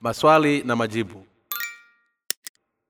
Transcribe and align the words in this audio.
maswali 0.00 0.62
na 0.62 0.76
majibu. 0.76 1.26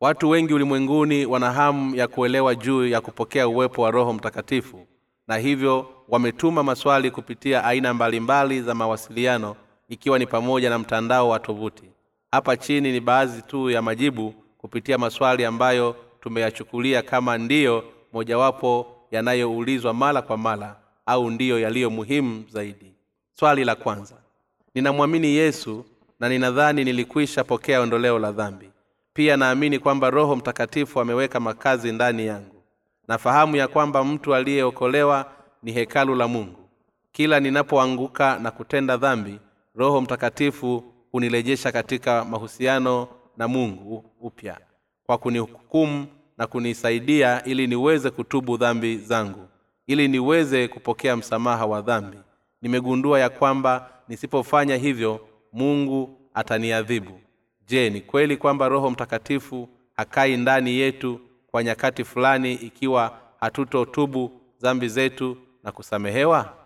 Watu 0.00 0.28
wengi 0.30 0.54
ulimwenguni 0.54 1.26
wana 1.26 1.52
hamu 1.52 1.94
ya 1.96 2.08
kuelewa 2.08 2.54
juu 2.54 2.86
ya 2.86 3.00
kupokea 3.00 3.48
uwepo 3.48 3.82
wa 3.82 3.90
roho 3.90 4.12
mtakatifu 4.12 4.86
na 5.28 5.36
hivyo 5.36 5.90
wametuma 6.08 6.62
maswali 6.62 7.10
kupitia 7.10 7.64
aina 7.64 7.94
mbalimbali 7.94 8.62
za 8.62 8.74
mawasiliano 8.74 9.56
ikiwa 9.88 10.18
ni 10.18 10.26
pamoja 10.26 10.70
na 10.70 10.78
mtandao 10.78 11.28
wa 11.28 11.38
tovuti. 11.38 11.84
Hapa 12.32 12.56
chini 12.56 12.92
ni 12.92 13.00
baadhi 13.00 13.42
tu 13.42 13.70
ya 13.70 13.82
majibu 13.82 14.34
kupitia 14.58 14.98
maswali 14.98 15.44
ambayo 15.44 15.96
tumeyachukulia 16.20 17.02
kama 17.02 17.38
ndiyo 17.38 17.84
mojawapo 18.12 18.86
yanayoulizwa 19.10 19.94
mara 19.94 20.22
kwa 20.22 20.36
mara 20.36 20.76
au 21.06 21.30
ndiyo 21.30 21.60
yaliyo 21.60 21.90
muhimu 21.90 22.44
zaidi. 22.48 22.94
Swali 23.34 23.64
la 23.64 23.74
kwanza. 23.74 24.16
Ninamwamini 24.74 25.26
yesu 25.28 25.84
na 26.20 26.28
ninadhani 26.28 26.84
nilikwisha 26.84 27.44
pokea 27.44 27.80
ondoleo 27.80 28.18
la 28.18 28.32
dhambi. 28.32 28.70
Pia 29.12 29.36
naamini 29.36 29.78
kwamba 29.78 30.10
roho 30.10 30.36
mtakatifu 30.36 31.00
ameweka 31.00 31.40
makazi 31.40 31.92
ndani 31.92 32.26
yangu. 32.26 32.62
Nafahamu 33.08 33.56
ya 33.56 33.68
kwamba 33.68 34.04
mtu 34.04 34.34
aliyeokolewa 34.34 35.32
ni 35.62 35.72
hekalu 35.72 36.14
la 36.14 36.28
mungu. 36.28 36.68
Kila 37.12 37.40
ninapoanguka 37.40 38.38
na 38.38 38.50
kutenda 38.50 38.96
dhambi 38.96 39.38
roho 39.74 40.00
mtakatifu 40.00 40.84
hunirejesha 41.12 41.72
katika 41.72 42.24
mahusiano 42.24 43.08
na 43.36 43.48
mungu 43.48 44.04
upya. 44.20 44.58
Kwa 45.06 45.18
kunihukumu 45.18 46.06
na 46.38 46.46
kunisaidia 46.46 47.44
ili 47.44 47.66
niweze 47.66 48.10
kutubu 48.10 48.56
dhambi 48.56 48.96
zangu 48.98 49.48
ili 49.86 50.08
niweze 50.08 50.68
kupokea 50.68 51.16
msamaha 51.16 51.66
wa 51.66 51.80
dhambi. 51.82 52.18
Nimegundua 52.62 53.20
ya 53.20 53.28
kwamba 53.28 53.90
nisipofanya 54.08 54.76
hivyo 54.76 55.20
mungu 55.52 56.20
ataniadhibu. 56.34 57.20
Je 57.66 57.90
ni 57.90 58.00
kweli 58.00 58.36
kwamba 58.36 58.68
roho 58.68 58.90
mtakatifu 58.90 59.68
hakai 59.96 60.36
ndani 60.36 60.70
yetu 60.74 61.20
kwa 61.46 61.64
nyakati 61.64 62.04
fulani 62.04 62.54
ikiwa 62.54 63.18
hatutotubu 63.40 64.40
dhambi 64.60 64.88
zetu 64.88 65.36
na 65.64 65.72
kusamehewa? 65.72 66.56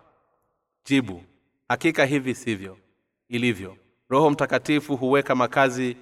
Jibu 0.85 1.23
hakika 1.69 2.05
hivi 2.05 2.35
sivyo 2.35 2.77
ilivyo. 3.29 3.77
Roho 4.09 4.29
mtakatifu 4.29 4.95
huweka 4.95 5.35
makazi 5.35 5.97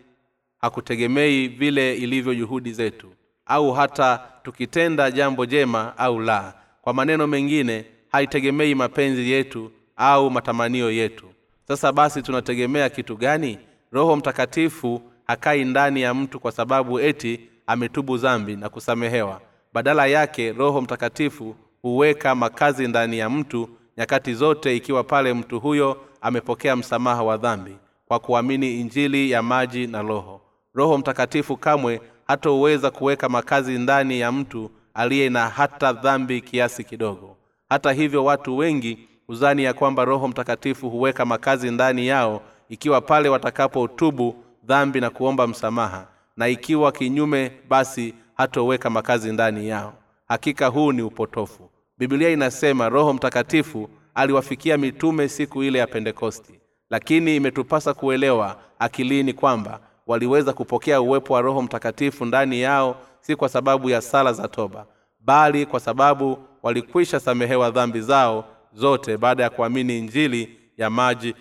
hakutegemei 0.61 1.47
vile 1.47 1.95
ilivyo 1.97 2.35
juhudi 2.35 2.73
zetu 2.73 3.13
au 3.45 3.71
hata 3.73 4.27
tukitenda 4.43 5.11
jambo 5.11 5.45
jema 5.45 5.97
au 5.97 6.19
la. 6.19 6.53
Kwa 6.81 6.93
maneno 6.93 7.27
mengine 7.27 7.85
haitegemei 8.11 8.75
mapenzi 8.75 9.31
yetu 9.31 9.71
au 9.95 10.31
matamanio 10.31 10.91
yetu 10.91 11.32
sasa 11.67 11.91
basi 11.91 12.21
tunategemea 12.21 12.89
kitu 12.89 13.17
gani? 13.17 13.57
Roho 13.91 14.15
mtakatifu 14.15 15.01
hakai 15.27 15.65
ndani 15.65 16.01
ya 16.01 16.13
mtu 16.13 16.39
kwa 16.39 16.51
sababu 16.51 16.99
eti 16.99 17.39
ametubu 17.67 18.17
dhambi 18.17 18.55
na 18.55 18.69
kusamehewa. 18.69 19.41
Badala 19.73 20.05
yake 20.05 20.51
roho 20.53 20.81
mtakatifu 20.81 21.55
huweka 21.81 22.35
makazi 22.35 22.87
ndani 22.87 23.17
ya 23.17 23.29
mtu 23.29 23.69
nyakati 23.97 24.33
zote 24.33 24.75
ikiwa 24.77 25.03
pale 25.03 25.33
mtu 25.33 25.59
huyo 25.59 25.97
amepokea 26.21 26.75
msamaha 26.75 27.23
wa 27.23 27.37
dhambi 27.37 27.75
kwa 28.07 28.19
kuamini 28.19 28.79
injili 28.81 29.31
ya 29.31 29.43
maji 29.43 29.87
na 29.87 30.01
roho. 30.01 30.41
Roho 30.73 30.97
mtakatifu 30.97 31.57
kamwe 31.57 32.01
hatoweza 32.27 32.91
kuweka 32.91 33.29
makazi 33.29 33.77
ndani 33.77 34.19
ya 34.19 34.31
mtu 34.31 34.71
aliye 34.93 35.29
na 35.29 35.49
hata 35.49 35.93
dhambi 35.93 36.41
kiasi 36.41 36.83
kidogo. 36.83 37.37
Hata 37.69 37.91
hivyo 37.91 38.25
watu 38.25 38.57
wengi 38.57 39.07
huzani 39.27 39.63
ya 39.63 39.73
kwamba 39.73 40.05
roho 40.05 40.27
mtakatifu 40.27 40.89
huweka 40.89 41.25
makazi 41.25 41.71
ndani 41.71 42.07
yao 42.07 42.41
ikiwa 42.69 43.01
pale 43.01 43.29
watakapotubu 43.29 44.35
dhambi 44.63 45.01
na 45.01 45.09
kuomba 45.09 45.47
msamaha. 45.47 46.07
Na 46.37 46.47
ikiwa 46.47 46.91
kinyume 46.91 47.51
basi 47.69 48.13
hatoweka 48.35 48.89
makazi 48.89 49.31
ndani 49.31 49.67
yao. 49.67 49.93
Hakika 50.27 50.67
huu 50.67 50.91
ni 50.91 51.01
upotofu. 51.01 51.69
Bibilia 51.97 52.29
inasema 52.29 52.89
roho 52.89 53.13
mtakatifu 53.13 53.89
aliwafikia 54.15 54.77
mitume 54.77 55.29
siku 55.29 55.63
ile 55.63 55.79
ya 55.79 55.87
pentekosti 55.87 56.59
lakini 56.89 57.35
imetupasa 57.35 57.93
kuelewa 57.93 58.57
akilini 58.79 59.33
kwamba 59.33 59.79
waliweza 60.07 60.53
kupokea 60.53 61.01
uwepo 61.01 61.33
wa 61.33 61.41
roho 61.41 61.61
mtakatifu 61.61 62.25
ndani 62.25 62.61
yao 62.61 62.95
si 63.21 63.35
kwa 63.35 63.49
sababu 63.49 63.89
ya 63.89 64.01
sala 64.01 64.33
za 64.33 64.47
toba 64.47 64.85
bali 65.19 65.65
kwa 65.65 65.79
sababu 65.79 66.37
walikwisha 66.63 67.19
samehewa 67.19 67.71
dhambi 67.71 68.01
zao 68.01 68.45
zote 68.73 69.17
baada 69.17 69.43
ya 69.43 69.49
kuamini 69.49 69.97
injili 69.99 70.59
ya 70.77 70.89
maji 70.89 71.35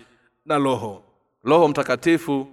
na 0.45 0.57
roho. 0.57 1.03
Roho 1.43 1.67
mtakatifu 1.67 2.47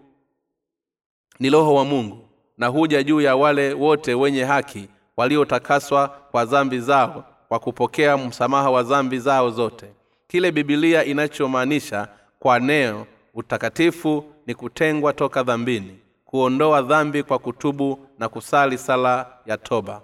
ni 1.39 1.51
roho 1.51 1.75
wa 1.75 1.85
mungu 1.85 2.29
na 2.59 2.67
huja 2.67 3.03
juu 3.03 3.21
ya 3.21 3.37
wale 3.37 3.73
wote 3.75 4.15
wenye 4.15 4.45
haki 4.45 4.89
waliotakaswa 5.17 6.09
kwa 6.09 6.45
dhambi 6.45 6.81
zao 6.81 7.25
kwa 7.49 7.59
kupokea 7.59 8.17
msamaha 8.17 8.71
wa 8.71 8.83
dhambi 8.83 9.19
zao 9.19 9.51
zote. 9.51 9.87
Kile 10.27 10.53
bibilia 10.53 11.05
inachomaanisha 11.05 12.09
kwa 12.39 12.59
neo 12.61 13.07
utakatifu 13.35 14.25
ni 14.47 14.55
kutengwa 14.55 15.13
toka 15.13 15.43
dhambini 15.43 15.99
kuondoa 16.25 16.83
dhambi 16.83 17.23
kwa 17.23 17.39
kutubu 17.39 18.07
na 18.19 18.29
kusali 18.29 18.79
sala 18.79 19.27
ya 19.47 19.57
toba. 19.57 20.03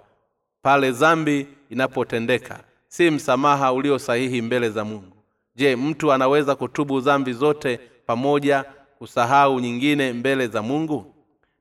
Pale 0.61 0.91
dhambi 0.91 1.47
inapotendeka 1.69 2.59
si 2.87 3.11
msamaha 3.11 3.73
ulio 3.73 3.99
sahihi 3.99 4.41
mbele 4.41 4.69
za 4.69 4.85
mungu. 4.85 5.17
Je 5.55 5.75
mtu 5.75 6.11
anaweza 6.13 6.55
kutubu 6.55 7.01
dhambi 7.01 7.33
zote 7.33 7.79
pamoja 8.05 8.65
kusahau 8.97 9.59
nyingine 9.59 10.13
mbele 10.13 10.47
za 10.47 10.61
mungu? 10.61 11.13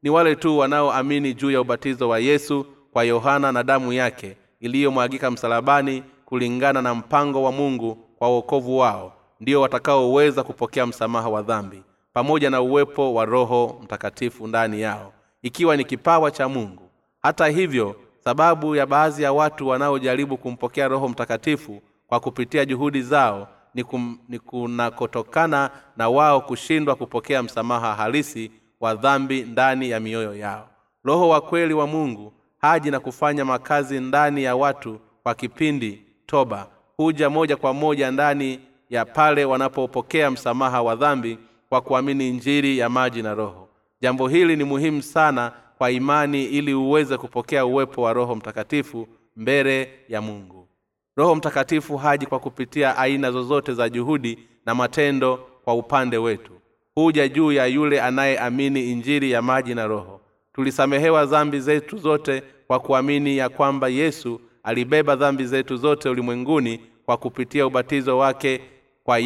Ni 0.03 0.11
wale 0.11 0.37
tu 0.37 0.59
wanaoamini 0.59 1.35
juu 1.35 1.51
ya 1.51 1.61
ubatizo 1.61 2.09
wa 2.09 2.19
yesu 2.19 2.67
kwa 2.93 3.05
yohana 3.05 3.53
na 3.53 3.63
damu 3.63 3.93
yake 3.93 4.37
iliyomwagika 4.61 5.31
msalabani 5.31 6.03
kulingana 6.25 6.83
na 6.83 6.95
mpango 6.95 7.43
wa 7.43 7.53
mungu 7.53 7.95
kwa 7.95 8.29
uokovu 8.31 8.79
wao 8.79 9.13
ndio 9.41 9.61
watakaoweza 9.61 10.43
kupokea 10.43 10.87
msamaha 10.87 11.29
wa 11.29 11.43
dhambi 11.43 11.83
pamoja 12.13 12.51
na 12.51 12.61
uwepo 12.61 13.15
wa 13.15 13.25
roho 13.25 13.81
mtakatifu 13.85 14.47
ndani 14.47 14.81
yao 14.81 15.13
ikiwa 15.43 15.77
ni 15.77 15.85
kipawa 15.85 16.31
cha 16.31 16.49
mungu. 16.49 16.83
Hata 17.23 17.47
hivyo 17.47 17.97
sababu 18.27 18.77
ya 18.77 18.87
baadhi 18.87 19.23
ya 19.23 19.33
watu 19.33 19.69
wanaojaribu 19.69 20.37
kumpokea 20.37 20.89
roho 20.89 21.09
mtakatifu 21.09 21.83
kwa 22.07 22.21
kupitia 22.21 22.65
juhudi 22.65 23.03
zao 23.03 23.49
ni, 23.75 23.85
kum, 23.85 24.19
ni 24.29 24.39
kunakotokana 24.39 25.71
na 25.97 26.09
wao 26.09 26.41
kushindwa 26.41 26.95
kupokea 26.97 27.43
msamaha 27.43 27.95
halisi 27.95 28.51
wa 28.81 28.95
dhambi 28.95 29.43
ndani 29.43 29.91
ya 29.91 30.01
mioyo 30.01 30.35
yao. 30.37 30.69
Roho 31.05 31.29
wa 31.29 31.41
kweli 31.41 31.75
wa 31.75 31.87
mungu 31.87 32.33
haji 32.59 32.91
na 32.91 33.01
kufanya 33.01 33.45
makazi 33.45 34.01
ndani 34.01 34.43
ya 34.43 34.57
watu 34.57 35.01
kwa 35.23 35.35
kipindi 35.35 36.03
toba 36.27 36.67
huja 36.97 37.31
moja 37.31 37.57
kwa 37.57 37.73
moja 37.75 38.11
ndani 38.11 38.61
ya 38.91 39.05
pale 39.05 39.45
wanapopokea 39.45 40.31
msamaha 40.31 40.83
wa 40.83 40.97
dhambi 40.97 41.39
kwa 41.69 41.81
kuamini 41.81 42.31
njiri 42.31 42.79
ya 42.79 42.89
maji 42.89 43.23
na 43.23 43.35
roho. 43.35 43.69
Jambo 44.01 44.29
hili 44.29 44.57
ni 44.57 44.65
muhimu 44.65 45.03
sana 45.03 45.53
kwa 45.79 45.91
imani 45.91 46.45
ili 46.45 46.75
uweze 46.75 47.17
kupokea 47.17 47.67
uwepo 47.67 48.03
wa 48.03 48.13
roho 48.13 48.35
mtakatifu 48.35 49.09
mbele 49.37 49.91
ya 50.09 50.23
mungu. 50.23 50.69
Roho 51.17 51.35
mtakatifu 51.35 51.97
haji 51.97 52.27
kwa 52.27 52.39
kupitia 52.39 52.97
aina 52.99 53.31
zozote 53.33 53.75
za 53.75 53.89
juhudi 53.89 54.39
na 54.67 54.75
matendo 54.75 55.37
kwa 55.65 55.75
upande 55.75 56.19
wetu. 56.19 56.53
Huja 56.95 57.29
juu 57.29 57.53
ya 57.53 57.67
yule 57.67 58.01
anayeamini 58.03 58.91
injiri 58.93 59.31
ya 59.31 59.43
maji 59.43 59.75
na 59.75 59.87
roho. 59.87 60.21
Tulisamehewa 60.53 61.27
dhambi 61.27 61.61
zetu 61.61 61.99
zote 61.99 62.43
kwa 62.67 62.81
kuamini 62.81 63.37
ya 63.37 63.49
kwamba 63.49 63.89
yesu 63.89 64.41
alibeba 64.63 65.17
dhambi 65.17 65.45
zetu 65.47 65.77
zote 65.77 66.09
ulimwenguni 66.09 66.81
kwa 67.07 67.17
kupitia 67.17 67.67
ubatizo 67.67 68.19
wake 68.19 68.61
kwa 69.05 69.19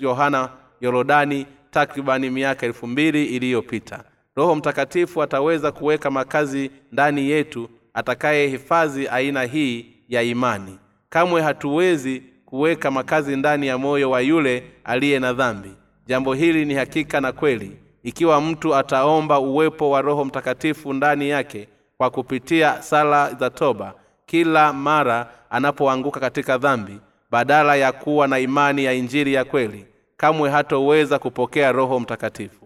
yohana 0.00 0.48
yorodani 0.80 1.46
takribani 1.70 2.30
miaka 2.30 2.66
elfu 2.66 2.86
mbili 2.86 3.24
iliyopita 3.26 4.04
roho 4.36 4.54
mtakatifu 4.54 5.22
ataweza 5.22 5.72
kuweka 5.72 6.10
makazi 6.10 6.70
ndani 6.92 7.30
yetu 7.30 7.68
atakayehifadhi 7.94 9.08
aina 9.08 9.42
hii 9.42 9.86
ya 10.08 10.22
imani. 10.22 10.78
Kamwe 11.08 11.42
hatuwezi 11.42 12.22
kuweka 12.46 12.90
makazi 12.90 13.36
ndani 13.36 13.66
ya 13.66 13.78
moyo 13.78 14.10
wa 14.10 14.20
yule 14.20 14.62
aliye 14.84 15.18
na 15.18 15.32
dhambi. 15.32 15.70
Jambo 16.06 16.34
hili 16.34 16.64
ni 16.64 16.74
hakika 16.74 17.20
na 17.20 17.32
kweli. 17.32 17.76
Ikiwa 18.02 18.40
mtu 18.40 18.74
ataomba 18.74 19.38
uwepo 19.38 19.90
wa 19.90 20.00
roho 20.02 20.24
mtakatifu 20.24 20.92
ndani 20.92 21.28
yake 21.28 21.68
kwa 21.96 22.10
kupitia 22.10 22.82
sala 22.82 23.34
za 23.34 23.50
toba 23.50 23.94
kila 24.26 24.72
mara 24.72 25.30
anapoanguka 25.50 26.20
katika 26.20 26.58
dhambi 26.58 27.00
badala 27.30 27.76
ya 27.76 27.92
kuwa 27.92 28.28
na 28.28 28.38
imani 28.38 28.84
ya 28.84 28.92
injiri 28.92 29.34
ya 29.34 29.44
kweli 29.44 29.86
kamwe 30.16 30.50
hatoweza 30.50 31.18
kupokea 31.18 31.72
roho 31.72 32.00
mtakatifu 32.00 32.61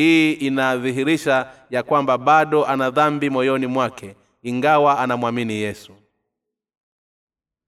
hii 0.00 0.32
inadhihirisha 0.32 1.46
ya 1.70 1.82
kwamba 1.82 2.18
bado 2.18 2.64
ana 2.66 2.90
dhambi 2.90 3.30
moyoni 3.30 3.66
mwake 3.66 4.16
ingawa 4.42 4.98
anamwamini 4.98 5.54
yesu. 5.54 5.92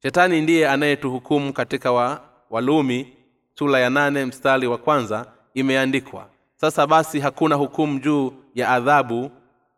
Shetani 0.03 0.41
ndiye 0.41 0.69
anayetuhukumu 0.69 1.53
katika 1.53 1.93
wa, 1.93 2.21
walumi 2.51 3.13
sura 3.55 3.81
ya 3.81 3.91
nane 3.91 4.25
mstari 4.25 4.67
wa 4.67 4.79
kwanza 4.79 5.27
imeandikwa 5.55 6.27
sasa 6.57 6.87
basi 6.87 7.21
hakuna 7.21 7.55
hukumu 7.55 7.99
juu 7.99 8.33
ya 8.55 8.69
adhabu 8.69 9.31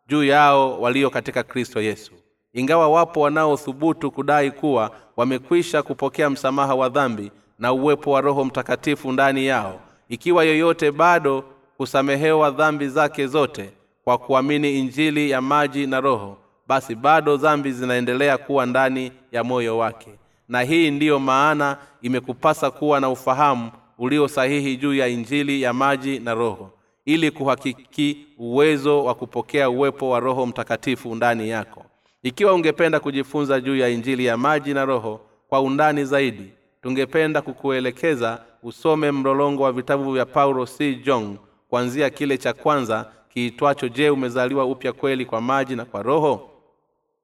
juu 0.07 0.23
yao 0.23 0.81
walio 0.81 1.09
katika 1.09 1.43
kristo 1.43 1.81
yesu. 1.81 2.11
Ingawa 2.53 2.89
wapo 2.89 3.21
wanaothubutu 3.21 4.11
kudai 4.11 4.51
kuwa 4.51 4.91
wamekwisha 5.17 5.83
kupokea 5.83 6.29
msamaha 6.29 6.75
wa 6.75 6.89
dhambi 6.89 7.31
na 7.59 7.73
uwepo 7.73 8.11
wa 8.11 8.21
roho 8.21 8.45
mtakatifu 8.45 9.11
ndani 9.11 9.45
yao 9.45 9.79
ikiwa 10.09 10.43
yoyote 10.43 10.91
bado 10.91 11.43
kusamehewa 11.77 12.51
dhambi 12.51 12.87
zake 12.87 13.27
zote 13.27 13.69
kwa 14.03 14.17
kuamini 14.17 14.79
injili 14.79 15.29
ya 15.29 15.41
maji 15.41 15.87
na 15.87 16.01
roho 16.01 16.37
basi 16.67 16.95
bado 16.95 17.37
dhambi 17.37 17.71
zinaendelea 17.71 18.37
kuwa 18.37 18.65
ndani 18.65 19.11
ya 19.31 19.43
moyo 19.43 19.77
wake. 19.77 20.09
Na 20.49 20.61
hii 20.61 20.91
ndiyo 20.91 21.19
maana 21.19 21.77
imekupasa 22.01 22.71
kuwa 22.71 22.99
na 22.99 23.09
ufahamu 23.09 23.71
ulio 23.97 24.27
sahihi 24.27 24.77
juu 24.77 24.93
ya 24.93 25.07
injili 25.07 25.61
ya 25.61 25.73
maji 25.73 26.19
na 26.19 26.33
roho 26.33 26.71
ili 27.05 27.31
kuhakiki 27.31 28.17
uwezo 28.37 29.03
wa 29.05 29.15
kupokea 29.15 29.69
uwepo 29.69 30.09
wa 30.09 30.19
roho 30.19 30.45
mtakatifu 30.45 31.15
ndani 31.15 31.49
yako. 31.49 31.85
Ikiwa 32.23 32.53
ungependa 32.53 32.99
kujifunza 32.99 33.61
juu 33.61 33.75
ya 33.75 33.89
injili 33.89 34.25
ya 34.25 34.37
maji 34.37 34.73
na 34.73 34.85
roho 34.85 35.21
kwa 35.49 35.61
undani 35.61 36.05
zaidi 36.05 36.51
tungependa 36.81 37.41
kukuelekeza 37.41 38.41
usome 38.63 39.11
mlolongo 39.11 39.63
wa 39.63 39.71
vitabu 39.71 40.13
vya 40.13 40.25
paulo 40.25 40.65
c. 40.65 40.95
Jong 40.95 41.37
kuanzia 41.75 42.09
kile 42.09 42.37
cha 42.37 42.53
kwanza 42.53 43.11
kiitwacho 43.29 43.87
je 43.89 44.09
umezaliwa 44.09 44.65
upya 44.65 44.93
kweli 44.93 45.25
kwa 45.25 45.41
maji 45.41 45.75
na 45.75 45.85
kwa 45.85 46.03
roho? 46.03 46.51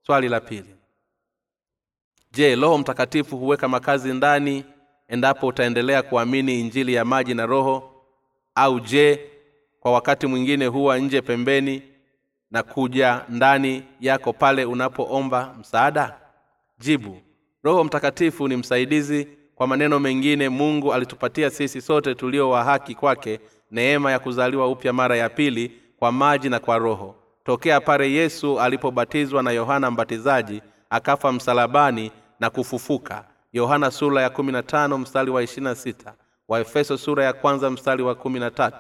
Swali 0.06 0.30
la 0.30 0.39
pili. 0.39 0.75
Je 2.31 2.56
roho 2.56 2.77
mtakatifu 2.77 3.38
huweka 3.38 3.68
makazi 3.68 4.13
ndani 4.13 4.65
endapo 5.07 5.48
utaendelea 5.48 6.01
kuamini 6.01 6.59
injili 6.59 6.94
ya 6.94 7.06
maji 7.06 7.33
na 7.33 7.45
roho? 7.45 8.03
Au 8.56 8.80
je 8.80 9.30
kwa 9.80 9.92
wakati 9.92 10.27
mwingine 10.27 10.65
huwa 10.65 10.98
nje 11.00 11.21
pembeni 11.21 11.81
na 12.51 12.63
kuja 12.63 13.25
ndani 13.30 13.83
yako 14.00 14.33
pale 14.33 14.65
unapoomba 14.65 15.56
msaada? 15.59 16.18
Jibu. 16.80 17.18
Roho 17.63 17.83
mtakatifu 17.83 18.48
ni 18.48 18.56
msaidizi 18.57 19.27
kwa 19.56 19.68
maneno 19.68 20.00
mengine 20.00 20.50
mungu 20.50 20.94
alitupatia 20.94 21.50
sisi 21.50 21.81
sote 21.81 22.15
tulio 22.15 22.50
wa 22.50 22.63
haki 22.63 22.95
kwake 22.95 23.39
neema 23.71 24.12
ya 24.12 24.19
kuzaliwa 24.19 24.68
upya 24.68 24.94
mara 24.94 25.15
ya 25.18 25.29
pili 25.29 25.71
kwa 26.00 26.12
maji 26.12 26.50
na 26.50 26.59
kwa 26.59 26.77
roho. 26.77 27.15
Tokea 27.44 27.81
pale 27.81 28.12
yesu 28.12 28.59
alipobatizwa 28.59 29.44
na 29.44 29.51
yohana 29.51 29.91
mbatizaji 29.91 30.62
akafa 30.89 31.31
msalabani 31.31 32.12
na 32.39 32.50
kufufuka. 32.50 33.25
Yohana 33.53 33.91
sura 33.91 34.21
ya 34.21 34.29
15 34.29 34.97
mstari 34.97 35.31
wa 35.31 35.44
26 35.44 36.13
waefeso 36.47 36.97
sura 36.97 37.23
ya 37.23 37.33
kwanza 37.33 37.69
mstari 37.69 38.03
wa 38.03 38.13
13 38.13 38.71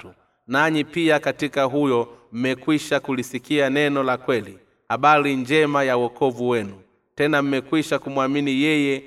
nanyi 0.47 0.83
pia 0.83 1.19
katika 1.19 1.63
huyo 1.63 2.07
mmekwisha 2.31 2.99
kulisikia 2.99 3.69
neno 3.69 4.03
la 4.03 4.17
kweli 4.17 4.59
habari 4.89 5.35
njema 5.35 5.83
ya 5.83 5.97
uokovu 5.97 6.49
wenu. 6.49 6.81
Tena 7.15 7.41
mmekwisha 7.41 7.99
kumwamini 7.99 8.61
yeye 8.61 9.03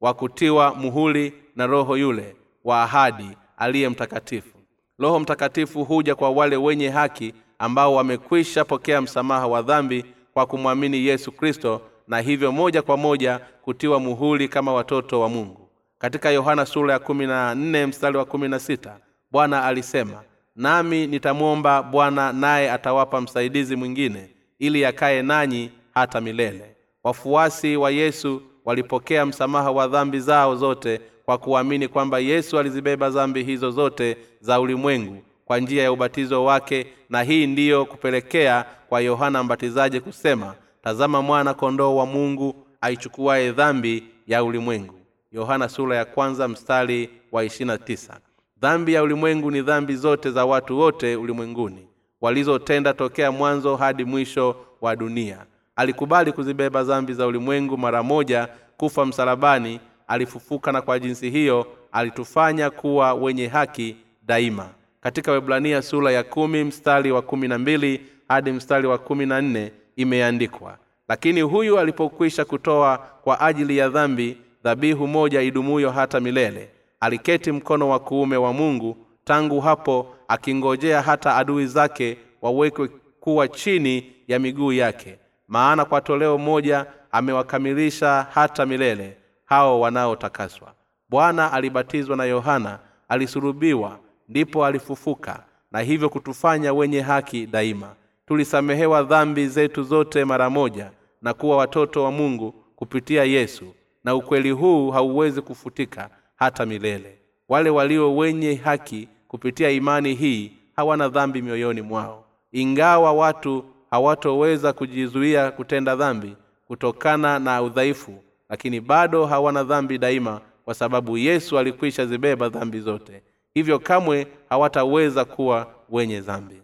wa 0.00 0.14
kutiwa 0.14 0.74
muhuli 0.74 1.32
na 1.56 1.66
roho 1.66 1.96
yule 1.96 2.36
wa 2.64 2.82
ahadi 2.82 3.28
aliye 3.56 3.88
mtakatifu 3.88 4.55
roho 4.98 5.20
mtakatifu 5.20 5.84
huja 5.84 6.14
kwa 6.14 6.30
wale 6.30 6.56
wenye 6.56 6.88
haki 6.88 7.34
ambao 7.58 7.94
wamekwisha 7.94 8.64
pokea 8.64 9.00
msamaha 9.00 9.46
wa 9.46 9.62
dhambi 9.62 10.04
kwa 10.34 10.46
kumwamini 10.46 11.06
yesu 11.06 11.32
kristo 11.32 11.80
na 12.08 12.20
hivyo 12.20 12.52
moja 12.52 12.82
kwa 12.82 12.96
moja 12.96 13.40
kutiwa 13.62 14.00
muhuri 14.00 14.48
kama 14.48 14.72
watoto 14.72 15.20
wa 15.20 15.28
mungu. 15.28 15.68
Katika 15.98 16.30
yohana 16.30 16.66
sura 16.66 16.92
ya 16.92 16.98
kumi 16.98 17.26
na 17.26 17.54
nne 17.54 17.86
mstari 17.86 18.16
wa 18.16 18.24
kumi 18.24 18.48
na 18.48 18.58
sita 18.58 18.96
bwana 19.30 19.64
alisema 19.64 20.22
nami 20.56 21.06
nitamwomba 21.06 21.82
bwana 21.82 22.32
naye 22.32 22.70
atawapa 22.70 23.20
msaidizi 23.20 23.76
mwingine 23.76 24.30
ili 24.58 24.84
akaye 24.84 25.22
nanyi 25.22 25.70
hata 25.94 26.20
milele. 26.20 26.76
Wafuasi 27.04 27.76
wa 27.76 27.90
yesu 27.90 28.42
walipokea 28.64 29.26
msamaha 29.26 29.70
wa 29.70 29.88
dhambi 29.88 30.20
zao 30.20 30.56
zote 30.56 31.00
kwa 31.26 31.38
kuamini 31.38 31.88
kwamba 31.88 32.18
yesu 32.18 32.58
alizibeba 32.58 33.10
dhambi 33.10 33.42
hizo 33.44 33.70
zote 33.70 34.16
za 34.40 34.60
ulimwengu 34.60 35.22
kwa 35.44 35.58
njia 35.60 35.82
ya 35.82 35.92
ubatizo 35.92 36.44
wake 36.44 36.86
na 37.10 37.22
hii 37.22 37.46
ndiyo 37.46 37.84
kupelekea 37.84 38.64
kwa 38.88 39.00
yohana 39.00 39.42
mbatizaji 39.42 40.00
kusema 40.00 40.54
tazama 40.82 41.22
mwana 41.22 41.54
kondoo 41.54 41.96
wa 41.96 42.06
mungu 42.06 42.66
aichukuaye 42.80 43.52
dhambi 43.52 44.04
ya 44.26 44.44
ulimwengu. 44.44 44.94
Yohana 45.32 45.68
sura 45.68 45.96
ya 45.96 46.04
kwanza 46.04 46.48
mstari 46.48 47.10
wa 47.32 47.44
29 47.44 48.12
dhambi 48.60 48.94
ya 48.94 49.02
ulimwengu 49.02 49.50
ni 49.50 49.62
dhambi 49.62 49.96
zote 49.96 50.30
za 50.30 50.44
watu 50.44 50.78
wote 50.78 51.16
ulimwenguni 51.16 51.86
walizotenda 52.20 52.94
tokea 52.94 53.32
mwanzo 53.32 53.76
hadi 53.76 54.04
mwisho 54.04 54.56
wa 54.80 54.96
dunia. 54.96 55.46
Alikubali 55.76 56.32
kuzibeba 56.32 56.82
dhambi 56.84 57.12
za 57.14 57.26
ulimwengu 57.26 57.78
mara 57.78 58.02
moja 58.02 58.48
kufa 58.76 59.06
msalabani 59.06 59.80
alifufuka 60.06 60.72
na 60.72 60.82
kwa 60.82 60.98
jinsi 60.98 61.30
hiyo 61.30 61.66
alitufanya 61.92 62.70
kuwa 62.70 63.14
wenye 63.14 63.46
haki 63.46 63.96
daima. 64.22 64.68
Katika 65.00 65.32
webrania 65.32 65.82
sura 65.82 66.12
ya 66.12 66.22
kumi 66.22 66.64
mstari 66.64 67.12
wa 67.12 67.22
kumi 67.22 67.48
na 67.48 67.58
mbili 67.58 68.00
hadi 68.28 68.52
mstari 68.52 68.86
wa 68.86 68.98
kumi 68.98 69.26
na 69.26 69.40
nne 69.40 69.72
imeandikwa 69.96 70.78
lakini 71.08 71.40
huyu 71.40 71.78
alipokwisha 71.78 72.44
kutoa 72.44 72.98
kwa 72.98 73.40
ajili 73.40 73.76
ya 73.76 73.88
dhambi 73.88 74.36
dhabihu 74.64 75.06
moja 75.06 75.42
idumuyo 75.42 75.90
hata 75.90 76.20
milele. 76.20 76.70
Aliketi 77.00 77.52
mkono 77.52 77.88
wa 77.88 77.98
kuume 77.98 78.36
wa 78.36 78.52
mungu 78.52 78.96
tangu 79.24 79.60
hapo 79.60 80.14
akingojea 80.28 81.02
hata 81.02 81.36
adui 81.36 81.66
zake 81.66 82.16
wawekwe 82.42 82.88
kuwa 83.20 83.48
chini 83.48 84.12
ya 84.28 84.38
miguu 84.38 84.72
yake. 84.72 85.18
Maana 85.48 85.84
kwa 85.84 86.00
toleo 86.00 86.38
moja 86.38 86.86
amewakamilisha 87.12 88.26
hata 88.34 88.66
milele 88.66 89.16
hao 89.46 89.80
wanaotakaswa. 89.80 90.72
Bwana 91.08 91.52
alibatizwa 91.52 92.16
na 92.16 92.24
yohana 92.24 92.78
alisurubiwa 93.08 93.98
ndipo 94.28 94.66
alifufuka 94.66 95.44
na 95.72 95.80
hivyo 95.80 96.08
kutufanya 96.08 96.72
wenye 96.74 97.00
haki 97.00 97.46
daima. 97.46 97.94
Tulisamehewa 98.26 99.02
dhambi 99.02 99.48
zetu 99.48 99.82
zote 99.82 100.24
mara 100.24 100.50
moja 100.50 100.90
na 101.22 101.34
kuwa 101.34 101.56
watoto 101.56 102.04
wa 102.04 102.10
mungu 102.10 102.52
kupitia 102.76 103.24
yesu 103.24 103.74
na 104.04 104.14
ukweli 104.14 104.50
huu 104.50 104.90
hauwezi 104.90 105.42
kufutika 105.42 106.10
hata 106.36 106.66
milele. 106.66 107.18
Wale 107.48 107.70
walio 107.70 108.16
wenye 108.16 108.54
haki 108.54 109.08
kupitia 109.28 109.70
imani 109.70 110.14
hii 110.14 110.52
hawana 110.76 111.08
dhambi 111.08 111.42
mioyoni 111.42 111.82
mwao. 111.82 112.24
Ingawa 112.52 113.12
watu 113.12 113.64
hawatoweza 113.90 114.72
kujizuia 114.72 115.50
kutenda 115.50 115.96
dhambi 115.96 116.36
kutokana 116.66 117.38
na 117.38 117.62
udhaifu 117.62 118.22
lakini 118.48 118.80
bado 118.80 119.26
hawana 119.26 119.64
dhambi 119.64 119.98
daima 119.98 120.40
kwa 120.64 120.74
sababu 120.74 121.18
yesu 121.18 121.58
alikwisha 121.58 122.06
zibeba 122.06 122.48
dhambi 122.48 122.80
zote. 122.80 123.22
Hivyo 123.54 123.78
kamwe 123.78 124.26
hawataweza 124.48 125.24
kuwa 125.24 125.74
wenye 125.90 126.20
dhambi. 126.20 126.62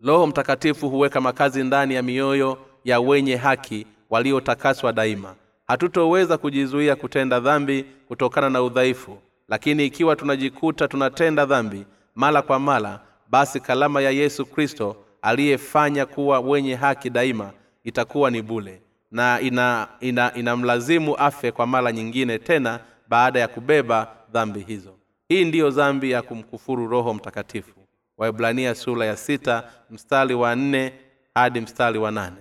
Roho 0.00 0.26
mtakatifu 0.26 0.88
huweka 0.90 1.20
makazi 1.20 1.64
ndani 1.64 1.94
ya 1.94 2.02
mioyo 2.02 2.58
ya 2.84 3.00
wenye 3.00 3.36
haki 3.36 3.86
waliotakaswa 4.10 4.92
daima. 4.92 5.34
Hatutoweza 5.66 6.38
kujizuia 6.38 6.96
kutenda 6.96 7.40
dhambi 7.40 7.84
kutokana 8.08 8.50
na 8.50 8.62
udhaifu 8.62 9.18
lakini 9.48 9.86
ikiwa 9.86 10.16
tunajikuta 10.16 10.88
tunatenda 10.88 11.46
dhambi 11.46 11.84
mara 12.14 12.42
kwa 12.42 12.58
mara 12.58 13.00
basi 13.30 13.60
kalama 13.60 14.00
ya 14.00 14.10
yesu 14.10 14.46
kristo 14.46 14.96
aliyefanya 15.22 16.06
kuwa 16.06 16.40
wenye 16.40 16.74
haki 16.74 17.10
daima 17.10 17.52
itakuwa 17.84 18.30
ni 18.30 18.42
bule 18.42 18.82
na 19.12 19.40
ina, 19.40 19.88
ina 20.00 20.34
inamlazimu 20.34 21.16
afe 21.16 21.52
kwa 21.52 21.66
mara 21.66 21.92
nyingine 21.92 22.38
tena 22.38 22.80
baada 23.08 23.40
ya 23.40 23.48
kubeba 23.48 24.16
dhambi 24.32 24.60
hizo. 24.60 24.94
Hii 25.28 25.44
ndiyo 25.44 25.70
dhambi 25.70 26.10
ya 26.10 26.22
kumkufuru 26.22 26.86
roho 26.88 27.14
mtakatifu. 27.14 27.80
Waibrania 28.18 28.74
sura 28.74 29.06
ya 29.06 29.16
sita 29.16 29.64
mstari 29.90 30.34
wa 30.34 30.56
nne 30.56 30.92
hadi 31.34 31.60
mstari 31.60 31.98
wa 31.98 32.10
nane. 32.10 32.36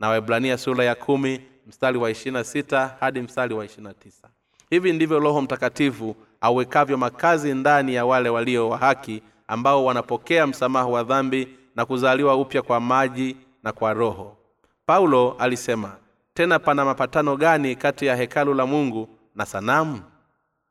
Na 0.00 0.08
waibrania 0.08 0.58
sura 0.58 0.84
ya 0.84 0.94
kumi 0.94 1.40
mstari 1.66 1.98
wa 1.98 2.10
ishirina 2.10 2.44
sita 2.44 2.96
hadi 3.00 3.20
mstari 3.20 3.54
wa 3.54 3.64
ishirina 3.64 3.94
tisa. 3.94 4.28
Hivi 4.70 4.92
ndivyo 4.92 5.18
roho 5.20 5.42
mtakatifu 5.42 6.16
awekavyo 6.40 6.96
makazi 6.96 7.54
ndani 7.54 7.94
ya 7.94 8.06
wale 8.06 8.28
walio 8.28 8.68
wa 8.68 8.78
haki 8.78 9.22
ambao 9.48 9.84
wanapokea 9.84 10.46
msamaha 10.46 10.86
wa 10.86 11.02
dhambi 11.04 11.48
na 11.76 11.84
kuzaliwa 11.86 12.36
upya 12.36 12.62
kwa 12.62 12.80
maji 12.80 13.36
na 13.62 13.72
kwa 13.72 13.92
roho. 13.94 14.36
Paulo 14.86 15.36
alisema 15.38 15.96
tena 16.34 16.58
pana 16.58 16.84
mapatano 16.84 17.36
gani 17.36 17.76
kati 17.76 18.06
ya 18.06 18.16
hekalu 18.16 18.54
la 18.54 18.66
mungu 18.66 19.08
na 19.34 19.46
sanamu? 19.46 20.00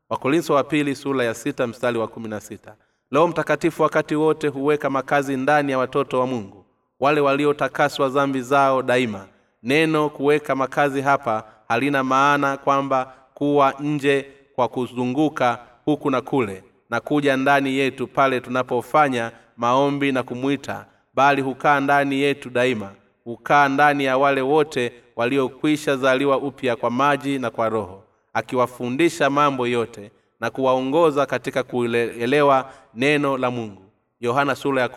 Wakorintho 0.10 0.54
wa 0.54 0.64
pili 0.64 0.96
sura 0.96 1.24
ya 1.24 1.34
sita 1.34 1.68
mstari 1.68 1.98
wa 1.98 2.08
kumi 2.08 2.28
na 2.30 2.40
sita. 2.40 2.76
Roho 3.12 3.28
mtakatifu 3.28 3.84
wakati 3.84 4.16
wote 4.16 4.48
huweka 4.48 4.90
makazi 4.90 5.38
ndani 5.38 5.72
ya 5.72 5.78
watoto 5.78 6.20
wa 6.20 6.28
mungu. 6.28 6.66
Wale 7.00 7.22
waliotakaswa 7.22 8.10
dhambi 8.10 8.42
zao 8.42 8.82
daima. 8.82 9.28
Neno 9.64 10.10
kuweka 10.10 10.56
makazi 10.56 11.02
hapa 11.02 11.44
halina 11.68 12.04
maana 12.04 12.58
kwamba 12.58 13.14
kuwa 13.34 13.74
nje 13.80 14.26
kwa 14.56 14.68
kuzunguka 14.68 15.60
huku 15.86 16.10
na 16.12 16.22
kule 16.22 16.64
na 16.90 17.00
kuja 17.00 17.38
ndani 17.38 17.74
yetu 17.76 18.08
pale 18.08 18.40
tunapofanya 18.40 19.32
maombi 19.58 20.12
na 20.12 20.24
kumwita 20.24 20.86
bali 21.14 21.42
hukaa 21.42 21.80
ndani 21.80 22.20
yetu 22.20 22.50
daima 22.50 22.92
hukaa 23.24 23.70
ndani 23.70 24.04
ya 24.06 24.18
wale 24.18 24.42
wote 24.42 24.94
waliokwisha 25.16 25.98
zaliwa 25.98 26.38
upya 26.38 26.76
kwa 26.76 26.90
maji 26.92 27.40
na 27.40 27.50
kwa 27.50 27.70
roho 27.70 28.04
akiwafundisha 28.34 29.30
mambo 29.30 29.68
yote 29.68 30.12
na 30.40 30.50
kuwaongoza 30.50 31.26
katika 31.26 31.64
kuelewa 31.64 32.72
neno 32.94 33.38
la 33.38 33.52
mungu. 33.52 33.82
Yohana 34.20 34.56
sura 34.56 34.82
ya 34.82 34.90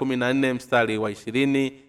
mstari 0.55 0.99
wa 0.99 1.13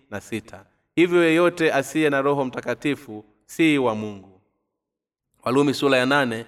na 0.10 0.22
sita. 0.22 0.66
Hivyo 0.96 1.24
yeyote 1.24 1.74
asiye 1.74 2.10
na 2.10 2.22
roho 2.22 2.46
mtakatifu 2.46 3.26
si 3.46 3.78
wa 3.78 3.96
mungu. 3.96 4.42
Walumi 5.44 5.74
sura 5.74 5.98
ya 5.98 6.06
nane 6.06 6.46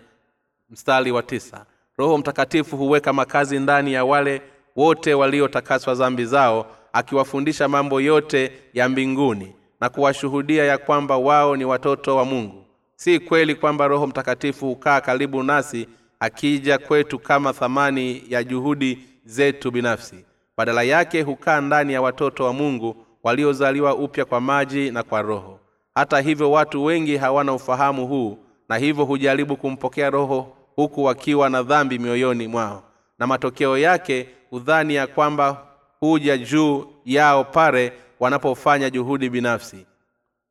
mstari 0.69 1.11
wa 1.11 1.23
tisa. 1.23 1.65
Roho 1.97 2.17
mtakatifu 2.17 2.77
huweka 2.77 3.13
makazi 3.13 3.59
ndani 3.59 3.93
ya 3.93 4.05
wale 4.05 4.41
wote 4.75 5.13
waliotakaswa 5.13 5.95
zambi 5.95 6.25
zao 6.25 6.65
akiwafundisha 6.93 7.67
mambo 7.67 8.01
yote 8.01 8.51
ya 8.73 8.89
mbinguni 8.89 9.53
na 9.81 9.89
kuwashuhudia 9.89 10.63
ya 10.65 10.77
kwamba 10.77 11.17
wao 11.17 11.55
ni 11.55 11.65
watoto 11.65 12.15
wa 12.15 12.25
mungu. 12.25 12.63
Si 12.95 13.19
kweli 13.19 13.55
kwamba 13.55 13.87
roho 13.87 14.07
mtakatifu 14.07 14.65
hukaa 14.67 15.01
karibu 15.01 15.43
nasi 15.43 15.87
akija 16.19 16.77
kwetu 16.77 17.19
kama 17.19 17.53
thamani 17.53 18.23
ya 18.29 18.43
juhudi 18.43 18.99
zetu 19.25 19.71
binafsi. 19.71 20.25
Badala 20.57 20.83
yake 20.83 21.21
hukaa 21.21 21.61
ndani 21.61 21.93
ya 21.93 22.01
watoto 22.01 22.43
wa 22.45 22.53
mungu 22.53 22.95
waliozaliwa 23.23 23.95
upya 23.95 24.25
kwa 24.25 24.41
maji 24.41 24.91
na 24.91 25.03
kwa 25.03 25.21
roho. 25.21 25.59
Hata 25.95 26.19
hivyo 26.21 26.51
watu 26.51 26.85
wengi 26.85 27.17
hawana 27.17 27.53
ufahamu 27.53 28.07
huu 28.07 28.37
na 28.69 28.77
hivyo 28.77 29.05
hujaribu 29.05 29.57
kumpokea 29.57 30.09
roho 30.09 30.57
huku 30.75 31.03
wakiwa 31.03 31.49
na 31.49 31.63
dhambi 31.63 31.99
mioyoni 31.99 32.47
mwao. 32.47 32.83
Na 33.19 33.27
matokeo 33.27 33.77
yake 33.77 34.29
hudhani 34.49 34.95
ya 34.95 35.07
kwamba 35.07 35.63
huja 35.99 36.37
juu 36.37 36.85
yao 37.05 37.43
pale 37.43 37.93
wanapofanya 38.19 38.89
juhudi 38.89 39.29
binafsi 39.29 39.85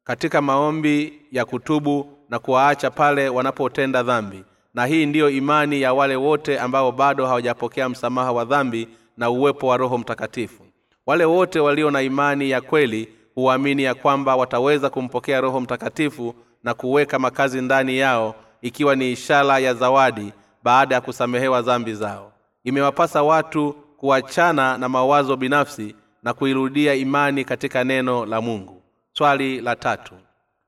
katika 0.04 0.42
maombi 0.42 1.22
ya 1.32 1.44
kutubu 1.44 2.12
na 2.28 2.38
kuwaacha 2.38 2.90
pale 2.90 3.28
wanapotenda 3.28 4.02
dhambi. 4.02 4.44
Na 4.74 4.86
hii 4.86 5.06
ndiyo 5.06 5.30
imani 5.30 5.80
ya 5.80 5.94
wale 5.94 6.16
wote 6.16 6.58
ambao 6.60 6.92
bado 6.92 7.26
hawajapokea 7.26 7.88
msamaha 7.88 8.32
wa 8.32 8.44
dhambi 8.44 8.88
na 9.16 9.30
uwepo 9.30 9.66
wa 9.66 9.76
roho 9.76 9.98
mtakatifu. 9.98 10.62
Wale 11.06 11.24
wote 11.24 11.60
walio 11.60 11.90
na 11.90 12.02
imani 12.02 12.50
ya 12.50 12.60
kweli 12.60 13.08
huamini 13.34 13.82
ya 13.82 13.94
kwamba 13.94 14.36
wataweza 14.36 14.90
kumpokea 14.90 15.40
roho 15.40 15.60
mtakatifu 15.60 16.34
na 16.64 16.74
kuweka 16.74 17.18
makazi 17.18 17.60
ndani 17.60 17.98
yao 17.98 18.34
ikiwa 18.62 18.96
ni 18.96 19.12
ishara 19.12 19.58
ya 19.58 19.74
zawadi 19.74 20.32
baada 20.62 20.94
ya 20.94 21.00
kusamehewa 21.00 21.62
dhambi 21.62 21.94
zao. 21.94 22.32
Imewapasa 22.64 23.22
watu 23.22 23.72
kuachana 23.96 24.78
na 24.78 24.88
mawazo 24.88 25.36
binafsi 25.36 25.94
na 26.26 26.34
kuirudia 26.34 26.94
imani 26.94 27.44
katika 27.44 27.84
neno 27.84 28.26
la 28.26 28.40
mungu. 28.40 28.82
Swali 29.12 29.60
la 29.60 29.76
tatu. 29.76 30.14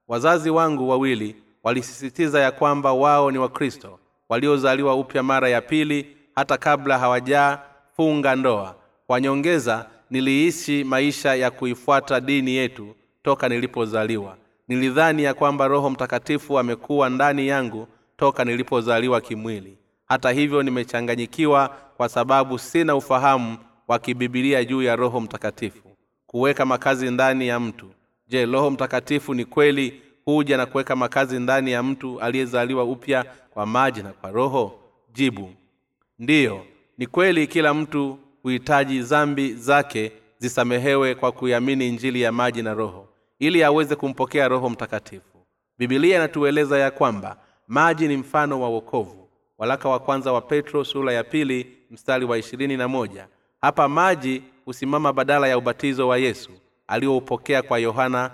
Wazazi 0.08 0.50
wangu 0.50 0.88
wawili 0.88 1.36
walisisitiza 1.62 2.40
ya 2.40 2.50
kwamba 2.50 2.92
wao 2.92 3.30
ni 3.30 3.38
wakristo 3.38 3.98
waliozaliwa 4.28 4.94
upya 4.94 5.22
mara 5.22 5.48
ya 5.48 5.60
pili 5.60 6.16
hata 6.34 6.56
kabla 6.56 6.98
hawajafunga 6.98 8.36
ndoa. 8.36 8.74
Kwa 9.06 9.20
nyongeza 9.20 9.86
niliishi 10.10 10.84
maisha 10.84 11.34
ya 11.34 11.50
kuifuata 11.50 12.20
dini 12.20 12.50
yetu 12.54 12.94
toka 13.22 13.48
nilipozaliwa. 13.48 14.36
Nilidhani 14.68 15.22
ya 15.22 15.34
kwamba 15.34 15.68
roho 15.68 15.90
mtakatifu 15.90 16.58
amekuwa 16.58 17.10
ndani 17.10 17.48
yangu 17.48 17.88
toka 18.16 18.44
nilipozaliwa 18.44 19.20
kimwili. 19.20 19.78
Hata 20.06 20.30
hivyo 20.30 20.62
nimechanganyikiwa 20.62 21.76
kwa 21.96 22.08
sababu 22.08 22.58
sina 22.58 22.96
ufahamu 22.96 23.56
wa 23.88 23.98
kibibilia 23.98 24.64
juu 24.64 24.82
ya 24.82 24.96
roho 24.96 25.20
mtakatifu 25.20 25.88
kuweka 26.26 26.66
makazi 26.66 27.10
ndani 27.10 27.48
ya 27.48 27.60
mtu. 27.60 27.90
Je 28.28 28.46
roho 28.46 28.70
mtakatifu 28.70 29.34
ni 29.34 29.44
kweli 29.44 30.02
huja 30.24 30.56
na 30.56 30.66
kuweka 30.66 30.96
makazi 30.96 31.38
ndani 31.38 31.70
ya 31.72 31.82
mtu 31.82 32.20
aliyezaliwa 32.20 32.84
upya 32.84 33.24
kwa 33.50 33.66
maji 33.66 34.02
na 34.02 34.12
kwa 34.12 34.30
roho? 34.30 34.78
Jibu 35.12 35.50
ndiyo. 36.18 36.64
Ni 36.98 37.06
kweli 37.06 37.46
kila 37.46 37.74
mtu 37.74 38.18
huhitaji 38.42 39.02
zambi 39.02 39.52
zake 39.54 40.12
zisamehewe 40.38 41.14
kwa 41.14 41.32
kuiamini 41.32 41.90
njili 41.90 42.20
ya 42.22 42.32
maji 42.32 42.62
na 42.62 42.74
roho 42.74 43.08
ili 43.38 43.64
aweze 43.64 43.96
kumpokea 43.96 44.48
roho 44.48 44.70
mtakatifu. 44.70 45.38
Bibilia 45.78 46.16
inatueleza 46.16 46.78
ya 46.78 46.90
kwamba 46.90 47.36
maji 47.68 48.08
ni 48.08 48.16
mfano 48.16 48.60
wa 48.60 48.68
wokovu. 48.68 49.28
Walaka 49.58 49.88
wa 49.88 49.98
kwanza 49.98 50.32
wa 50.32 50.40
petro 50.40 50.84
sura 50.84 51.12
ya 51.12 51.24
pili 51.24 51.66
mstari 51.90 52.24
wa 52.24 52.38
ishirini 52.38 52.76
na 52.76 52.88
moja 52.88 53.28
hapa 53.60 53.88
maji 53.88 54.42
husimama 54.64 55.12
badala 55.12 55.48
ya 55.48 55.58
ubatizo 55.58 56.08
wa 56.08 56.18
yesu 56.18 56.50
alioupokea 56.86 57.62
kwa 57.62 57.78
yohana 57.78 58.30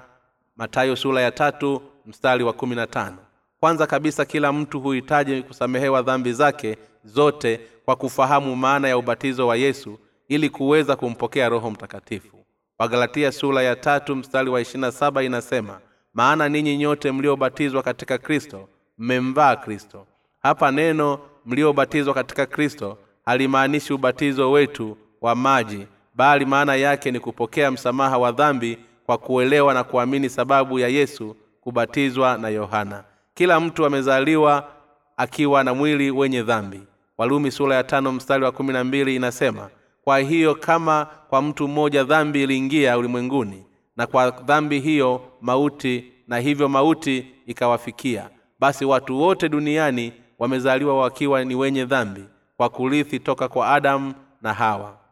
matayo 0.57 0.97
sura 0.97 1.21
ya 1.23 1.31
tatu 1.31 1.83
mstari 2.07 2.45
wa 2.45 2.53
kumi 2.53 2.77
na 2.77 2.87
tano. 2.87 3.17
Kwanza 3.61 3.87
kabisa 3.87 4.25
kila 4.25 4.53
mtu 4.53 4.81
huhitaji 4.81 5.43
kusamehewa 5.43 6.03
dhambi 6.03 6.33
zake 6.33 6.77
zote 7.05 7.61
kwa 7.85 7.97
kufahamu 7.97 8.57
maana 8.57 8.89
ya 8.89 8.99
ubatizo 8.99 9.47
wa 9.47 9.57
yesu 9.57 9.99
ili 10.29 10.51
kuweza 10.51 10.97
kumpokea 10.97 11.49
roho 11.49 11.71
mtakatifu. 11.71 12.37
Wagalatia 12.79 13.33
sura 13.33 13.63
ya 13.63 13.77
tatu 13.77 14.17
mstari 14.17 14.51
wa 14.51 14.61
ishirina 14.61 14.93
saba 14.93 15.23
inasema 15.23 15.81
maana 16.15 16.49
ninyi 16.49 16.77
nyote 16.77 17.13
mliobatizwa 17.13 17.83
katika 17.83 18.19
kristo 18.19 18.69
mmemvaa 18.99 19.57
kristo. 19.57 20.07
Hapa 20.43 20.71
neno 20.71 21.19
mliobatizwa 21.47 22.15
katika 22.15 22.47
kristo 22.47 22.99
halimaanishi 23.25 23.93
ubatizo 23.93 24.51
wetu 24.51 24.97
wa 25.25 25.35
maji 25.35 25.87
bali 26.15 26.45
maana 26.45 26.75
yake 26.75 27.11
ni 27.11 27.21
kupokea 27.21 27.71
msamaha 27.71 28.19
wa 28.19 28.33
dhambi 28.33 28.79
kwa 29.07 29.19
kuelewa 29.19 29.75
na 29.75 29.85
kuamini 29.85 30.29
sababu 30.29 30.79
ya 30.79 30.89
yesu 30.89 31.37
kubatizwa 31.61 32.39
na 32.39 32.49
yohana. 32.49 33.05
Kila 33.35 33.61
mtu 33.61 33.87
amezaliwa 33.87 34.69
akiwa 35.17 35.65
na 35.65 35.75
mwili 35.75 36.11
wenye 36.11 36.43
dhambi. 36.43 36.81
Walumi 37.19 37.51
sura 37.51 37.77
ya 37.77 37.85
tano 37.85 38.13
mstari 38.13 38.45
wa 38.45 38.53
kumi 38.53 38.73
na 38.73 38.85
mbili 38.85 39.17
inasema 39.17 39.69
kwa 40.03 40.19
hiyo 40.19 40.55
kama 40.55 41.07
kwa 41.29 41.43
mtu 41.43 41.69
mmoja 41.69 42.05
dhambi 42.05 42.43
iliingia 42.43 42.99
ulimwenguni 42.99 43.65
na 43.97 44.07
kwa 44.07 44.31
dhambi 44.31 44.81
hiyo 44.81 45.21
mauti 45.41 46.13
na 46.29 46.39
hivyo 46.39 46.69
mauti 46.69 47.27
ikawafikia 47.47 48.31
basi 48.61 48.85
watu 48.85 49.21
wote 49.21 49.49
duniani 49.49 50.13
wamezaliwa 50.39 50.99
wakiwa 50.99 51.45
ni 51.45 51.55
wenye 51.55 51.85
dhambi 51.85 52.25
kwa 52.57 52.69
kurithi 52.69 53.19
toka 53.19 53.49
kwa 53.49 53.69
adamu 53.73 54.15
na 54.43 54.53
hawa 54.55 55.04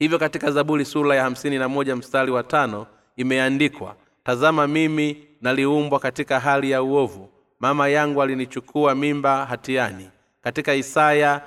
hivyo 0.00 0.18
katika 0.18 0.50
zaburi 0.50 0.84
sura 0.84 1.16
ya 1.16 1.22
hamsini 1.22 1.58
na 1.58 1.68
moja 1.68 1.96
mstari 1.96 2.30
wa 2.32 2.42
tano 2.42 2.86
imeandikwa 3.16 3.96
tazama 4.24 4.66
mimi 4.66 5.26
naliumbwa 5.40 6.00
katika 6.00 6.40
hali 6.40 6.70
ya 6.70 6.82
uovu. 6.82 7.28
Mama 7.60 7.88
yangu 7.88 8.22
alinichukua 8.22 8.94
mimba 8.94 9.46
hatiani. 9.46 10.10
Katika 10.42 10.74
isaya 10.74 11.42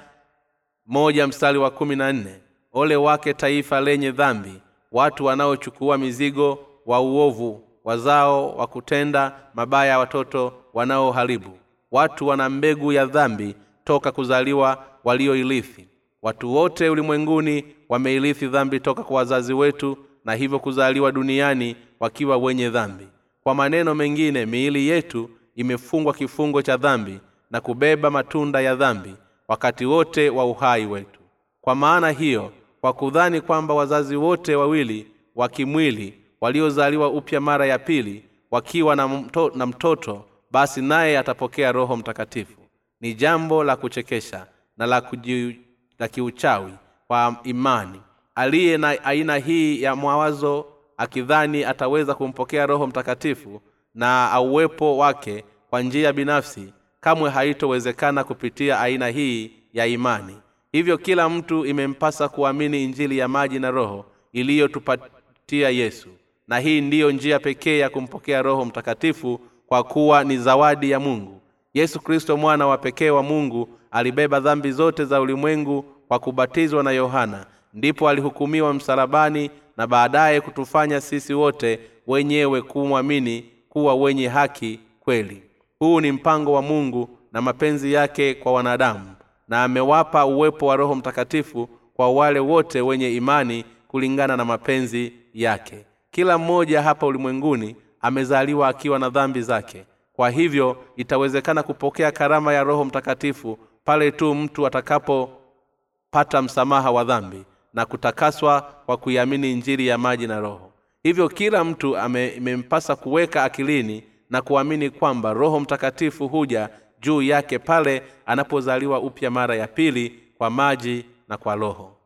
moja 0.86 1.28
mstari 1.28 1.58
wa 1.58 1.72
kumi 1.72 1.96
na 1.96 2.14
nne 2.14 2.42
ole 2.74 2.96
wake 2.96 3.34
taifa 3.34 3.82
lenye 3.82 4.12
dhambi 4.12 4.62
watu 4.92 5.26
wanaochukua 5.26 5.98
mizigo 5.98 6.60
wa 6.86 7.02
uovu 7.02 7.64
wazao 7.84 8.56
wa 8.56 8.68
kutenda 8.68 9.36
mabaya 9.54 10.00
watoto 10.00 10.54
wanaoharibu. 10.74 11.58
Watu 11.92 12.28
wana 12.28 12.50
mbegu 12.50 12.92
ya 12.92 13.06
dhambi 13.06 13.56
toka 13.84 14.12
kuzaliwa 14.12 14.84
walioilithi 15.04 15.88
watu 16.24 16.54
wote 16.54 16.90
ulimwenguni 16.90 17.66
wameilithi 17.90 18.48
dhambi 18.48 18.80
toka 18.80 19.04
kwa 19.04 19.16
wazazi 19.18 19.54
wetu 19.54 19.98
na 20.26 20.34
hivyo 20.34 20.60
kuzaliwa 20.60 21.12
duniani 21.12 21.76
wakiwa 22.00 22.38
wenye 22.38 22.70
dhambi. 22.70 23.08
Kwa 23.44 23.56
maneno 23.56 23.96
mengine 23.96 24.46
miili 24.46 24.88
yetu 24.88 25.30
imefungwa 25.56 26.14
kifungo 26.14 26.62
cha 26.62 26.78
dhambi 26.78 27.20
na 27.52 27.62
kubeba 27.62 28.10
matunda 28.10 28.62
ya 28.62 28.76
dhambi 28.76 29.16
wakati 29.48 29.86
wote 29.86 30.30
wa 30.30 30.46
uhai 30.46 30.86
wetu. 30.86 31.20
Kwa 31.62 31.76
maana 31.76 32.10
hiyo 32.12 32.52
kwa 32.82 32.94
kudhani 32.94 33.42
kwamba 33.42 33.74
wazazi 33.74 34.16
wote 34.16 34.56
wawili 34.56 35.08
wa 35.36 35.50
kimwili 35.50 36.14
waliozaliwa 36.42 37.08
upya 37.10 37.42
mara 37.42 37.66
ya 37.66 37.80
pili 37.80 38.24
wakiwa 38.52 38.96
na, 38.96 39.08
mtoto, 39.08 39.58
na 39.58 39.66
mtoto 39.66 40.26
basi 40.52 40.82
naye 40.82 41.18
atapokea 41.18 41.72
roho 41.72 41.98
mtakatifu. 41.98 42.62
Ni 43.02 43.14
jambo 43.14 43.64
la 43.64 43.76
kuchekesha 43.76 44.48
na 44.78 44.86
la, 44.86 45.02
kuji, 45.02 45.60
la 46.00 46.08
kiuchawi 46.08 46.74
kwa 47.08 47.36
imani. 47.44 48.02
Aliye 48.36 48.78
na 48.78 49.04
aina 49.04 49.38
hii 49.38 49.82
ya 49.82 49.96
mawazo 49.96 50.66
akidhani 50.98 51.64
ataweza 51.64 52.16
kumpokea 52.16 52.66
roho 52.66 52.88
mtakatifu 52.88 53.62
na 53.96 54.32
auwepo 54.32 54.98
wake 54.98 55.44
kwa 55.70 55.82
njia 55.82 56.14
binafsi 56.14 56.74
kamwe 57.00 57.30
haitowezekana 57.30 58.24
kupitia 58.24 58.80
aina 58.80 59.08
hii 59.08 59.52
ya 59.74 59.86
imani. 59.86 60.38
Hivyo 60.72 60.98
kila 60.98 61.30
mtu 61.30 61.66
imempasa 61.66 62.30
kuamini 62.30 62.84
injili 62.84 63.18
ya 63.18 63.28
maji 63.28 63.60
na 63.60 63.72
roho 63.72 64.06
iliyotupatia 64.34 65.70
yesu. 65.70 66.10
Na 66.48 66.60
hii 66.60 66.82
ndiyo 66.82 67.12
njia 67.12 67.40
pekee 67.40 67.80
ya 67.80 67.90
kumpokea 67.90 68.42
roho 68.42 68.66
mtakatifu 68.66 69.40
kwa 69.68 69.84
kuwa 69.84 70.24
ni 70.24 70.38
zawadi 70.38 70.92
ya 70.92 71.00
mungu. 71.00 71.42
Yesu 71.74 72.00
kristo 72.00 72.38
mwana 72.38 72.68
wa 72.68 72.78
pekee 72.78 73.10
wa 73.10 73.24
mungu 73.24 73.70
alibeba 73.94 74.40
dhambi 74.40 74.72
zote 74.72 75.06
za 75.06 75.22
ulimwengu 75.22 75.86
kwa 76.08 76.20
kubatizwa 76.20 76.84
na 76.84 76.92
yohana. 76.92 77.46
Ndipo 77.74 78.10
alihukumiwa 78.10 78.74
msalabani 78.74 79.50
na 79.78 79.88
baadaye 79.88 80.42
kutufanya 80.42 81.02
sisi 81.02 81.34
wote 81.34 81.80
wenyewe 82.08 82.62
kumwamini 82.62 83.46
kuwa 83.70 83.96
wenye 83.96 84.28
haki 84.28 84.80
kweli. 85.00 85.44
Huu 85.80 86.02
ni 86.02 86.12
mpango 86.12 86.54
wa 86.54 86.62
mungu 86.62 87.10
na 87.32 87.42
mapenzi 87.42 87.94
yake 87.94 88.34
kwa 88.34 88.54
wanadamu 88.54 89.16
na 89.48 89.64
amewapa 89.64 90.26
uwepo 90.26 90.66
wa 90.66 90.76
roho 90.76 90.96
mtakatifu 90.96 91.70
kwa 91.94 92.12
wale 92.12 92.40
wote 92.40 92.82
wenye 92.82 93.12
imani 93.16 93.66
kulingana 93.88 94.38
na 94.38 94.46
mapenzi 94.46 95.14
yake. 95.34 95.86
Kila 96.12 96.38
mmoja 96.38 96.82
hapa 96.82 97.06
ulimwenguni 97.08 97.76
amezaliwa 98.02 98.68
akiwa 98.68 99.00
na 99.00 99.10
dhambi 99.10 99.42
zake. 99.42 99.86
Kwa 100.14 100.30
hivyo 100.30 100.78
itawezekana 100.96 101.64
kupokea 101.64 102.12
karama 102.12 102.54
ya 102.54 102.64
roho 102.64 102.86
mtakatifu 102.86 103.58
pale 103.84 104.12
tu 104.12 104.36
mtu 104.36 104.68
atakapopata 104.68 106.42
msamaha 106.42 106.92
wa 106.92 107.04
dhambi 107.04 107.44
na 107.74 107.86
kutakaswa 107.86 108.62
kwa 108.86 108.98
kuiamini 108.98 109.54
njiri 109.56 109.88
ya 109.88 109.98
maji 109.98 110.28
na 110.28 110.40
roho. 110.40 110.72
Hivyo 111.04 111.30
kila 111.30 111.64
mtu 111.64 111.98
imempasa 112.38 112.96
kuweka 112.96 113.44
akilini 113.44 114.04
na 114.30 114.42
kuamini 114.42 114.90
kwamba 114.90 115.34
roho 115.34 115.60
mtakatifu 115.60 116.28
huja 116.28 116.70
juu 117.00 117.22
yake 117.22 117.60
pale 117.60 118.04
anapozaliwa 118.26 119.00
upya 119.00 119.32
mara 119.32 119.56
ya 119.56 119.68
pili 119.68 120.20
kwa 120.38 120.50
maji 120.50 121.06
na 121.28 121.38
kwa 121.38 121.56
roho. 121.56 121.98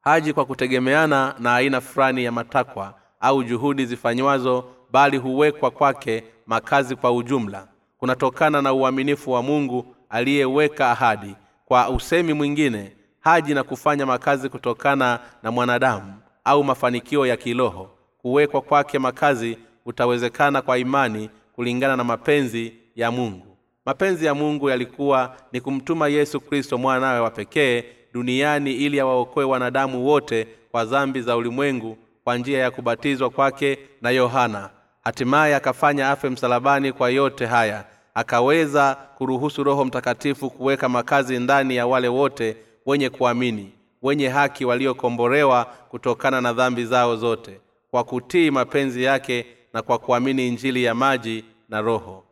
Haji 0.00 0.32
kwa 0.32 0.44
kutegemeana 0.44 1.34
na 1.38 1.54
aina 1.54 1.80
fulani 1.80 2.24
ya 2.24 2.32
matakwa 2.32 2.94
au 3.20 3.44
juhudi 3.44 3.86
zifanywazo 3.86 4.64
bali 4.90 5.16
huwekwa 5.16 5.70
kwake 5.70 6.24
makazi 6.46 6.96
kwa 6.96 7.12
ujumla. 7.12 7.68
Kunatokana 7.98 8.62
na 8.62 8.72
uaminifu 8.72 9.30
wa 9.30 9.42
mungu 9.42 9.95
aliyeweka 10.16 10.90
ahadi 10.90 11.34
kwa 11.66 11.88
usemi 11.90 12.32
mwingine 12.32 12.92
haji 13.20 13.54
na 13.54 13.62
kufanya 13.62 14.06
makazi 14.06 14.48
kutokana 14.48 15.20
na 15.42 15.50
mwanadamu 15.50 16.14
au 16.44 16.64
mafanikio 16.64 17.26
ya 17.26 17.36
kiroho. 17.36 17.90
Kuwekwa 18.22 18.60
kwake 18.60 18.98
makazi 18.98 19.58
utawezekana 19.86 20.62
kwa 20.62 20.78
imani 20.78 21.30
kulingana 21.52 21.96
na 21.96 22.04
mapenzi 22.04 22.72
ya 22.96 23.10
mungu. 23.10 23.56
Mapenzi 23.86 24.26
ya 24.26 24.34
mungu 24.34 24.70
yalikuwa 24.70 25.36
ni 25.52 25.60
kumtuma 25.60 26.08
yesu 26.08 26.40
kristo 26.40 26.78
mwanawe 26.78 27.20
wa 27.20 27.30
pekee 27.30 27.84
duniani 28.12 28.72
ili 28.72 29.00
awaokoe 29.00 29.44
wanadamu 29.44 30.06
wote 30.06 30.48
kwa 30.70 30.84
dhambi 30.84 31.20
za 31.20 31.36
ulimwengu 31.36 31.96
kwa 32.24 32.36
njia 32.38 32.58
ya 32.58 32.70
kubatizwa 32.70 33.30
kwake 33.30 33.78
na 34.02 34.10
yohana. 34.10 34.70
Hatimaye 35.04 35.54
akafanya 35.56 36.10
afe 36.10 36.28
msalabani 36.30 36.92
kwa 36.92 37.10
yote 37.10 37.46
haya 37.46 37.84
akaweza 38.16 38.94
kuruhusu 38.94 39.64
roho 39.64 39.84
mtakatifu 39.84 40.50
kuweka 40.50 40.88
makazi 40.88 41.38
ndani 41.38 41.76
ya 41.76 41.86
wale 41.86 42.08
wote 42.08 42.56
wenye 42.86 43.10
kuamini 43.10 43.72
wenye 44.02 44.28
haki 44.28 44.64
waliokombolewa 44.64 45.64
kutokana 45.64 46.40
na 46.40 46.52
dhambi 46.52 46.84
zao 46.84 47.16
zote 47.16 47.60
kwa 47.90 48.04
kutii 48.04 48.50
mapenzi 48.50 49.02
yake 49.02 49.46
na 49.72 49.82
kwa 49.82 49.98
kuamini 49.98 50.48
injili 50.48 50.84
ya 50.84 50.94
maji 50.94 51.44
na 51.68 51.80
roho. 51.80 52.24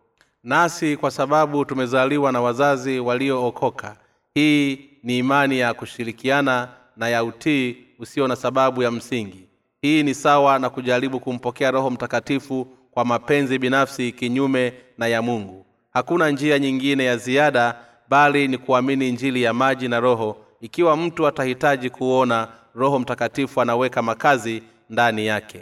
Nasi 0.44 0.96
kwa 0.96 1.10
sababu 1.10 1.64
tumezaliwa 1.64 2.32
na 2.32 2.40
wazazi 2.40 2.98
waliookoka 3.00 3.96
hii 4.34 4.90
ni 5.02 5.18
imani 5.18 5.58
ya 5.58 5.74
kushirikiana 5.74 6.68
na 6.96 7.08
ya 7.08 7.24
utii 7.24 7.76
usio 7.98 8.28
na 8.28 8.36
sababu 8.36 8.82
ya 8.82 8.90
msingi. 8.90 9.48
Hii 9.82 10.02
ni 10.02 10.14
sawa 10.14 10.58
na 10.58 10.70
kujaribu 10.70 11.20
kumpokea 11.20 11.70
roho 11.70 11.90
mtakatifu 11.90 12.66
kwa 12.90 13.04
mapenzi 13.04 13.58
binafsi 13.58 14.12
kinyume 14.12 14.72
na 14.98 15.06
ya 15.06 15.22
mungu 15.22 15.63
hakuna 15.94 16.30
njia 16.30 16.58
nyingine 16.58 17.04
ya 17.04 17.16
ziada 17.16 17.74
bali 18.08 18.48
ni 18.48 18.58
kuamini 18.58 19.08
injili 19.08 19.42
ya 19.42 19.54
maji 19.54 19.88
na 19.88 20.00
roho. 20.00 20.36
Ikiwa 20.60 20.96
mtu 20.96 21.26
atahitaji 21.26 21.90
kuona 21.90 22.48
roho 22.74 22.98
mtakatifu 22.98 23.60
anaweka 23.60 24.02
makazi 24.02 24.62
ndani 24.90 25.26
yake. 25.26 25.60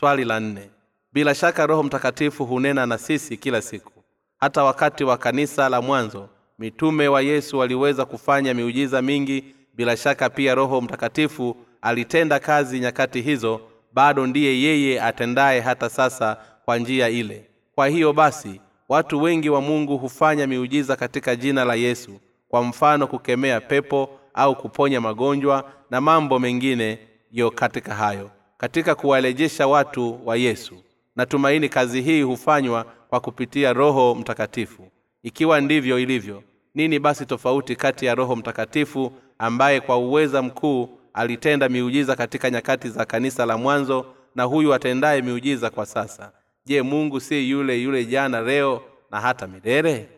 Swali 0.00 0.24
la 0.24 0.40
nne. 0.40 0.70
Bila 1.12 1.34
shaka 1.34 1.66
roho 1.66 1.82
mtakatifu 1.82 2.44
hunena 2.46 2.86
na 2.86 2.98
sisi 2.98 3.36
kila 3.36 3.62
siku. 3.62 3.92
Hata 4.40 4.64
wakati 4.64 5.04
wa 5.04 5.16
kanisa 5.18 5.68
la 5.68 5.82
mwanzo 5.82 6.28
mitume 6.58 7.08
wa 7.08 7.22
yesu 7.22 7.58
waliweza 7.58 8.04
kufanya 8.04 8.54
miujiza 8.54 9.02
mingi. 9.02 9.44
Bila 9.74 9.96
shaka 9.96 10.30
pia 10.30 10.54
roho 10.54 10.80
mtakatifu 10.80 11.56
alitenda 11.82 12.38
kazi 12.38 12.80
nyakati 12.80 13.20
hizo. 13.20 13.60
Bado 13.92 14.26
ndiye 14.26 14.60
yeye 14.62 15.02
atendaye 15.02 15.60
hata 15.60 15.88
sasa 15.88 16.36
kwa 16.64 16.78
njia 16.78 17.08
ile. 17.08 17.48
Kwa 17.74 17.88
hiyo 17.88 18.12
basi 18.12 18.60
watu 18.92 19.22
wengi 19.22 19.50
wa 19.50 19.60
mungu 19.60 19.98
hufanya 19.98 20.46
miujiza 20.46 20.96
katika 20.96 21.36
jina 21.36 21.64
la 21.64 21.74
yesu 21.74 22.20
kwa 22.48 22.62
mfano 22.62 23.06
kukemea 23.06 23.60
pepo 23.60 24.10
au 24.34 24.56
kuponya 24.56 25.00
magonjwa 25.00 25.72
na 25.90 26.00
mambo 26.00 26.38
mengine 26.38 26.98
yo 27.30 27.50
katika 27.50 27.94
hayo. 27.94 28.30
Katika 28.58 28.94
kuwarejesha 28.94 29.66
watu 29.66 30.20
wa 30.26 30.36
yesu 30.36 30.74
natumaini 31.16 31.68
kazi 31.68 32.02
hii 32.02 32.22
hufanywa 32.22 32.84
kwa 33.08 33.20
kupitia 33.20 33.72
roho 33.72 34.14
mtakatifu. 34.14 34.88
Ikiwa 35.22 35.60
ndivyo 35.60 35.98
ilivyo 35.98 36.42
nini 36.74 36.98
basi 36.98 37.26
tofauti 37.26 37.76
kati 37.76 38.06
ya 38.06 38.14
roho 38.14 38.36
mtakatifu 38.36 39.12
ambaye 39.38 39.80
kwa 39.80 39.96
uweza 39.98 40.42
mkuu 40.42 40.88
alitenda 41.14 41.68
miujiza 41.68 42.16
katika 42.16 42.50
nyakati 42.50 42.88
za 42.88 43.04
kanisa 43.04 43.46
la 43.46 43.56
mwanzo 43.58 44.06
na 44.34 44.42
huyu 44.44 44.74
atendaye 44.74 45.22
miujiza 45.22 45.70
kwa 45.70 45.86
sasa 45.86 46.32
je 46.64 46.82
mungu 46.82 47.20
si 47.20 47.50
yule 47.50 47.82
yule 47.82 48.04
jana 48.04 48.40
leo 48.40 48.82
na 49.10 49.20
hata 49.20 49.46
milele? 49.46 50.08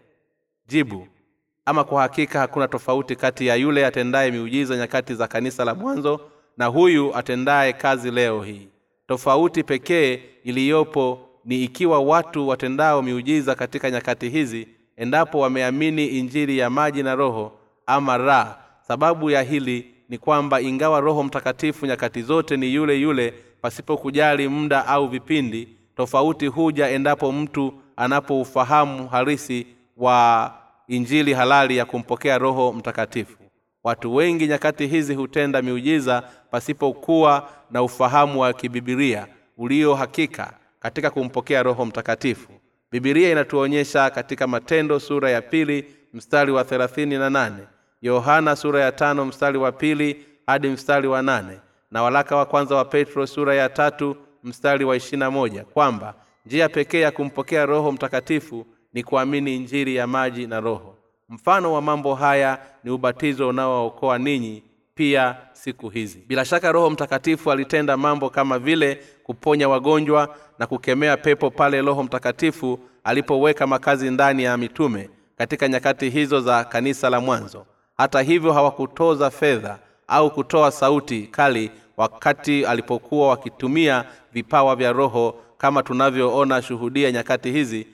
Jibu 0.66 1.09
ama 1.66 1.85
kwa 1.85 2.02
hakika 2.02 2.38
hakuna 2.40 2.68
tofauti 2.68 3.16
kati 3.16 3.46
ya 3.46 3.54
yule 3.57 3.87
atendaye 3.87 4.30
miujiza 4.30 4.76
nyakati 4.76 5.14
za 5.14 5.28
kanisa 5.28 5.64
la 5.64 5.74
mwanzo 5.74 6.20
na 6.57 6.66
huyu 6.66 7.16
atendaye 7.16 7.72
kazi 7.72 8.11
leo 8.11 8.42
hii. 8.42 8.68
Tofauti 9.09 9.62
pekee 9.62 10.20
iliyopo 10.44 11.28
ni 11.44 11.64
ikiwa 11.64 12.00
watu 12.00 12.48
watendao 12.48 13.02
miujiza 13.02 13.54
katika 13.54 13.90
nyakati 13.90 14.28
hizi 14.28 14.68
endapo 14.96 15.38
wameamini 15.40 16.07
injili 16.07 16.59
ya 16.59 16.70
maji 16.70 17.02
na 17.02 17.14
roho 17.14 17.52
ama 17.87 18.16
ra 18.18 18.59
sababu 18.88 19.30
ya 19.30 19.42
hili 19.42 19.94
ni 20.09 20.18
kwamba 20.18 20.61
ingawa 20.61 21.00
roho 21.00 21.22
mtakatifu 21.22 21.87
nyakati 21.87 22.22
zote 22.22 22.57
ni 22.57 22.74
yule 22.74 23.00
yule 23.00 23.35
pasipo 23.61 23.96
kujali 23.96 24.48
muda 24.48 24.87
au 24.87 25.09
vipindi 25.09 25.68
tofauti 25.96 26.46
huja 26.46 26.88
endapo 26.88 27.33
mtu 27.33 27.74
anapoufahamu 27.96 29.09
harisi 29.09 29.66
wa 29.96 30.52
injili 30.88 31.33
halali 31.33 31.76
ya 31.76 31.85
kumpokea 31.85 32.38
roho 32.38 32.72
mtakatifu. 32.72 33.38
Watu 33.85 34.14
wengi 34.14 34.46
nyakati 34.46 34.87
hizi 34.87 35.14
hutenda 35.14 35.62
miujiza 35.62 36.22
pasipokuwa 36.50 37.48
na 37.70 37.83
ufahamu 37.83 38.40
wa 38.40 38.52
kibibilia 38.52 39.26
ulio 39.59 39.94
hakika 39.94 40.52
katika 40.80 41.11
kumpokea 41.11 41.62
roho 41.62 41.85
mtakatifu. 41.87 42.52
Bibilia 42.92 43.30
inatuonyesha 43.33 44.11
katika 44.11 44.46
matendo 44.46 45.00
sura 45.00 45.30
ya 45.30 45.42
pili 45.42 45.85
mstari 46.14 46.52
wa 46.52 46.64
thelathini 46.64 47.18
na 47.18 47.30
nane 47.30 47.62
yohana 48.02 48.57
sura 48.57 48.80
ya 48.80 48.92
tano 48.92 49.24
mstari 49.24 49.59
wa 49.59 49.72
pili 49.72 50.26
hadi 50.46 50.68
mstari 50.68 51.09
wa 51.09 51.22
nane 51.22 51.59
na 51.90 52.02
walaka 52.02 52.37
wa 52.37 52.46
kwanza 52.46 52.76
wa 52.76 52.85
petro 52.85 53.26
sura 53.26 53.54
ya 53.54 53.68
tatu 53.68 54.16
mstari 54.44 54.85
wa 54.85 54.96
ishirina 54.96 55.30
moja 55.30 55.64
kwamba 55.64 56.14
njia 56.46 56.68
pekee 56.68 57.00
ya 57.00 57.11
kumpokea 57.11 57.66
roho 57.66 57.92
mtakatifu 57.92 58.66
ni 58.92 59.02
kuamini 59.02 59.57
injili 59.57 59.96
ya 59.96 60.07
maji 60.07 60.46
na 60.46 60.61
roho. 60.61 60.94
Mfano 61.28 61.72
wa 61.72 61.83
mambo 61.83 62.14
haya 62.14 62.59
ni 62.85 62.90
ubatizo 62.90 63.48
unaookoa 63.48 64.18
ninyi 64.18 64.62
pia 64.94 65.37
siku 65.52 65.88
hizi. 65.88 66.24
Bila 66.28 66.44
shaka 66.44 66.72
roho 66.72 66.90
mtakatifu 66.90 67.52
alitenda 67.52 67.96
mambo 67.96 68.30
kama 68.30 68.59
vile 68.59 69.00
kuponya 69.22 69.68
wagonjwa 69.68 70.37
na 70.59 70.66
kukemea 70.66 71.16
pepo 71.16 71.50
pale 71.50 71.83
roho 71.83 72.02
mtakatifu 72.02 72.78
alipoweka 73.04 73.66
makazi 73.66 74.11
ndani 74.11 74.42
ya 74.44 74.57
mitume 74.57 75.11
katika 75.38 75.68
nyakati 75.68 76.11
hizo 76.11 76.40
za 76.40 76.64
kanisa 76.64 77.11
la 77.11 77.20
mwanzo. 77.20 77.66
Hata 77.96 78.22
hivyo 78.22 78.52
hawakutoza 78.52 79.30
fedha 79.30 79.78
au 80.09 80.30
kutoa 80.30 80.70
sauti 80.70 81.22
kali 81.22 81.70
wakati 81.96 82.66
alipokuwa 82.66 83.28
wakitumia 83.28 84.04
vipawa 84.33 84.76
vya 84.76 84.92
roho 84.92 85.35
kama 85.59 85.83
tunavyoona 85.83 86.62
shuhudia 86.62 87.12
nyakati 87.12 87.52
hizi 87.52 87.87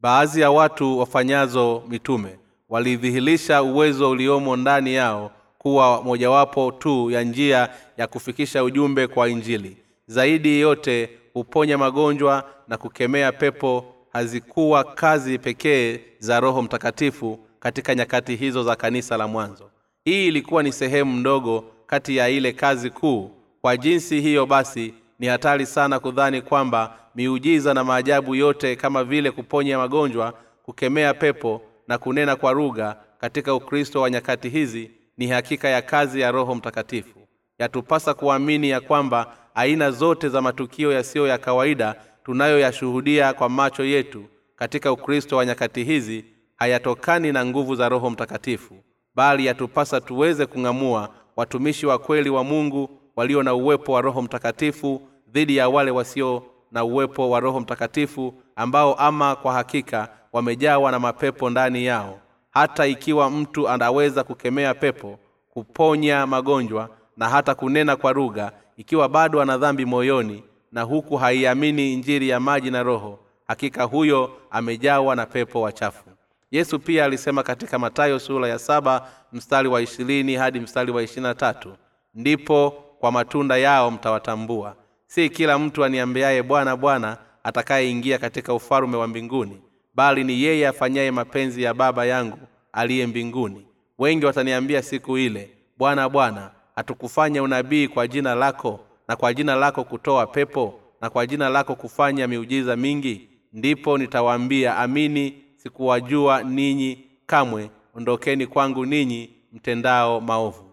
baadhi 0.00 0.40
ya 0.40 0.50
watu 0.50 0.98
wafanyazo 0.98 1.82
mitume 1.88 2.38
walidhihirisha 2.68 3.62
uwezo 3.62 4.10
uliomo 4.10 4.56
ndani 4.56 4.94
yao 4.94 5.30
kuwa 5.58 6.02
mojawapo 6.02 6.72
tu 6.72 7.10
ya 7.10 7.22
njia 7.22 7.68
ya 7.96 8.06
kufikisha 8.06 8.64
ujumbe 8.64 9.06
kwa 9.06 9.28
injili. 9.28 9.76
Zaidi 10.06 10.60
yote 10.60 11.10
huponya 11.34 11.78
magonjwa 11.78 12.50
na 12.68 12.76
kukemea 12.76 13.32
pepo 13.32 13.94
hazikuwa 14.12 14.84
kazi 14.84 15.38
pekee 15.38 16.00
za 16.18 16.40
roho 16.40 16.62
mtakatifu 16.62 17.38
katika 17.60 17.94
nyakati 17.94 18.36
hizo 18.36 18.62
za 18.62 18.76
kanisa 18.76 19.16
la 19.16 19.28
mwanzo. 19.28 19.70
Hii 20.04 20.26
ilikuwa 20.28 20.62
ni 20.62 20.72
sehemu 20.72 21.16
ndogo 21.20 21.64
kati 21.88 22.16
ya 22.16 22.28
ile 22.28 22.52
kazi 22.52 22.90
kuu. 22.90 23.30
Kwa 23.60 23.76
jinsi 23.76 24.20
hiyo 24.20 24.46
basi 24.46 24.94
ni 25.18 25.26
hatari 25.26 25.66
sana 25.66 25.98
kudhani 26.00 26.42
kwamba 26.42 26.98
miujiza 27.14 27.74
na 27.74 27.84
maajabu 27.84 28.34
yote 28.34 28.76
kama 28.76 29.04
vile 29.04 29.30
kuponya 29.30 29.78
magonjwa 29.78 30.34
kukemea 30.62 31.14
pepo 31.14 31.62
na 31.88 31.98
kunena 31.98 32.36
kwa 32.36 32.52
lugha 32.52 32.96
katika 33.18 33.54
ukristo 33.54 34.00
wa 34.00 34.10
nyakati 34.10 34.48
hizi 34.48 34.90
ni 35.18 35.26
hakika 35.26 35.68
ya 35.68 35.82
kazi 35.82 36.20
ya 36.20 36.30
roho 36.30 36.54
mtakatifu. 36.54 37.18
Yatupasa 37.58 38.14
kuamini 38.14 38.70
ya 38.70 38.80
kwamba 38.80 39.36
aina 39.54 39.90
zote 39.90 40.28
za 40.28 40.42
matukio 40.42 40.92
yasiyo 40.92 41.26
ya 41.26 41.38
kawaida 41.38 41.94
tunayoyashuhudia 42.24 43.32
kwa 43.32 43.48
macho 43.48 43.84
yetu 43.84 44.24
katika 44.56 44.92
ukristo 44.92 45.36
wa 45.36 45.46
nyakati 45.46 45.84
hizi 45.84 46.24
hayatokani 46.56 47.32
na 47.32 47.46
nguvu 47.46 47.74
za 47.74 47.88
roho 47.88 48.10
mtakatifu 48.10 48.74
bali 49.14 49.46
yatupasa 49.46 50.00
tuweze 50.00 50.46
kung'amua 50.46 51.08
watumishi 51.38 51.86
wa 51.86 51.98
kweli 51.98 52.30
wa 52.30 52.44
mungu 52.44 52.90
walio 53.16 53.42
na 53.42 53.54
uwepo 53.54 53.92
wa 53.92 54.00
roho 54.00 54.22
mtakatifu 54.22 55.02
dhidi 55.28 55.56
ya 55.56 55.68
wale 55.68 55.90
wasio 55.90 56.42
na 56.72 56.84
uwepo 56.84 57.30
wa 57.30 57.40
roho 57.40 57.60
mtakatifu 57.60 58.34
ambao 58.56 58.94
ama 58.94 59.36
kwa 59.36 59.52
hakika 59.52 60.08
wamejawa 60.32 60.90
na 60.90 60.98
mapepo 60.98 61.50
ndani 61.50 61.84
yao. 61.84 62.18
Hata 62.50 62.86
ikiwa 62.86 63.30
mtu 63.30 63.68
anaweza 63.68 64.24
kukemea 64.24 64.74
pepo 64.74 65.18
kuponya 65.50 66.26
magonjwa 66.26 66.88
na 67.16 67.28
hata 67.28 67.54
kunena 67.54 67.96
kwa 67.96 68.12
rugha 68.12 68.52
ikiwa 68.76 69.08
bado 69.08 69.42
ana 69.42 69.58
dhambi 69.58 69.84
moyoni 69.84 70.44
na 70.72 70.82
huku 70.82 71.16
haiamini 71.16 71.92
injiri 71.92 72.28
ya 72.28 72.40
maji 72.40 72.70
na 72.70 72.82
roho 72.82 73.18
hakika 73.48 73.84
huyo 73.84 74.30
amejawa 74.50 75.16
na 75.16 75.26
pepo 75.26 75.60
wachafu 75.60 76.07
yesu 76.50 76.78
pia 76.78 77.04
alisema 77.04 77.42
katika 77.42 77.78
matayo 77.78 78.18
sura 78.18 78.48
ya 78.48 78.58
saba 78.58 79.08
mstari 79.32 79.68
wa 79.68 79.82
ishirini 79.82 80.34
hadi 80.34 80.60
mstari 80.60 80.92
wa 80.92 81.02
ishirina 81.02 81.34
tatu 81.34 81.76
ndipo 82.14 82.70
kwa 83.00 83.12
matunda 83.12 83.56
yao 83.56 83.90
mtawatambua. 83.90 84.76
Si 85.06 85.30
kila 85.30 85.58
mtu 85.58 85.84
aniambiaye 85.84 86.42
bwana 86.42 86.76
bwana 86.76 87.16
atakayeingia 87.44 88.18
katika 88.18 88.54
ufalume 88.54 88.96
wa 88.96 89.06
mbinguni 89.06 89.62
bali 89.94 90.24
ni 90.24 90.42
yeye 90.42 90.68
afanyaye 90.68 91.10
mapenzi 91.10 91.62
ya 91.62 91.74
baba 91.74 92.04
yangu 92.06 92.38
aliye 92.72 93.06
mbinguni. 93.06 93.66
Wengi 93.98 94.26
wataniambia 94.26 94.82
siku 94.82 95.18
ile 95.18 95.50
bwana 95.78 96.08
bwana 96.08 96.50
hatukufanya 96.76 97.42
unabii 97.42 97.88
kwa 97.88 98.08
jina 98.08 98.34
lako 98.34 98.80
na 99.08 99.16
kwa 99.16 99.34
jina 99.34 99.54
lako 99.54 99.84
kutoa 99.84 100.26
pepo 100.26 100.80
na 101.00 101.10
kwa 101.10 101.26
jina 101.26 101.48
lako 101.48 101.74
kufanya 101.74 102.28
miujiza 102.28 102.76
mingi? 102.76 103.28
Ndipo 103.52 103.98
nitawaambia 103.98 104.76
amini 104.76 105.42
sikuwajua 105.62 106.42
ninyi 106.42 107.04
kamwe. 107.26 107.70
Ondokeni 107.94 108.46
kwangu 108.46 108.86
ninyi 108.86 109.30
mtendao 109.52 110.20
maovu. 110.20 110.64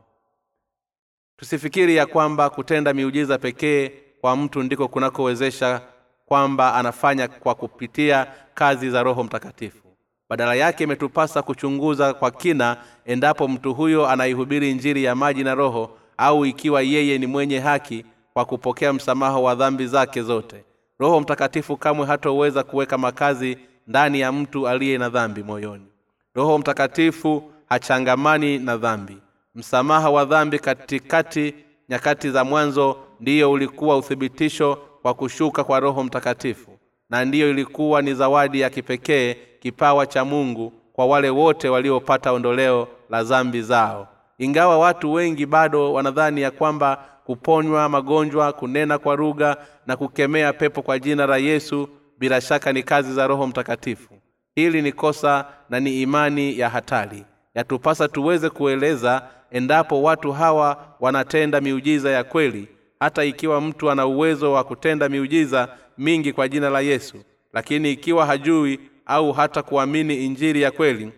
Tusifikiri 1.38 1.95
ya 1.95 2.06
kwamba 2.06 2.50
kutenda 2.50 2.93
miujiza 2.93 3.38
pekee 3.38 3.91
kwa 4.21 4.36
mtu 4.36 4.63
ndiko 4.63 4.88
kunakowezesha 4.88 5.82
kwamba 6.26 6.74
anafanya 6.76 7.28
kwa 7.28 7.56
kupitia 7.56 8.28
kazi 8.54 8.89
za 8.89 9.04
roho 9.04 9.24
mtakatifu. 9.24 9.88
Badala 10.30 10.56
yake 10.56 10.84
imetupasa 10.84 11.41
kuchunguza 11.41 12.13
kwa 12.13 12.32
kina 12.32 12.78
endapo 13.06 13.48
mtu 13.48 13.74
huyo 13.74 14.08
anaihubiri 14.10 14.74
njiri 14.74 15.04
ya 15.04 15.15
maji 15.15 15.43
na 15.43 15.56
roho 15.56 15.98
au 16.17 16.45
ikiwa 16.45 16.82
yeye 16.82 17.17
ni 17.17 17.28
mwenye 17.28 17.60
haki 17.60 18.06
kwa 18.34 18.45
kupokea 18.45 18.93
msamaha 18.93 19.39
wa 19.39 19.56
dhambi 19.56 19.88
zake 19.88 20.21
zote. 20.21 20.63
Roho 21.00 21.19
mtakatifu 21.21 21.78
kamwe 21.78 22.06
hatoweza 22.06 22.63
kuweka 22.63 22.98
makazi 22.98 23.58
ndani 23.88 24.19
ya 24.19 24.32
mtu 24.32 24.67
aliye 24.67 24.98
na 24.98 25.10
dhambi 25.10 25.43
moyoni. 25.43 25.86
Roho 26.36 26.58
mtakatifu 26.58 27.52
hachangamani 27.69 28.60
na 28.60 28.78
dhambi. 28.78 29.17
Msamaha 29.56 30.10
wa 30.10 30.26
dhambi 30.26 30.60
katikati 30.60 31.54
nyakati 31.89 32.30
za 32.30 32.43
mwanzo 32.43 32.98
ndiyo 33.19 33.52
ulikuwa 33.52 33.98
uthibitisho 33.98 34.78
wa 35.04 35.13
kushuka 35.13 35.63
kwa 35.63 35.80
roho 35.80 36.04
mtakatifu 36.04 36.71
na 37.10 37.26
ndiyo 37.26 37.50
ilikuwa 37.50 38.02
ni 38.02 38.13
zawadi 38.13 38.60
ya 38.60 38.69
kipekee 38.69 39.36
kipawa 39.60 40.06
cha 40.06 40.26
mungu 40.26 40.74
kwa 40.93 41.06
wale 41.06 41.30
wote 41.30 41.69
waliopata 41.69 42.32
ondoleo 42.32 42.88
la 43.10 43.24
zambi 43.24 43.62
zao. 43.62 44.08
Ingawa 44.38 44.78
watu 44.78 45.13
wengi 45.13 45.45
bado 45.45 45.93
wanadhani 45.93 46.41
ya 46.41 46.52
kwamba 46.52 47.06
kuponywa 47.26 47.89
magonjwa 47.89 48.54
kunena 48.54 48.98
kwa 48.98 49.15
rugha 49.15 49.58
na 49.88 49.98
kukemea 49.98 50.54
pepo 50.54 50.82
kwa 50.82 51.00
jina 51.00 51.26
la 51.26 51.38
yesu 51.38 51.89
bila 52.19 52.41
shaka 52.41 52.73
ni 52.73 52.84
kazi 52.84 53.13
za 53.13 53.28
roho 53.28 53.47
mtakatifu. 53.47 54.13
Hili 54.56 54.82
ni 54.82 54.91
kosa 54.91 55.45
na 55.69 55.80
ni 55.80 56.01
imani 56.01 56.60
ya 56.60 56.69
hatari. 56.69 57.25
Yatupasa 57.56 58.08
tuweze 58.08 58.49
kueleza 58.49 59.28
endapo 59.51 60.01
watu 60.04 60.32
hawa 60.32 60.95
wanatenda 60.99 61.62
miujiza 61.62 62.10
ya 62.12 62.23
kweli 62.23 62.67
hata 62.99 63.23
ikiwa 63.23 63.62
mtu 63.62 63.91
ana 63.91 64.06
uwezo 64.06 64.51
wa 64.54 64.63
kutenda 64.63 65.10
miujiza 65.10 65.69
mingi 65.97 66.34
kwa 66.34 66.47
jina 66.47 66.69
la 66.69 66.80
yesu. 66.82 67.17
Lakini 67.54 67.91
ikiwa 67.91 68.25
hajui 68.25 68.80
au 69.06 69.32
hata 69.32 69.63
kuamini 69.63 70.25
injiri 70.25 70.62
ya 70.62 70.71
kweli 70.71 71.12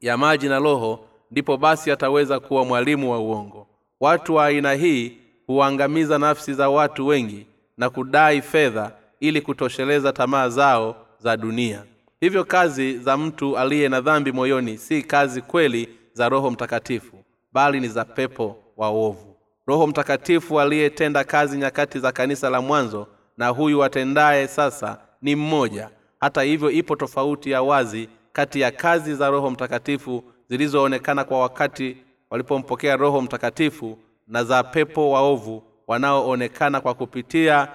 ya 0.00 0.16
maji 0.16 0.48
na 0.48 0.58
roho 0.58 1.04
ndipo 1.30 1.56
basi 1.56 1.90
ataweza 1.90 2.40
kuwa 2.40 2.64
mwalimu 2.64 3.10
wa 3.12 3.18
uongo. 3.18 3.66
Watu 4.00 4.34
wa 4.34 4.46
aina 4.46 4.72
hii 4.72 5.18
huangamiza 5.46 6.18
nafsi 6.18 6.54
za 6.54 6.68
watu 6.68 7.06
wengi 7.06 7.46
na 7.76 7.90
kudai 7.90 8.42
fedha 8.42 8.92
ili 9.20 9.40
kutosheleza 9.40 10.12
tamaa 10.12 10.48
zao 10.48 10.96
za 11.18 11.36
dunia. 11.36 11.84
Hivyo 12.20 12.44
kazi 12.44 12.98
za 12.98 13.16
mtu 13.16 13.58
aliye 13.58 13.88
na 13.88 14.00
dhambi 14.00 14.32
moyoni 14.32 14.78
si 14.78 15.02
kazi 15.02 15.42
kweli 15.42 15.88
za 16.12 16.28
roho 16.28 16.50
mtakatifu 16.50 17.16
bali 17.52 17.80
ni 17.80 17.88
za 17.88 18.04
pepo 18.04 18.56
waovu 18.76 19.36
roho 19.66 19.86
mtakatifu 19.86 20.60
aliyetenda 20.60 21.24
kazi 21.24 21.58
nyakati 21.58 21.98
za 21.98 22.12
kanisa 22.12 22.50
la 22.50 22.60
mwanzo 22.60 23.06
na 23.36 23.48
huyu 23.48 23.84
atendaye 23.84 24.48
sasa 24.48 24.98
ni 25.22 25.36
mmoja. 25.36 25.90
Hata 26.20 26.42
hivyo 26.42 26.70
ipo 26.70 26.96
tofauti 26.96 27.50
ya 27.50 27.62
wazi 27.62 28.08
kati 28.32 28.60
ya 28.60 28.70
kazi 28.70 29.14
za 29.14 29.30
roho 29.30 29.50
mtakatifu 29.50 30.24
zilizoonekana 30.48 31.24
kwa 31.24 31.40
wakati 31.40 31.96
walipompokea 32.30 32.96
roho 32.96 33.20
mtakatifu 33.22 33.98
na 34.26 34.44
za 34.44 34.62
pepo 34.62 35.10
waovu 35.10 35.62
wanaoonekana 35.86 36.80
kwa 36.80 36.94
kupitia 36.94 37.68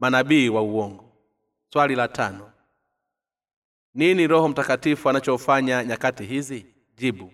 manabii 0.00 0.48
wa 0.48 0.62
uongo. 0.62 1.04
Swali 1.72 1.94
la 1.94 2.08
tano. 2.08 2.50
Nini 3.94 4.26
roho 4.26 4.48
mtakatifu 4.48 5.08
anachofanya 5.10 5.84
nyakati 5.84 6.24
hizi? 6.24 6.66
Jibu. 6.96 7.32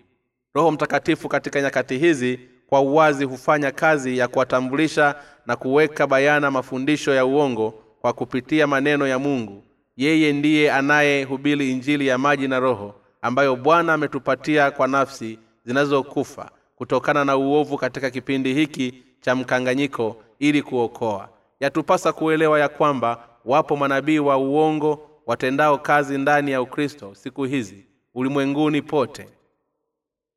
Roho 0.53 0.71
mtakatifu 0.71 1.29
katika 1.29 1.61
nyakati 1.61 1.97
hizi 1.97 2.39
kwa 2.67 2.81
uwazi 2.81 3.25
hufanya 3.25 3.71
kazi 3.71 4.17
ya 4.17 4.27
kuwatambulisha 4.27 5.15
na 5.45 5.55
kuweka 5.55 6.07
bayana 6.07 6.51
mafundisho 6.51 7.13
ya 7.13 7.25
uongo 7.25 7.71
kwa 8.01 8.13
kupitia 8.13 8.67
maneno 8.67 9.07
ya 9.07 9.19
mungu. 9.19 9.63
Yeye 9.97 10.33
ndiye 10.33 10.71
anayehubiri 10.71 11.71
injili 11.71 12.07
ya 12.07 12.17
maji 12.17 12.47
na 12.47 12.59
roho 12.59 12.95
ambayo 13.21 13.55
bwana 13.55 13.93
ametupatia 13.93 14.71
kwa 14.71 14.87
nafsi 14.87 15.39
zinazokufa 15.65 16.51
kutokana 16.75 17.25
na 17.25 17.37
uovu 17.37 17.77
katika 17.77 18.09
kipindi 18.09 18.53
hiki 18.53 19.03
cha 19.21 19.35
mkanganyiko 19.35 20.23
ili 20.39 20.61
kuokoa 20.61 21.29
yatupasa 21.61 22.13
kuelewa 22.13 22.59
ya 22.59 22.69
kwamba 22.69 23.23
wapo 23.45 23.75
manabii 23.77 24.19
wa 24.19 24.37
uongo 24.37 25.09
watendao 25.25 25.77
kazi 25.77 26.17
ndani 26.17 26.51
ya 26.51 26.61
ukristo 26.61 27.15
siku 27.15 27.43
hizi 27.43 27.85
ulimwenguni 28.13 28.81
pote. 28.81 29.27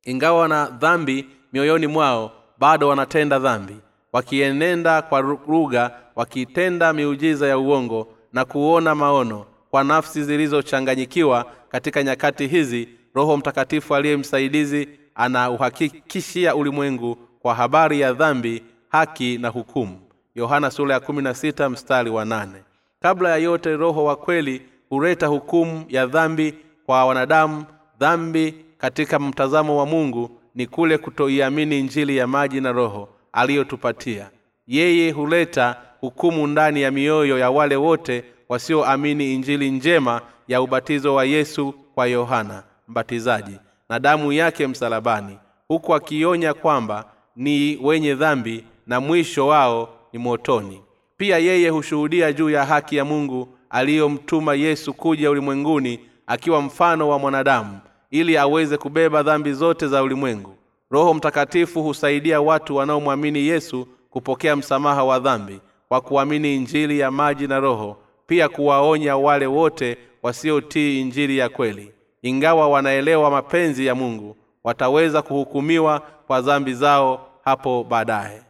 Ingawa 0.03 0.39
wana 0.39 0.65
dhambi 0.65 1.25
mioyoni 1.53 1.87
mwao 1.87 2.31
bado 2.57 2.87
wanatenda 2.87 3.39
dhambi 3.39 3.75
wakienenda 4.13 5.01
kwa 5.01 5.21
lugha 5.47 5.91
wakitenda 6.15 6.93
miujiza 6.93 7.47
ya 7.47 7.57
uongo 7.57 8.07
na 8.33 8.45
kuona 8.45 8.95
maono 8.95 9.45
kwa 9.71 9.83
nafsi 9.83 10.23
zilizochanganyikiwa 10.23 11.45
katika 11.69 12.03
nyakati 12.03 12.47
hizi 12.47 12.89
roho 13.15 13.37
mtakatifu 13.37 13.95
aliye 13.95 14.17
msaidizi 14.17 14.89
anauhakikishia 15.15 16.55
ulimwengu 16.55 17.15
kwa 17.39 17.55
habari 17.55 17.99
ya 17.99 18.13
dhambi 18.13 18.63
haki 18.89 19.37
na 19.37 19.49
hukumu 19.49 20.04
yohana 20.35 20.71
sura 20.71 20.93
ya 20.93 20.99
kumi 20.99 21.21
na 21.21 21.33
sita 21.33 21.69
mstari 21.69 22.09
wa 22.09 22.25
nane. 22.25 22.63
Kabla 23.01 23.29
ya 23.29 23.37
yote 23.37 23.77
roho 23.77 24.03
wa 24.05 24.15
kweli 24.15 24.61
huleta 24.89 25.27
hukumu 25.27 25.85
ya 25.89 26.05
dhambi 26.05 26.53
kwa 26.85 27.05
wanadamu. 27.05 27.65
Dhambi 27.99 28.53
katika 28.77 29.19
mtazamo 29.19 29.77
wa 29.77 29.85
mungu 29.85 30.29
ni 30.55 30.67
kule 30.67 30.97
kutoiamini 30.97 31.81
njili 31.81 32.17
ya 32.17 32.27
maji 32.27 32.61
na 32.61 32.71
roho 32.71 33.09
aliyotupatia. 33.33 34.29
Yeye 34.67 35.11
huleta 35.11 35.75
hukumu 36.01 36.47
ndani 36.47 36.81
ya 36.81 36.91
mioyo 36.91 37.39
ya 37.39 37.49
wale 37.51 37.75
wote 37.75 38.23
wasioamini 38.49 39.33
injili 39.33 39.71
njema 39.71 40.21
ya 40.47 40.61
ubatizo 40.61 41.15
wa 41.15 41.25
yesu 41.25 41.73
kwa 41.95 42.07
yohana 42.07 42.63
mbatizaji 42.87 43.59
na 43.89 43.99
damu 43.99 44.31
yake 44.33 44.67
msalabani 44.67 45.37
huku 45.67 45.95
akionya 45.95 46.53
kwamba 46.53 47.05
ni 47.35 47.79
wenye 47.81 48.15
dhambi 48.15 48.65
na 48.87 48.99
mwisho 48.99 49.47
wao 49.47 49.89
ni 50.15 50.19
motoni. 50.21 50.81
Pia 51.17 51.37
yeye 51.37 51.69
hushuhudia 51.69 52.33
juu 52.33 52.49
ya 52.49 52.65
haki 52.65 52.95
ya 52.95 53.05
mungu 53.05 53.47
aliyomtuma 53.69 54.53
yesu 54.53 54.93
kuja 54.93 55.31
ulimwenguni 55.31 55.99
akiwa 56.27 56.61
mfano 56.61 57.09
wa 57.09 57.19
mwanadamu 57.19 57.79
ili 58.11 58.37
aweze 58.37 58.77
kubeba 58.77 59.23
dhambi 59.23 59.53
zote 59.53 59.87
za 59.87 60.03
ulimwengu. 60.03 60.55
Roho 60.91 61.13
mtakatifu 61.13 61.83
husaidia 61.83 62.41
watu 62.41 62.75
wanaomwamini 62.75 63.39
yesu 63.47 63.87
kupokea 64.09 64.55
msamaha 64.55 65.03
wa 65.03 65.19
dhambi 65.19 65.59
kwa 65.87 66.01
kuamini 66.01 66.55
injili 66.55 66.99
ya 66.99 67.11
maji 67.11 67.47
na 67.47 67.59
roho 67.59 67.97
pia 68.27 68.49
kuwaonya 68.49 69.17
wale 69.17 69.45
wote 69.47 69.97
wasiotii 70.23 71.01
injili 71.01 71.37
ya 71.37 71.49
kweli. 71.49 71.91
Ingawa 72.21 72.67
wanaelewa 72.69 73.31
mapenzi 73.31 73.85
ya 73.85 73.95
mungu 73.95 74.35
wataweza 74.63 75.21
kuhukumiwa 75.21 76.01
kwa 76.27 76.41
dhambi 76.41 76.73
zao 76.73 77.27
hapo 77.45 77.83
baadaye 77.89 78.44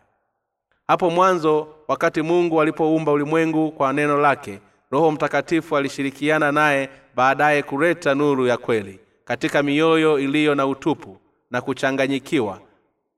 hapo 0.87 1.09
mwanzo 1.09 1.67
wakati 1.87 2.21
mungu 2.21 2.61
alipoumba 2.61 3.11
ulimwengu 3.11 3.71
kwa 3.71 3.93
neno 3.93 4.17
lake 4.17 4.59
roho 4.91 5.11
mtakatifu 5.11 5.77
alishirikiana 5.77 6.51
naye 6.51 6.89
baadaye 7.15 7.63
kuleta 7.63 8.15
nuru 8.15 8.47
ya 8.47 8.57
kweli 8.57 8.99
katika 9.25 9.63
mioyo 9.63 10.19
iliyo 10.19 10.55
na 10.55 10.67
utupu 10.67 11.17
na 11.51 11.61
kuchanganyikiwa 11.61 12.59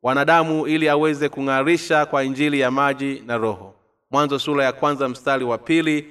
wanadamu 0.04 0.68
ili 0.68 0.90
aweze 0.90 1.30
kung'arisha 1.30 2.06
kwa 2.06 2.24
injili 2.24 2.60
ya 2.60 2.72
maji 2.72 3.24
na 3.26 3.38
roho. 3.38 3.74
Mwanzo 4.12 4.40
sura 4.40 4.64
ya 4.64 4.72
kwanza 4.72 5.10
mstari 5.10 5.46
wa 5.46 5.58
pili 5.58 6.08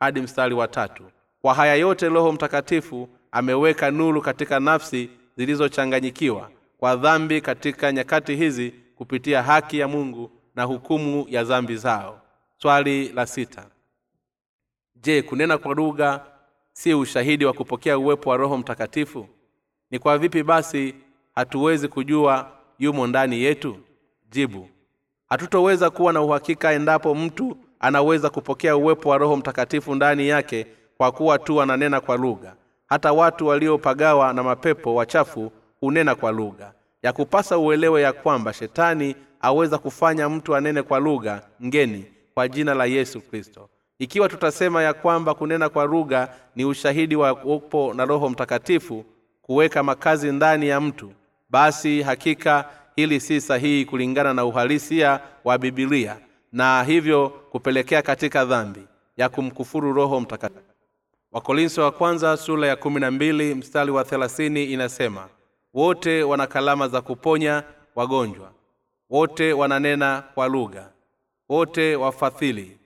hadi 0.00 0.20
mstari 0.20 0.54
wa 0.54 0.68
tatu. 0.68 1.02
Kwa 1.42 1.54
haya 1.54 1.74
yote 1.74 2.08
roho 2.08 2.32
mtakatifu 2.32 3.08
ameweka 3.32 3.90
nuru 3.90 4.22
katika 4.22 4.60
nafsi 4.60 5.10
zilizochanganyikiwa 5.36 6.50
kwa 6.78 6.96
dhambi 6.96 7.40
katika 7.40 7.92
nyakati 7.92 8.36
hizi 8.36 8.74
kupitia 8.96 9.42
haki 9.42 9.78
ya 9.78 9.88
mungu 9.88 10.30
na 10.58 10.64
hukumu 10.64 11.26
ya 11.28 11.44
dhambi 11.44 11.76
zao. 11.76 12.20
Swali 12.56 13.08
la 13.08 13.26
sita. 13.26 13.66
Je 14.96 15.22
kunena 15.22 15.58
kwa 15.58 15.74
lugha 15.74 16.20
si 16.72 16.94
ushahidi 16.94 17.44
wa 17.44 17.52
kupokea 17.52 17.98
uwepo 17.98 18.30
wa 18.30 18.36
roho 18.36 18.56
mtakatifu? 18.58 19.28
Ni 19.90 19.98
kwa 19.98 20.18
vipi 20.18 20.42
basi 20.42 20.94
hatuwezi 21.34 21.88
kujua 21.88 22.50
yumo 22.78 23.06
ndani 23.06 23.40
yetu? 23.42 23.76
Jibu. 24.30 24.68
Hatutoweza 25.28 25.90
kuwa 25.90 26.12
na 26.12 26.22
uhakika 26.22 26.72
endapo 26.72 27.14
mtu 27.14 27.56
anaweza 27.80 28.30
kupokea 28.30 28.76
uwepo 28.76 29.08
wa 29.08 29.18
roho 29.18 29.36
mtakatifu 29.36 29.94
ndani 29.94 30.28
yake 30.28 30.66
kwa 30.96 31.12
kuwa 31.12 31.38
tu 31.38 31.62
ananena 31.62 32.00
kwa 32.00 32.16
lugha. 32.16 32.54
Hata 32.86 33.12
watu 33.12 33.46
waliopagawa 33.46 34.32
na 34.32 34.42
mapepo 34.42 34.94
wachafu 34.94 35.52
hunena 35.80 36.14
kwa 36.14 36.32
lugha. 36.32 36.72
Ya 37.02 37.12
kupasa 37.12 37.58
uelewe 37.58 38.02
ya 38.02 38.12
kwamba 38.12 38.52
shetani 38.52 39.16
aweza 39.40 39.78
kufanya 39.78 40.28
mtu 40.28 40.56
anene 40.56 40.82
kwa 40.82 40.98
lugha 40.98 41.42
ngeni 41.64 42.04
kwa 42.34 42.48
jina 42.48 42.74
la 42.74 42.84
yesu 42.84 43.20
kristo. 43.20 43.68
Ikiwa 43.98 44.28
tutasema 44.28 44.82
ya 44.82 44.94
kwamba 44.94 45.34
kunena 45.34 45.68
kwa 45.68 45.84
lugha 45.84 46.28
ni 46.56 46.64
ushahidi 46.64 47.16
wa 47.16 47.44
upo 47.44 47.94
na 47.94 48.04
roho 48.04 48.28
mtakatifu 48.28 49.04
kuweka 49.42 49.82
makazi 49.82 50.32
ndani 50.32 50.68
ya 50.68 50.80
mtu 50.80 51.12
basi 51.50 52.02
hakika 52.02 52.68
hili 52.96 53.20
si 53.20 53.40
sahihi 53.40 53.84
kulingana 53.84 54.34
na 54.34 54.44
uhalisia 54.44 55.20
wa 55.44 55.58
bibilia 55.58 56.16
na 56.52 56.82
hivyo 56.84 57.28
kupelekea 57.28 58.02
katika 58.02 58.44
dhambi 58.44 58.80
ya 59.16 59.28
kumkufuru 59.28 59.92
roho 59.92 60.20
mtakatifu. 60.20 60.62
Wakorinso 61.32 61.82
wa 61.82 61.90
kwanza 61.90 62.36
sura 62.36 62.68
ya 62.68 62.76
kumi 62.76 63.00
na 63.00 63.10
mbili 63.10 63.54
mstari 63.54 63.90
wa 63.90 64.04
thelathini 64.04 64.64
inasema 64.64 65.28
wote 65.74 66.22
wana 66.22 66.46
kalama 66.46 66.88
za 66.88 67.00
kuponya 67.00 67.62
wagonjwa 67.94 68.50
wote 69.10 69.52
wananena 69.52 70.22
kwa 70.34 70.48
lugha 70.48 70.90
wote 71.48 71.96
wafadhili. 71.96 72.78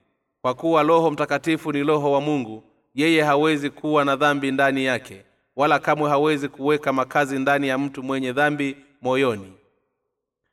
Kwa 0.42 0.54
kuwa 0.54 0.82
roho 0.82 1.10
mtakatifu 1.10 1.72
ni 1.72 1.82
roho 1.82 2.12
wa 2.12 2.20
mungu 2.20 2.64
yeye 2.94 3.22
hawezi 3.22 3.70
kuwa 3.70 4.04
na 4.04 4.16
dhambi 4.16 4.50
ndani 4.52 4.84
yake 4.84 5.24
wala 5.56 5.78
kamwe 5.78 6.10
hawezi 6.10 6.48
kuweka 6.48 6.92
makazi 6.92 7.38
ndani 7.38 7.68
ya 7.68 7.78
mtu 7.78 8.02
mwenye 8.02 8.32
dhambi 8.32 8.76
moyoni. 9.02 9.52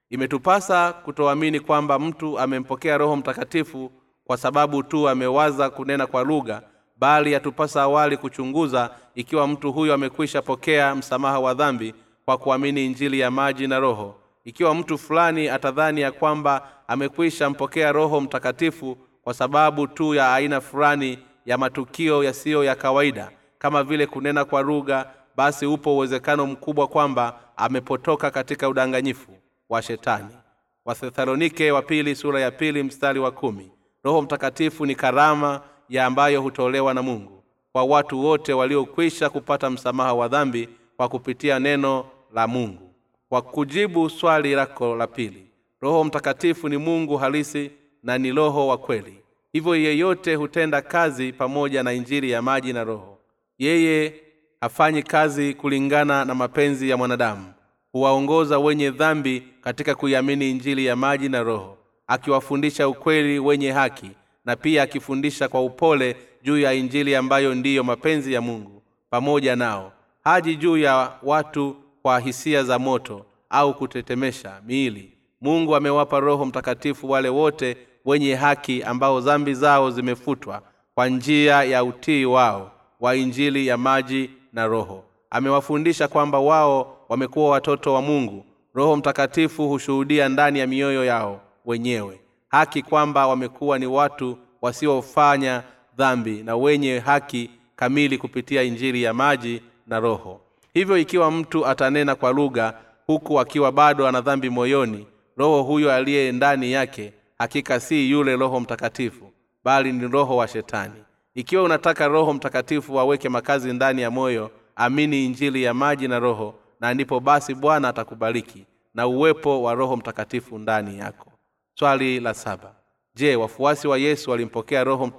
Imetupasa 0.10 0.93
kutoamini 0.93 1.60
kwamba 1.60 1.99
mtu 1.99 2.39
amempokea 2.39 2.97
roho 2.97 3.15
mtakatifu 3.15 3.91
kwa 4.23 4.38
sababu 4.38 4.84
tu 4.84 5.10
amewaza 5.10 5.69
kunena 5.69 6.08
kwa 6.08 6.23
lugha 6.23 6.62
bali 6.97 7.32
yatupasa 7.32 7.82
awali 7.82 8.17
kuchunguza 8.17 8.89
ikiwa 9.15 9.47
mtu 9.47 9.71
huyo 9.71 9.93
amekwisha 9.93 10.41
pokea 10.41 10.95
msamaha 10.95 11.39
wa 11.39 11.53
dhambi 11.53 11.93
kwa 12.25 12.38
kuamini 12.38 12.86
injili 12.86 13.19
ya 13.19 13.32
maji 13.32 13.67
na 13.67 13.79
roho 13.79 14.15
ikiwa 14.50 14.76
mtu 14.76 14.98
fulani 14.98 15.50
atadhani 15.50 16.02
ya 16.02 16.12
kwamba 16.12 16.68
amekwisha 16.88 17.50
mpokea 17.50 17.92
roho 17.92 18.22
mtakatifu 18.22 18.98
kwa 19.22 19.34
sababu 19.34 19.88
tu 19.88 20.16
ya 20.16 20.34
aina 20.34 20.62
fulani 20.62 21.20
ya 21.46 21.58
matukio 21.58 22.24
yasiyo 22.24 22.64
ya 22.64 22.76
kawaida 22.76 23.32
kama 23.60 23.84
vile 23.84 24.06
kunena 24.08 24.46
kwa 24.46 24.62
lugha 24.62 25.06
basi 25.36 25.66
upo 25.66 25.96
uwezekano 25.96 26.46
mkubwa 26.46 26.88
kwamba 26.88 27.40
amepotoka 27.58 28.32
katika 28.32 28.70
udanganyifu 28.70 29.32
wa 29.70 29.82
shetani. 29.82 30.38
Wathesalonike 30.86 31.72
wa 31.72 31.82
pili 31.82 32.16
sura 32.16 32.40
ya 32.40 32.52
pili 32.52 32.84
mstari 32.84 33.20
wa 33.20 33.32
kumi. 33.32 33.72
Roho 34.04 34.22
mtakatifu 34.22 34.86
ni 34.86 34.96
karama 34.96 35.62
ya 35.90 36.06
ambayo 36.06 36.42
hutolewa 36.42 36.94
na 36.94 37.02
mungu 37.02 37.44
kwa 37.72 37.84
watu 37.84 38.26
wote 38.26 38.54
waliokwisha 38.54 39.30
kupata 39.30 39.70
msamaha 39.70 40.14
wa 40.14 40.28
dhambi 40.28 40.70
kwa 40.98 41.10
kupitia 41.10 41.60
neno 41.60 42.06
la 42.34 42.48
mungu 42.48 42.88
kwa 43.30 43.42
kujibu 43.42 44.10
swali 44.10 44.54
lako 44.56 44.96
la 44.96 45.08
pili. 45.08 45.46
Roho 45.82 46.04
mtakatifu 46.04 46.70
ni 46.70 46.78
mungu 46.78 47.18
halisi 47.18 47.72
na 48.04 48.18
ni 48.18 48.32
roho 48.32 48.68
wa 48.68 48.78
kweli. 48.78 49.20
Hivyo 49.54 49.76
yeyote 49.76 50.36
hutenda 50.36 50.82
kazi 50.82 51.34
pamoja 51.34 51.84
na 51.84 51.94
injili 51.94 52.32
ya 52.32 52.42
maji 52.42 52.74
na 52.74 52.84
roho. 52.84 53.18
Yeye 53.58 54.13
hafanyi 54.62 55.04
kazi 55.04 55.54
kulingana 55.54 56.26
na 56.26 56.36
mapenzi 56.36 56.89
ya 56.89 56.98
mwanadamu. 56.98 57.54
Huwaongoza 57.92 58.60
wenye 58.60 58.89
dhambi 58.92 59.44
katika 59.62 59.96
kuiamini 59.96 60.52
injili 60.52 60.86
ya 60.86 60.96
maji 60.96 61.30
na 61.30 61.44
roho 61.44 61.78
akiwafundisha 62.08 62.88
ukweli 62.88 63.39
wenye 63.39 63.72
haki 63.72 64.12
na 64.46 64.56
pia 64.56 64.84
akifundisha 64.84 65.48
kwa 65.48 65.62
upole 65.65 66.15
juu 66.44 66.60
ya 66.60 66.74
injili 66.74 67.15
ambayo 67.15 67.56
ndiyo 67.56 67.84
mapenzi 67.84 68.34
ya 68.34 68.42
mungu 68.42 68.82
pamoja 69.10 69.56
nao. 69.56 69.92
Haji 70.24 70.56
juu 70.56 70.78
ya 70.78 71.12
watu 71.24 71.76
kwa 72.02 72.20
hisia 72.20 72.64
za 72.64 72.80
moto 72.80 73.26
au 73.50 73.74
kutetemesha 73.74 74.62
miili. 74.66 75.14
Mungu 75.42 75.76
amewapa 75.76 76.20
roho 76.20 76.46
mtakatifu 76.46 77.10
wale 77.10 77.30
wote 77.30 77.78
wenye 78.06 78.36
haki 78.36 78.84
ambao 78.84 79.22
dhambi 79.22 79.54
zao 79.54 79.92
zimefutwa 79.92 80.62
kwa 80.96 81.08
njia 81.10 81.64
ya 81.64 81.84
utii 81.84 82.26
wao 82.26 82.72
wa 83.00 83.16
injili 83.16 83.68
ya 83.68 83.78
maji 83.78 84.30
na 84.54 84.68
roho. 84.68 85.04
Amewafundisha 85.30 86.08
kwamba 86.08 86.40
wao 86.40 86.98
wamekuwa 87.10 87.50
watoto 87.50 87.94
wa 87.94 88.02
mungu. 88.02 88.46
Roho 88.74 88.96
mtakatifu 88.96 89.68
hushuhudia 89.70 90.30
ndani 90.30 90.60
ya 90.60 90.68
mioyo 90.68 91.06
yao 91.06 91.42
wenyewe. 91.66 92.22
Haki 92.50 92.82
kwamba 92.82 93.28
wamekuwa 93.28 93.80
ni 93.80 93.86
watu 93.86 94.38
wasiofanya 94.62 95.64
dhambi 95.98 96.44
na 96.44 96.56
wenye 96.56 97.00
haki 97.00 97.50
kamili 97.76 98.18
kupitia 98.18 98.64
injili 98.64 99.04
ya 99.04 99.14
maji 99.14 99.62
na 99.88 100.00
roho 100.00 100.42
hivyo 100.73 100.97
ikiwa 100.97 101.32
mtu 101.32 101.67
atanena 101.67 102.15
kwa 102.15 102.32
lugha 102.32 102.73
huku 103.08 103.39
akiwa 103.39 103.71
bado 103.71 104.08
ana 104.08 104.21
dhambi 104.21 104.49
moyoni 104.49 105.08
roho 105.38 105.63
huyo 105.63 105.93
aliye 105.93 106.32
ndani 106.32 106.71
yake 106.71 107.13
hakika 107.38 107.79
si 107.79 108.12
yule 108.12 108.36
roho 108.36 108.60
mtakatifu 108.60 109.32
bali 109.63 109.91
ni 109.93 110.08
roho 110.08 110.38
wa 110.38 110.47
shetani. 110.47 111.03
Ikiwa 111.36 111.63
unataka 111.63 112.08
roho 112.08 112.34
mtakatifu 112.34 112.99
aweke 112.99 113.29
makazi 113.29 113.73
ndani 113.73 114.01
ya 114.01 114.12
moyo 114.12 114.51
amini 114.75 115.25
injili 115.25 115.63
ya 115.63 115.73
maji 115.73 116.08
na 116.08 116.19
roho 116.19 116.55
na 116.79 116.93
ndipo 116.93 117.19
basi 117.19 117.55
bwana 117.55 117.89
atakubariki 117.89 118.65
na 118.93 119.08
uwepo 119.08 119.63
wa 119.63 119.73
roho 119.73 119.95
mtakatifu 119.97 120.58
ndani 120.60 120.99
yako. 120.99 121.32
Swali 121.79 122.19
la 122.19 122.34
saba. 122.34 122.75
Je 123.15 123.36
wafuasi 123.36 123.88
wa 123.88 123.97
yesu 123.97 124.32
walimpokea 124.32 124.84
roho 124.84 125.12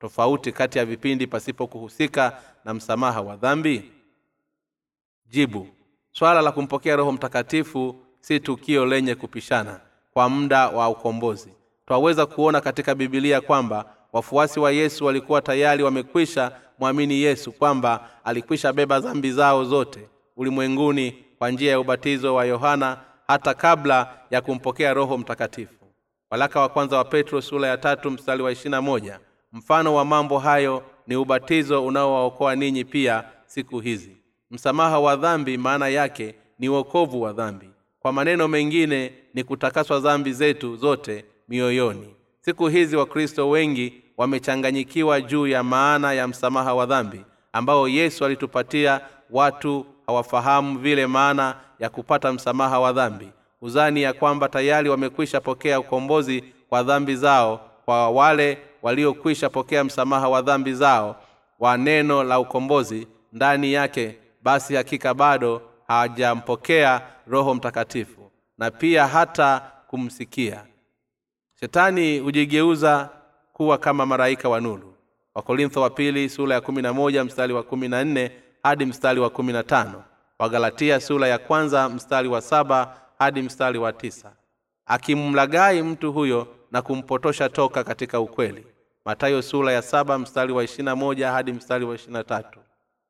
tofauti 0.00 0.52
kati 0.52 0.78
ya 0.78 0.84
vipindi 0.84 1.26
pasipo 1.26 1.66
kuhusika 1.66 2.38
na 2.64 2.74
msamaha 2.74 3.20
wa 3.20 3.36
dhambi 3.36 3.90
jibu. 5.34 5.68
Swala 6.12 6.42
la 6.42 6.52
kumpokea 6.52 6.96
roho 6.96 7.12
mtakatifu 7.12 7.96
si 8.20 8.40
tukio 8.40 8.86
lenye 8.86 9.14
kupishana 9.14 9.80
kwa 10.12 10.28
muda 10.28 10.68
wa 10.68 10.88
ukombozi. 10.88 11.48
Twaweza 11.86 12.26
kuona 12.26 12.60
katika 12.60 12.94
bibilia 12.94 13.40
kwamba 13.40 13.84
wafuasi 14.12 14.60
wa 14.60 14.70
yesu 14.72 15.04
walikuwa 15.04 15.42
tayari 15.42 15.82
wamekwisha 15.82 16.52
mwamini 16.78 17.14
yesu 17.22 17.52
kwamba 17.52 18.10
alikwisha 18.24 18.72
beba 18.72 19.00
dhambi 19.00 19.32
zao 19.32 19.64
zote 19.64 20.08
ulimwenguni 20.36 21.24
kwa 21.38 21.50
njia 21.50 21.70
ya 21.70 21.80
ubatizo 21.80 22.34
wa 22.34 22.44
yohana 22.44 22.98
hata 23.28 23.54
kabla 23.54 24.18
ya 24.30 24.40
kumpokea 24.40 24.94
roho 24.94 25.18
mtakatifu. 25.18 25.74
Walaka 26.30 26.60
wa 26.60 26.68
kwanza 26.68 26.96
wa 26.96 27.04
petro 27.04 27.40
sura 27.42 27.68
ya 27.68 27.76
tatu 27.78 28.10
mstari 28.10 28.42
wa 28.42 28.52
ishirina 28.52 28.82
moja. 28.82 29.20
Mfano 29.52 29.94
wa 29.94 30.04
mambo 30.04 30.38
hayo 30.38 30.82
ni 31.06 31.16
ubatizo 31.16 31.86
unaowaokoa 31.86 32.56
ninyi 32.56 32.84
pia 32.84 33.24
siku 33.46 33.80
hizi 33.80 34.16
msamaha 34.54 34.98
wa 35.00 35.16
dhambi 35.16 35.58
maana 35.58 35.88
yake 35.88 36.34
ni 36.58 36.68
uokovu 36.68 37.22
wa 37.22 37.32
dhambi. 37.32 37.70
Kwa 38.00 38.12
maneno 38.12 38.48
mengine 38.48 39.12
ni 39.34 39.44
kutakaswa 39.44 40.00
dhambi 40.00 40.32
zetu 40.32 40.76
zote 40.76 41.24
mioyoni. 41.48 42.14
Siku 42.40 42.68
hizi 42.68 42.96
wakristo 42.96 43.48
wengi 43.50 44.02
wamechanganyikiwa 44.16 45.20
juu 45.20 45.46
ya 45.46 45.62
maana 45.62 46.12
ya 46.12 46.28
msamaha 46.28 46.74
wa 46.74 46.86
dhambi 46.86 47.24
ambao 47.52 47.88
yesu 47.88 48.24
alitupatia 48.24 49.00
watu 49.30 49.86
hawafahamu 50.06 50.78
vile 50.78 51.06
maana 51.06 51.56
ya 51.78 51.88
kupata 51.90 52.32
msamaha 52.32 52.80
wa 52.80 52.92
dhambi. 52.92 53.28
Uzani 53.62 54.02
ya 54.02 54.12
kwamba 54.12 54.48
tayari 54.48 54.88
wamekwisha 54.88 55.40
pokea 55.40 55.80
ukombozi 55.80 56.44
kwa 56.68 56.82
dhambi 56.82 57.16
zao 57.16 57.60
kwa 57.84 58.10
wale 58.10 58.58
waliokwisha 58.82 59.48
pokea 59.50 59.84
msamaha 59.84 60.28
wa 60.28 60.42
dhambi 60.42 60.74
zao 60.74 61.16
wa 61.60 61.76
neno 61.76 62.24
la 62.24 62.38
ukombozi 62.38 63.06
ndani 63.32 63.72
yake 63.72 64.16
basi 64.44 64.74
hakika 64.74 65.14
bado 65.14 65.62
hawajampokea 65.88 67.02
roho 67.26 67.54
mtakatifu 67.54 68.30
na 68.58 68.70
pia 68.70 69.06
hata 69.06 69.70
kumsikia. 69.86 70.64
Shetani 71.60 72.18
hujigeuza 72.18 73.08
kuwa 73.52 73.78
kama 73.78 74.06
maraika 74.06 74.48
wa 74.48 74.60
nuru. 74.60 74.94
Wakorintho 75.34 75.80
wa 75.80 75.90
pili 75.90 76.28
sura 76.28 76.54
ya 76.54 76.60
kumi 76.60 76.82
na 76.82 76.92
moja 76.92 77.24
mstari 77.24 77.52
wa 77.52 77.62
kumi 77.62 77.88
na 77.88 78.04
nne 78.04 78.32
hadi 78.62 78.86
mstari 78.86 79.20
wa 79.20 79.30
kumi 79.30 79.52
na 79.52 79.62
tano. 79.62 80.04
Wagalatia 80.38 81.00
sura 81.00 81.28
ya 81.28 81.38
kwanza 81.38 81.88
mstari 81.88 82.28
wa 82.28 82.40
saba 82.40 82.96
hadi 83.18 83.42
mstari 83.42 83.78
wa 83.78 83.92
tisa. 83.92 84.32
Akimlagai 84.86 85.82
mtu 85.82 86.12
huyo 86.12 86.48
na 86.72 86.82
kumpotosha 86.82 87.48
toka 87.48 87.84
katika 87.84 88.20
ukweli. 88.20 88.66
Matayo 89.04 89.42
sura 89.42 89.72
ya 89.72 89.82
saba 89.82 90.18
mstari 90.18 90.52
wa 90.52 90.64
ishirina 90.64 90.96
moja 90.96 91.32
hadi 91.32 91.52
mstari 91.52 91.84
wa 91.84 91.94
ishirina 91.94 92.24
tatu 92.24 92.60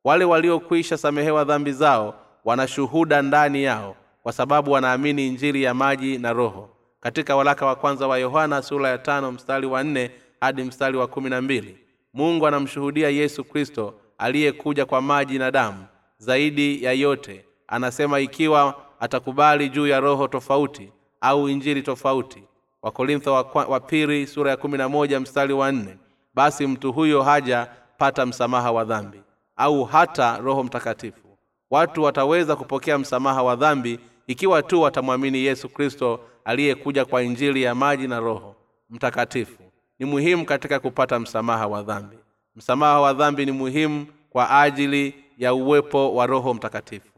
wale 0.05 0.25
waliokwisha 0.25 0.97
samehewa 0.97 1.45
dhambi 1.45 1.73
zao 1.73 2.15
wanashuhuda 2.45 3.23
ndani 3.23 3.63
yao 3.63 3.97
kwa 4.23 4.33
sababu 4.33 4.73
wanaamini 4.73 5.27
injili 5.29 5.63
ya 5.63 5.75
maji 5.75 6.19
na 6.19 6.33
roho. 6.33 6.69
Katika 7.01 7.37
waraka 7.37 7.67
wa 7.67 7.77
kwanza 7.77 8.07
wa 8.07 8.19
yohana 8.19 8.63
sura 8.63 8.89
ya 8.89 8.99
tano 8.99 9.33
mstari 9.33 9.67
wa 9.67 9.85
nne 9.85 10.11
hadi 10.41 10.63
mstari 10.63 10.97
wa 10.97 11.07
kumi 11.07 11.31
na 11.31 11.43
mbili 11.43 11.79
mungu 12.15 12.47
anamshuhudia 12.47 13.09
yesu 13.11 13.45
kristo 13.45 13.95
aliyekuja 14.19 14.87
kwa 14.87 15.01
maji 15.03 15.39
na 15.39 15.51
damu 15.51 15.85
zaidi 16.19 16.85
ya 16.85 16.93
yote. 16.93 17.45
Anasema 17.69 18.21
ikiwa 18.21 18.75
atakubali 19.01 19.69
juu 19.69 19.87
ya 19.87 20.01
roho 20.01 20.29
tofauti 20.29 20.93
au 21.21 21.49
injili 21.49 21.83
tofauti. 21.83 22.43
Wakorintho 22.83 23.33
wa, 23.55 23.81
pili 23.81 24.27
sura 24.27 24.51
ya 24.51 24.57
kumi 24.57 24.79
na 24.79 24.89
moja 24.89 25.21
mstari 25.21 25.53
wa 25.53 25.73
nne 25.73 25.97
basi 26.35 26.67
mtu 26.67 26.93
huyo 26.93 27.23
hajapata 27.23 28.27
msamaha 28.27 28.73
wa 28.73 28.85
dhambi 28.85 29.21
au 29.57 29.85
hata 29.85 30.39
roho 30.39 30.63
mtakatifu. 30.63 31.39
Watu 31.71 32.03
wataweza 32.03 32.57
kupokea 32.57 32.99
msamaha 32.99 33.43
wa 33.43 33.57
dhambi 33.57 33.99
ikiwa 34.27 34.63
tu 34.63 34.83
watamwamini 34.83 35.39
yesu 35.39 35.69
kristo 35.69 36.21
aliyekuja 36.45 37.05
kwa 37.05 37.23
injili 37.23 37.63
ya 37.63 37.75
maji 37.75 38.09
na 38.09 38.21
roho 38.21 38.57
mtakatifu. 38.91 39.63
Ni 39.99 40.07
muhimu 40.07 40.45
katika 40.47 40.81
kupata 40.81 41.19
msamaha 41.21 41.67
wa 41.67 41.83
dhambi. 41.83 42.19
Msamaha 42.57 43.01
wa 43.01 43.13
dhambi 43.13 43.47
ni 43.47 43.53
muhimu 43.53 44.07
kwa 44.31 44.61
ajili 44.63 45.15
ya 45.39 45.55
uwepo 45.55 46.15
wa 46.15 46.27
roho 46.27 46.55
mtakatifu. 46.55 47.09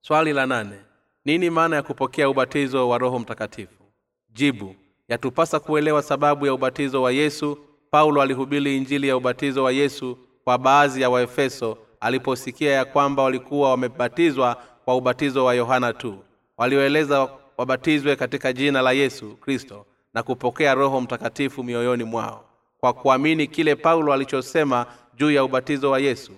Swali 0.00 0.32
la 0.32 0.46
nane 0.46 0.76
nini 1.24 1.50
maana 1.50 1.76
ya 1.76 1.82
kupokea 1.82 2.28
ubatizo 2.30 2.88
wa 2.88 2.98
roho 2.98 3.18
mtakatifu? 3.18 3.84
Jibu 4.32 4.74
yatupasa 5.08 5.60
kuelewa 5.60 6.02
sababu 6.02 6.46
ya 6.46 6.54
ubatizo 6.54 7.02
wa 7.02 7.12
yesu. 7.12 7.58
Paulo 7.90 8.22
alihubiri 8.22 8.76
injili 8.76 9.08
ya 9.08 9.16
ubatizo 9.16 9.64
wa 9.64 9.72
yesu 9.72 10.18
kwa 10.44 10.58
baadhi 10.58 11.02
ya 11.02 11.10
waefeso 11.10 11.78
aliposikia 12.06 12.72
ya 12.72 12.84
kwamba 12.84 13.22
walikuwa 13.22 13.70
wamebatizwa 13.70 14.56
kwa 14.84 14.96
ubatizo 14.96 15.44
wa 15.44 15.54
yohana 15.54 15.92
tu. 15.92 16.18
Walioeleza 16.56 17.28
wabatizwe 17.56 18.16
katika 18.16 18.52
jina 18.52 18.82
la 18.82 18.92
yesu 18.92 19.36
kristo 19.36 19.86
na 20.14 20.22
kupokea 20.22 20.74
roho 20.74 21.00
mtakatifu 21.00 21.64
mioyoni 21.64 22.04
mwao. 22.04 22.44
Kwa 22.80 22.92
kuamini 22.92 23.46
kile 23.46 23.74
paulo 23.74 24.12
alichosema 24.12 24.86
juu 25.16 25.30
ya 25.30 25.44
ubatizo 25.44 25.90
wa 25.90 25.98
yesu 25.98 26.32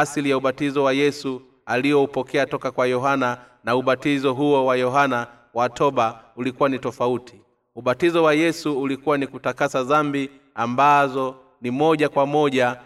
asili 0.00 0.30
ya 0.30 0.36
ubatizo 0.36 0.84
wa 0.84 0.92
yesu 0.92 1.42
aliyoupokea 1.66 2.46
toka 2.46 2.70
kwa 2.70 2.86
yohana 2.86 3.38
na 3.64 3.76
ubatizo 3.76 4.32
huo 4.34 4.66
wa 4.66 4.76
yohana 4.76 5.26
wa 5.54 5.68
toba 5.68 6.20
ulikuwa 6.36 6.68
ni 6.68 6.78
tofauti. 6.78 7.40
Ubatizo 7.76 8.22
wa 8.22 8.34
yesu 8.34 8.82
ulikuwa 8.82 9.18
ni 9.18 9.26
kutakasa 9.26 9.82
dhambi 9.84 10.30
ambazo 10.54 11.34
ni 11.60 11.70
moja 11.70 12.08
kwa 12.08 12.26
moja 12.26 12.76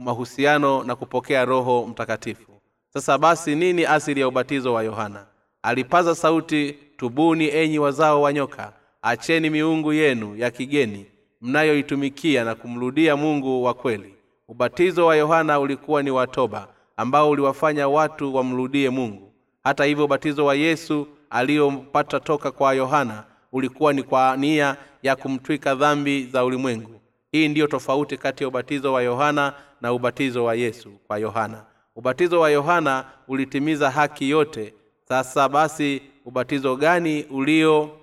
mahusiano 0.00 0.84
na 0.84 0.96
kupokea 0.96 1.44
roho 1.44 1.86
mtakatifu. 1.90 2.52
Sasa 2.94 3.18
basi 3.18 3.54
nini 3.54 3.84
asili 3.84 4.20
ya 4.20 4.28
ubatizo 4.28 4.74
wa 4.74 4.82
yohana? 4.82 5.26
Alipaza 5.62 6.14
sauti 6.14 6.76
tubuni 6.96 7.48
enyi 7.48 7.78
wazao 7.78 8.22
wa 8.22 8.32
nyoka 8.32 8.72
acheni 9.02 9.50
miungu 9.50 9.92
yenu 9.92 10.36
ya 10.36 10.50
kigeni 10.50 11.06
mnayoitumikia 11.40 12.44
na 12.44 12.54
kumrudia 12.54 13.16
mungu 13.16 13.64
wa 13.64 13.74
kweli. 13.74 14.14
Ubatizo 14.48 15.06
wa 15.06 15.16
yohana 15.16 15.60
ulikuwa 15.60 16.02
ni 16.02 16.10
watoba 16.10 16.68
ambao 16.96 17.30
uliwafanya 17.30 17.88
watu 17.88 18.34
wamrudie 18.34 18.90
mungu. 18.90 19.32
Hata 19.64 19.84
hivyo 19.84 20.04
ubatizo 20.04 20.44
wa 20.44 20.54
yesu 20.54 21.06
aliyopata 21.30 22.20
toka 22.20 22.50
kwa 22.50 22.74
yohana 22.74 23.24
ulikuwa 23.52 23.92
ni 23.92 24.02
kwa 24.02 24.36
nia 24.36 24.76
ya 25.02 25.16
kumtwika 25.16 25.74
dhambi 25.74 26.26
za 26.26 26.44
ulimwengu. 26.44 27.00
Hii 27.32 27.48
ndiyo 27.48 27.66
tofauti 27.66 28.16
kati 28.16 28.44
ya 28.44 28.48
ubatizo 28.48 28.92
wa 28.92 29.02
yohana 29.02 29.52
na 29.80 29.92
ubatizo 29.92 30.44
wa 30.44 30.54
yesu 30.54 30.90
kwa 31.06 31.18
yohana. 31.18 31.64
Ubatizo 31.96 32.40
wa 32.40 32.50
yohana 32.50 33.04
ulitimiza 33.28 33.90
haki 33.90 34.30
yote. 34.30 34.74
Sasa 35.08 35.48
basi 35.48 36.02
ubatizo 36.24 36.76
gani 36.76 37.22
uliotimiza 37.30 38.02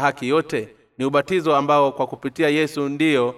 haki 0.00 0.28
yote? 0.28 0.68
Ni 0.98 1.04
ubatizo 1.04 1.56
ambao 1.56 1.92
kwa 1.92 2.06
kupitia 2.06 2.48
yesu 2.48 2.88
ndiyo 2.88 3.34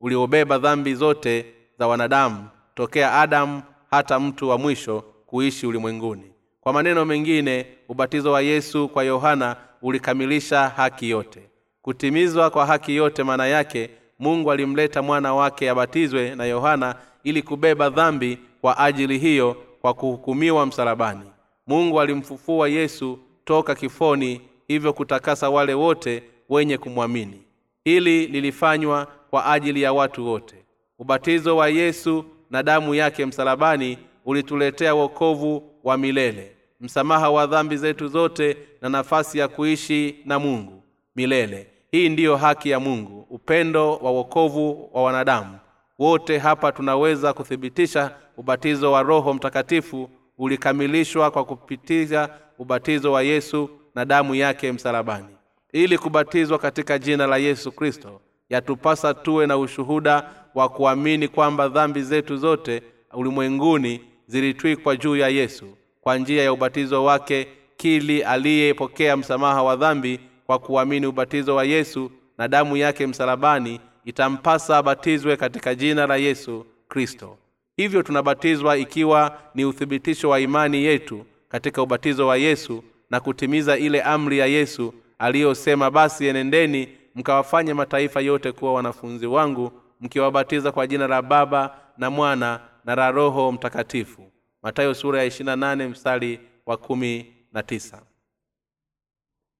uliobeba 0.00 0.58
dhambi 0.58 0.94
zote 0.94 1.46
za 1.78 1.86
wanadamu 1.86 2.48
tokea 2.74 3.12
adamu 3.20 3.62
hata 3.90 4.20
mtu 4.20 4.48
wa 4.48 4.58
mwisho 4.58 5.04
kuishi 5.26 5.66
ulimwenguni. 5.66 6.32
Kwa 6.60 6.72
maneno 6.72 7.04
mengine 7.04 7.66
ubatizo 7.88 8.32
wa 8.32 8.40
yesu 8.42 8.88
kwa 8.88 9.04
yohana 9.04 9.56
ulikamilisha 9.82 10.68
haki 10.68 11.10
yote. 11.10 11.48
Kutimizwa 11.82 12.50
kwa 12.50 12.66
haki 12.66 12.96
yote 12.96 13.22
maana 13.22 13.46
yake 13.46 13.90
mungu 14.22 14.52
alimleta 14.52 15.02
mwana 15.02 15.34
wake 15.34 15.70
abatizwe 15.70 16.34
na 16.34 16.44
yohana 16.44 16.94
ili 17.24 17.42
kubeba 17.42 17.90
dhambi 17.90 18.38
kwa 18.60 18.78
ajili 18.78 19.18
hiyo 19.18 19.56
kwa 19.80 19.94
kuhukumiwa 19.94 20.66
msalabani. 20.66 21.24
Mungu 21.66 22.00
alimfufua 22.00 22.68
yesu 22.68 23.18
toka 23.44 23.74
kifoni 23.74 24.40
hivyo 24.68 24.92
kutakasa 24.92 25.50
wale 25.50 25.74
wote 25.74 26.22
wenye 26.48 26.78
kumwamini. 26.78 27.42
Hili 27.84 28.26
lilifanywa 28.26 29.06
kwa 29.30 29.46
ajili 29.52 29.82
ya 29.82 29.92
watu 29.92 30.26
wote. 30.26 30.56
Ubatizo 30.98 31.56
wa 31.56 31.68
yesu 31.68 32.24
na 32.50 32.62
damu 32.62 32.94
yake 32.94 33.26
msalabani 33.26 33.98
ulituletea 34.24 34.94
wokovu 34.94 35.62
wa 35.84 35.96
milele 35.98 36.56
msamaha 36.80 37.30
wa 37.30 37.46
dhambi 37.46 37.76
zetu 37.76 38.08
zote 38.08 38.56
na 38.80 38.88
nafasi 38.88 39.38
ya 39.38 39.48
kuishi 39.48 40.16
na 40.24 40.38
mungu 40.38 40.82
milele 41.16 41.71
hii 41.92 42.08
ndiyo 42.08 42.36
haki 42.36 42.70
ya 42.70 42.80
mungu 42.80 43.26
upendo 43.30 43.96
wa 43.96 44.10
wokovu 44.10 44.90
wa 44.92 45.02
wanadamu. 45.02 45.58
Wote 45.98 46.38
hapa 46.38 46.72
tunaweza 46.72 47.32
kuthibitisha 47.32 48.14
ubatizo 48.36 48.92
wa 48.92 49.02
roho 49.02 49.34
mtakatifu 49.34 50.10
ulikamilishwa 50.38 51.30
kwa 51.30 51.44
kupitia 51.44 52.28
ubatizo 52.58 53.12
wa 53.12 53.22
yesu 53.22 53.70
na 53.94 54.04
damu 54.04 54.34
yake 54.34 54.72
msalabani. 54.72 55.26
Ili 55.72 55.98
kubatizwa 55.98 56.58
katika 56.58 56.98
jina 56.98 57.26
la 57.26 57.36
yesu 57.36 57.72
kristo 57.72 58.20
yatupasa 58.48 59.14
tuwe 59.14 59.46
na 59.46 59.58
ushuhuda 59.58 60.30
wa 60.54 60.68
kuamini 60.68 61.28
kwamba 61.28 61.68
dhambi 61.68 62.02
zetu 62.02 62.36
zote 62.36 62.82
ulimwenguni 63.12 64.00
zilitwikwa 64.26 64.96
juu 64.96 65.16
ya 65.16 65.28
yesu. 65.28 65.66
Kwa 66.00 66.18
njia 66.18 66.42
ya 66.42 66.52
ubatizo 66.52 67.04
wake 67.04 67.48
kili 67.76 68.22
aliyepokea 68.22 69.16
msamaha 69.16 69.62
wa 69.62 69.76
dhambi 69.76 70.20
kwa 70.46 70.58
kuamini 70.58 71.06
ubatizo 71.06 71.54
wa 71.54 71.64
yesu 71.64 72.10
na 72.38 72.48
damu 72.48 72.76
yake 72.76 73.06
msalabani 73.06 73.80
itampasa 74.04 74.78
abatizwe 74.78 75.36
katika 75.36 75.74
jina 75.74 76.06
la 76.06 76.16
yesu 76.16 76.66
kristo. 76.88 77.38
Hivyo 77.76 78.02
tunabatizwa 78.02 78.76
ikiwa 78.76 79.38
ni 79.54 79.64
uthibitisho 79.64 80.28
wa 80.28 80.40
imani 80.40 80.84
yetu 80.84 81.24
katika 81.48 81.82
ubatizo 81.82 82.26
wa 82.26 82.36
yesu 82.36 82.84
na 83.10 83.20
kutimiza 83.20 83.78
ile 83.78 84.02
amri 84.02 84.38
ya 84.38 84.46
yesu 84.46 84.94
aliyosema 85.18 85.90
basi 85.90 86.26
enendeni 86.26 86.88
mkawafanye 87.14 87.74
mataifa 87.74 88.20
yote 88.20 88.52
kuwa 88.52 88.74
wanafunzi 88.74 89.26
wangu 89.26 89.72
mkiwabatiza 90.00 90.72
kwa 90.72 90.86
jina 90.86 91.06
la 91.06 91.22
baba 91.22 91.78
na 91.98 92.10
mwana 92.10 92.60
na 92.84 92.94
la 92.94 93.10
roho 93.10 93.52
mtakatifu. 93.52 94.32
Matayo 94.62 94.94
sura 94.94 95.22
ya 95.22 95.28
28 95.28 95.88
mstari 95.88 96.40
wa 96.66 96.76
kumi 96.76 97.32
na 97.52 97.62
tisa 97.62 98.02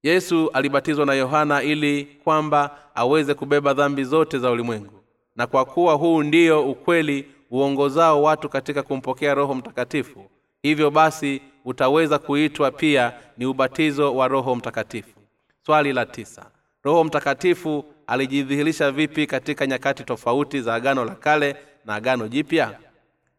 yesu 0.03 0.51
alibatizwa 0.53 1.07
na 1.07 1.15
yohana 1.15 1.63
ili 1.63 2.05
kwamba 2.25 2.79
aweze 2.95 3.35
kubeba 3.35 3.75
dhambi 3.75 4.05
zote 4.05 4.39
za 4.39 4.51
ulimwengu. 4.51 5.01
Na 5.37 5.47
kwa 5.47 5.65
kuwa 5.65 5.95
huu 5.95 6.23
ndio 6.23 6.71
ukweli 6.71 7.27
uongozao 7.51 8.23
watu 8.23 8.49
katika 8.49 8.83
kumpokea 8.83 9.35
roho 9.35 9.55
mtakatifu 9.55 10.31
hivyo 10.63 10.91
basi 10.91 11.43
utaweza 11.65 12.19
kuitwa 12.19 12.71
pia 12.71 13.13
ni 13.39 13.47
ubatizo 13.47 14.17
wa 14.17 14.29
roho 14.29 14.55
mtakatifu. 14.57 15.21
Swali 15.67 15.93
la 15.93 16.07
tisa. 16.07 16.51
Roho 16.83 17.05
mtakatifu 17.05 17.85
alijidhihirisha 18.07 18.91
vipi 18.91 19.27
katika 19.27 19.67
nyakati 19.67 20.05
tofauti 20.05 20.61
za 20.61 20.75
agano 20.75 21.05
la 21.05 21.15
kale 21.15 21.57
na 21.85 21.95
agano 21.95 22.29
jipya? 22.29 22.79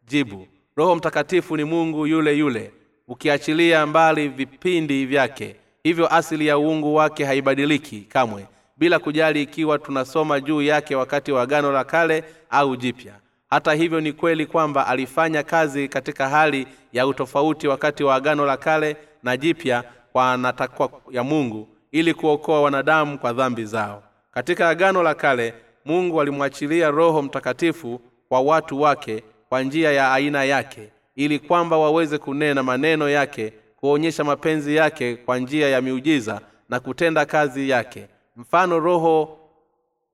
Jibu. 0.06 0.48
Roho 0.76 0.94
mtakatifu 0.96 1.56
ni 1.56 1.64
mungu 1.64 2.06
yule 2.06 2.36
yule 2.38 2.72
ukiachilia 3.08 3.86
mbali 3.86 4.28
vipindi 4.28 5.06
vyake 5.06 5.56
hivyo 5.84 6.14
asili 6.14 6.46
ya 6.46 6.58
uungu 6.58 6.94
wake 6.94 7.24
haibadiliki 7.24 8.00
kamwe 8.00 8.46
bila 8.76 8.98
kujali 8.98 9.42
ikiwa 9.42 9.78
tunasoma 9.78 10.40
juu 10.40 10.62
yake 10.62 10.96
wakati 10.96 11.32
wa 11.32 11.42
agano 11.42 11.72
la 11.72 11.84
kale 11.84 12.24
au 12.50 12.76
jipya. 12.76 13.14
Hata 13.50 13.74
hivyo 13.74 14.00
ni 14.00 14.12
kweli 14.12 14.46
kwamba 14.46 14.86
alifanya 14.86 15.42
kazi 15.42 15.88
katika 15.88 16.28
hali 16.28 16.66
ya 16.92 17.06
utofauti 17.06 17.68
wakati 17.68 18.04
wa 18.04 18.14
agano 18.14 18.46
la 18.46 18.56
kale 18.56 18.96
na 19.22 19.36
jipya 19.36 19.84
kwa 20.12 20.36
natakwa 20.36 20.90
ya 21.10 21.24
mungu 21.24 21.68
ili 21.92 22.14
kuokoa 22.14 22.62
wanadamu 22.62 23.18
kwa 23.18 23.32
dhambi 23.32 23.64
zao. 23.64 24.02
Katika 24.30 24.68
agano 24.68 25.02
la 25.02 25.14
kale 25.14 25.54
mungu 25.84 26.20
alimwachilia 26.20 26.90
roho 26.90 27.22
mtakatifu 27.22 28.00
kwa 28.28 28.40
watu 28.40 28.80
wake 28.80 29.24
kwa 29.48 29.62
njia 29.62 29.92
ya 29.92 30.12
aina 30.12 30.44
yake 30.44 30.88
ili 31.16 31.38
kwamba 31.38 31.76
waweze 31.78 32.18
kunena 32.18 32.62
maneno 32.62 33.08
yake 33.08 33.52
kuonyesha 33.84 34.24
mapenzi 34.24 34.76
yake 34.76 35.16
kwa 35.16 35.38
njia 35.38 35.68
ya 35.68 35.80
miujiza 35.82 36.40
na 36.68 36.80
kutenda 36.80 37.26
kazi 37.26 37.68
yake. 37.70 38.08
Mfano 38.36 38.80
roho 38.80 39.38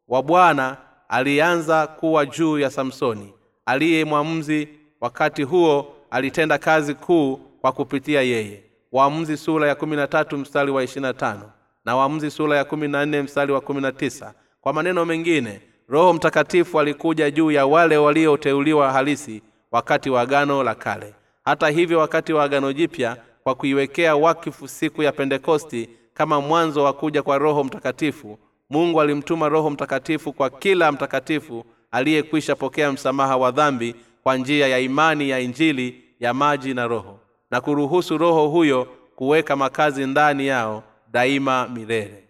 wa 0.08 0.22
bwana 0.22 0.76
alianza 1.08 1.86
kuwa 1.86 2.26
juu 2.26 2.58
ya 2.58 2.70
samsoni 2.70 3.34
aliye 3.66 4.04
mwamuzi 4.04 4.68
wakati 5.00 5.42
huo 5.42 5.94
alitenda 6.10 6.58
kazi 6.58 6.94
kuu 6.94 7.36
kwa 7.36 7.72
kupitia 7.72 8.22
yeye. 8.22 8.62
Waamuzi 8.92 9.36
sura 9.36 9.68
ya 9.68 9.74
kumi 9.74 9.96
na 9.96 10.06
tatu 10.06 10.38
mstari 10.38 10.70
wa 10.70 10.82
ishirina 10.82 11.14
tano 11.14 11.50
na 11.84 11.96
waamuzi 11.96 12.30
sura 12.30 12.56
ya 12.56 12.64
kumi 12.64 12.88
na 12.88 13.06
nne 13.06 13.22
mstari 13.22 13.52
wa 13.52 13.60
kumi 13.60 13.80
na 13.80 13.92
tisa. 13.92 14.34
Kwa 14.60 14.72
maneno 14.72 15.04
mengine 15.04 15.60
roho 15.88 16.12
mtakatifu 16.12 16.80
alikuja 16.80 17.30
juu 17.30 17.50
ya 17.50 17.66
wale 17.66 17.96
walioteuliwa 17.96 18.92
halisi 18.92 19.42
wakati 19.70 20.10
wa 20.10 20.20
agano 20.20 20.62
la 20.62 20.74
kale. 20.74 21.14
Hata 21.44 21.68
hivyo 21.68 21.98
wakati 21.98 22.32
wa 22.32 22.44
agano 22.44 22.72
jipya 22.72 23.16
kwa 23.42 23.54
kuiwekea 23.54 24.16
wakifu 24.16 24.68
siku 24.68 25.02
ya 25.02 25.12
pentekosti 25.12 25.88
kama 26.14 26.40
mwanzo 26.40 26.84
wa 26.84 26.92
kuja 26.92 27.22
kwa 27.22 27.38
roho 27.38 27.64
mtakatifu. 27.64 28.38
Mungu 28.70 29.00
alimtuma 29.00 29.48
roho 29.48 29.70
mtakatifu 29.70 30.32
kwa 30.32 30.50
kila 30.50 30.92
mtakatifu 30.92 31.64
aliyekwisha 31.90 32.56
pokea 32.56 32.92
msamaha 32.92 33.36
wa 33.36 33.50
dhambi 33.50 33.94
kwa 34.22 34.36
njia 34.36 34.68
ya 34.68 34.78
imani 34.78 35.28
ya 35.30 35.38
injili 35.40 36.04
ya 36.20 36.34
maji 36.34 36.74
na 36.74 36.86
roho 36.86 37.18
na 37.50 37.60
kuruhusu 37.60 38.18
roho 38.18 38.48
huyo 38.48 38.88
kuweka 39.16 39.56
makazi 39.56 40.06
ndani 40.06 40.46
yao 40.46 40.82
daima 41.12 41.68
milele. 41.68 42.24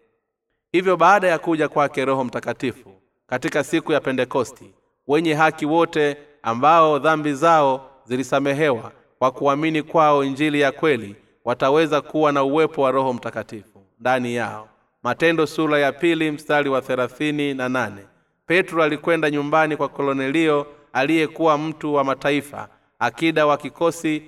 Hivyo 0.73 0.97
baada 0.97 1.29
ya 1.29 1.39
kuja 1.39 1.69
kwake 1.69 2.05
roho 2.05 2.25
mtakatifu 2.25 2.91
katika 3.27 3.65
siku 3.65 3.93
ya 3.93 4.01
pentekosti 4.01 4.73
wenye 5.07 5.35
haki 5.35 5.67
wote 5.67 6.17
ambao 6.43 6.99
dhambi 6.99 7.35
zao 7.35 7.91
zilisamehewa 8.05 8.93
kwa 9.21 9.31
kuamini 9.31 9.83
kwao 9.83 10.25
injili 10.25 10.61
ya 10.61 10.73
kweli 10.73 11.17
wataweza 11.45 12.01
kuwa 12.01 12.33
na 12.33 12.45
uwepo 12.45 12.83
wa 12.83 12.91
roho 12.91 13.13
mtakatifu. 13.13 13.83
Ndani 14.01 14.35
yao. 14.35 14.69
Matendo 15.03 15.47
sura 15.47 15.79
ya 15.79 15.93
pili 15.93 16.31
mstari 16.31 16.69
wa 16.71 16.81
thelathini 16.83 17.55
na 17.55 17.69
nane. 17.69 18.03
Petro 18.47 18.83
alikwenda 18.83 19.31
nyumbani 19.31 19.77
kwa 19.77 19.89
kolonelio 19.89 20.67
aliyekuwa 20.93 21.59
mtu 21.59 21.95
wa 21.95 22.05
mataifa 22.05 22.69
akida 22.99 23.47
wa 23.47 23.57
kikosi 23.57 24.23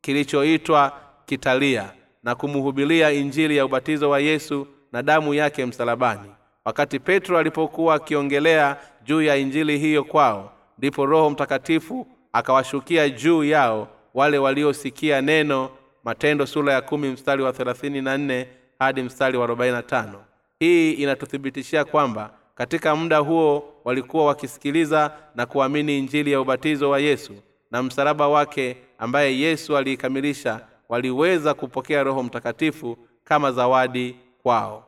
kilichoitwa 0.00 0.92
kitalia 1.26 1.92
na 2.22 2.34
kumhubilia 2.34 3.10
injili 3.12 3.56
ya 3.56 3.64
ubatizo 3.64 4.10
wa 4.10 4.20
yesu 4.20 4.66
na 4.92 5.02
damu 5.02 5.34
yake 5.34 5.66
msalabani. 5.66 6.30
Wakati 6.64 6.98
petro 6.98 7.38
alipokuwa 7.38 7.94
akiongelea 7.94 8.76
juu 9.04 9.22
ya 9.22 9.36
injili 9.36 9.78
hiyo 9.78 10.04
kwao 10.04 10.52
ndipo 10.78 11.06
roho 11.06 11.30
mtakatifu 11.30 12.06
akawashukia 12.32 13.08
juu 13.08 13.44
yao 13.44 13.88
wale 14.18 14.38
waliosikia 14.38 15.20
neno 15.22 15.70
matendo 16.04 16.46
sura 16.46 16.72
ya 16.72 16.80
kumi 16.80 17.08
mstari 17.08 17.42
wa 17.42 17.52
thelathini 17.52 18.02
na 18.02 18.18
nne 18.18 18.48
hadi 18.78 19.02
mstari 19.02 19.38
wa 19.38 19.44
arobaini 19.44 19.74
na 19.76 19.82
tano. 19.82 20.24
Hii 20.58 20.92
inatuthibitishia 20.92 21.84
kwamba 21.84 22.30
katika 22.54 22.96
muda 22.96 23.18
huo 23.18 23.74
walikuwa 23.84 24.24
wakisikiliza 24.26 25.12
na 25.34 25.46
kuamini 25.46 25.98
injili 25.98 26.32
ya 26.32 26.40
ubatizo 26.40 26.90
wa 26.90 26.98
yesu 26.98 27.32
na 27.70 27.82
msalaba 27.82 28.28
wake 28.28 28.76
ambaye 28.98 29.38
yesu 29.38 29.76
aliikamilisha 29.76 30.60
waliweza 30.88 31.54
kupokea 31.54 32.02
roho 32.02 32.22
mtakatifu 32.22 32.98
kama 33.24 33.52
zawadi 33.52 34.16
kwao. 34.42 34.84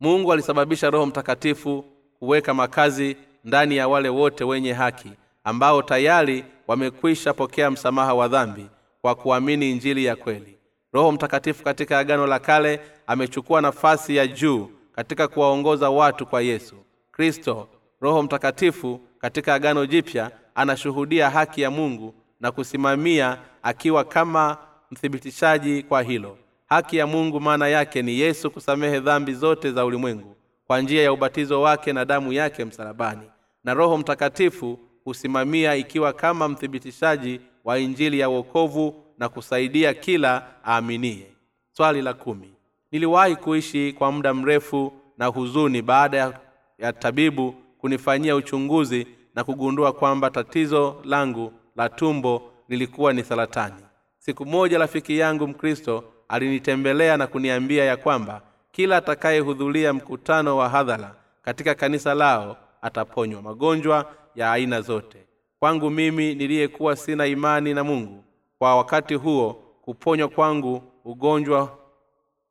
Mungu 0.00 0.32
alisababisha 0.32 0.90
roho 0.90 1.06
mtakatifu 1.06 1.84
kuweka 2.18 2.54
makazi 2.54 3.16
ndani 3.44 3.76
ya 3.76 3.88
wale 3.88 4.08
wote 4.08 4.44
wenye 4.44 4.72
haki 4.72 5.10
ambao 5.44 5.82
tayari 5.82 6.44
wamekwisha 6.66 7.34
pokea 7.34 7.70
msamaha 7.70 8.14
wa 8.14 8.28
dhambi 8.28 8.66
kwa 9.02 9.14
kuamini 9.14 9.70
injili 9.70 10.04
ya 10.04 10.16
kweli. 10.16 10.58
Roho 10.92 11.12
mtakatifu 11.12 11.64
katika 11.64 11.98
agano 11.98 12.26
la 12.26 12.38
kale 12.38 12.80
amechukua 13.06 13.60
nafasi 13.60 14.16
ya 14.16 14.26
juu 14.26 14.70
katika 14.92 15.28
kuwaongoza 15.28 15.90
watu 15.90 16.26
kwa 16.26 16.42
yesu 16.42 16.74
kristo. 17.12 17.68
Roho 18.00 18.22
mtakatifu 18.22 19.00
katika 19.18 19.54
agano 19.54 19.86
jipya 19.86 20.30
anashuhudia 20.54 21.30
haki 21.30 21.62
ya 21.62 21.70
mungu 21.70 22.14
na 22.40 22.52
kusimamia 22.52 23.38
akiwa 23.62 24.04
kama 24.04 24.56
mthibitishaji 24.90 25.82
kwa 25.82 26.02
hilo. 26.02 26.38
Haki 26.66 26.96
ya 26.96 27.06
mungu 27.06 27.40
maana 27.40 27.68
yake 27.68 28.02
ni 28.02 28.18
yesu 28.20 28.50
kusamehe 28.50 29.00
dhambi 29.00 29.34
zote 29.34 29.72
za 29.72 29.84
ulimwengu 29.84 30.36
kwa 30.66 30.80
njia 30.80 31.02
ya 31.02 31.12
ubatizo 31.12 31.62
wake 31.62 31.92
na 31.92 32.04
damu 32.04 32.32
yake 32.32 32.64
msalabani. 32.64 33.30
Na 33.64 33.74
roho 33.74 33.98
mtakatifu 33.98 34.78
husimamia 35.04 35.74
ikiwa 35.76 36.12
kama 36.12 36.48
mthibitishaji 36.48 37.40
wa 37.64 37.78
injili 37.78 38.18
ya 38.18 38.28
uokovu 38.30 39.04
na 39.18 39.28
kusaidia 39.28 39.94
kila 39.94 40.46
aaminie. 40.66 41.26
Swali 41.72 42.02
la 42.02 42.14
kumi. 42.14 42.54
Niliwahi 42.92 43.36
kuishi 43.36 43.92
kwa 43.92 44.12
muda 44.12 44.34
mrefu 44.34 44.92
na 45.18 45.26
huzuni 45.26 45.82
baada 45.82 46.40
ya, 46.78 46.92
tabibu 46.92 47.54
kunifanyia 47.78 48.36
uchunguzi 48.36 49.06
na 49.34 49.44
kugundua 49.44 49.92
kwamba 49.92 50.30
tatizo 50.30 51.00
langu 51.04 51.52
la 51.76 51.88
tumbo 51.88 52.42
lilikuwa 52.68 53.12
ni 53.12 53.24
saratani. 53.24 53.82
Siku 54.18 54.46
moja 54.46 54.78
rafiki 54.78 55.18
yangu 55.18 55.46
mkristo 55.48 56.04
alinitembelea 56.28 57.16
na 57.16 57.26
kuniambia 57.26 57.84
ya 57.84 57.96
kwamba 57.96 58.42
kila 58.72 58.96
atakayehudhuria 58.96 59.92
mkutano 59.92 60.56
wa 60.56 60.68
hadhara 60.68 61.14
katika 61.42 61.74
kanisa 61.74 62.14
lao 62.14 62.56
ataponywa 62.82 63.42
magonjwa 63.42 64.14
ya 64.34 64.52
aina 64.52 64.80
zote. 64.80 65.18
Kwangu 65.58 65.90
mimi 65.90 66.34
niliyekuwa 66.34 66.96
sina 66.96 67.26
imani 67.26 67.74
na 67.74 67.84
mungu 67.84 68.24
kwa 68.58 68.76
wakati 68.76 69.14
huo 69.14 69.52
kuponywa 69.82 70.28
kwangu 70.28 70.82
ugonjwa 71.04 71.78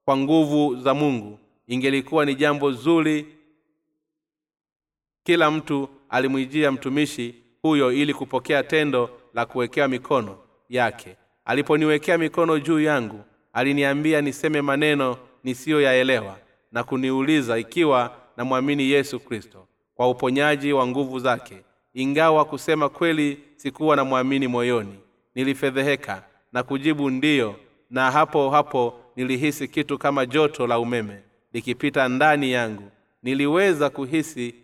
kwa 0.06 0.18
nguvu 0.18 0.76
za 0.76 0.94
mungu 0.94 1.40
ingelikuwa 1.68 2.26
ni 2.26 2.36
jambo 2.36 2.72
zuri. 2.72 3.26
Kila 5.24 5.52
mtu 5.52 5.90
alimwijia 6.10 6.72
mtumishi 6.72 7.36
huyo 7.62 7.92
ili 7.92 8.14
kupokea 8.14 8.64
tendo 8.64 9.10
la 9.34 9.46
kuwekewa 9.46 9.88
mikono 9.88 10.38
yake. 10.70 11.16
Aliponiwekea 11.46 12.18
mikono 12.18 12.60
juu 12.60 12.80
yangu 12.80 13.24
aliniambia 13.54 14.22
niseme 14.22 14.62
maneno 14.62 15.18
nisiyoyaelewa 15.44 16.38
na 16.72 16.84
kuniuliza 16.84 17.58
ikiwa 17.58 18.16
namwamini 18.38 18.90
yesu 18.90 19.20
kristo 19.20 19.68
kwa 20.00 20.10
uponyaji 20.10 20.74
wa 20.74 20.88
nguvu 20.88 21.20
zake. 21.20 21.58
Ingawa 21.94 22.46
kusema 22.46 22.90
kweli 22.90 23.40
sikuwa 23.56 23.96
na 23.96 24.04
mwamini 24.04 24.48
moyoni 24.48 24.96
nilifedheheka 25.36 26.24
na 26.54 26.64
kujibu 26.64 27.10
ndiyo 27.10 27.56
na 27.90 28.12
hapo 28.12 28.50
hapo 28.50 28.94
nilihisi 29.16 29.68
kitu 29.68 29.98
kama 29.98 30.26
joto 30.26 30.68
la 30.68 30.80
umeme 30.80 31.22
likipita 31.54 32.08
ndani 32.10 32.52
yangu. 32.52 32.92
Niliweza 33.24 33.90
kuhisi 33.90 34.56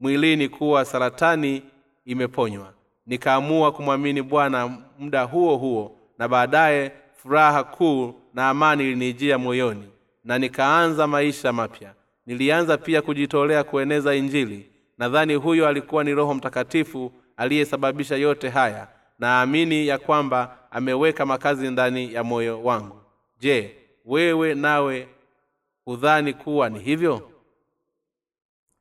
mwilini 0.00 0.48
kuwa 0.48 0.84
saratani 0.84 1.62
imeponywa. 2.04 2.72
Nikaamua 3.06 3.72
kumwamini 3.72 4.22
bwana 4.22 4.78
muda 4.98 5.22
huo 5.22 5.56
huo 5.56 5.96
na 6.18 6.28
baadaye 6.28 6.92
furaha 7.14 7.64
kuu 7.64 8.14
na 8.34 8.48
amani 8.48 8.84
ilinijia 8.84 9.38
moyoni 9.38 9.88
na 10.24 10.38
nikaanza 10.38 11.06
maisha 11.06 11.52
mapya. 11.52 11.94
Nilianza 12.26 12.76
pia 12.78 13.02
kujitolea 13.02 13.64
kueneza 13.64 14.14
injili 14.14 14.70
nadhani 14.98 15.34
huyo 15.34 15.68
alikuwa 15.68 16.04
ni 16.04 16.14
roho 16.14 16.34
mtakatifu 16.34 17.12
aliyesababisha 17.36 18.16
yote 18.16 18.48
haya. 18.48 18.88
Naamini 19.18 19.86
ya 19.86 19.98
kwamba 19.98 20.58
ameweka 20.70 21.26
makazi 21.26 21.70
ndani 21.70 22.14
ya 22.14 22.24
moyo 22.24 22.62
wangu. 22.62 23.00
Je 23.40 23.76
wewe 24.04 24.54
nawe 24.54 25.08
hudhani 25.84 26.32
kuwa 26.34 26.68
ni 26.68 26.78
hivyo? 26.78 27.30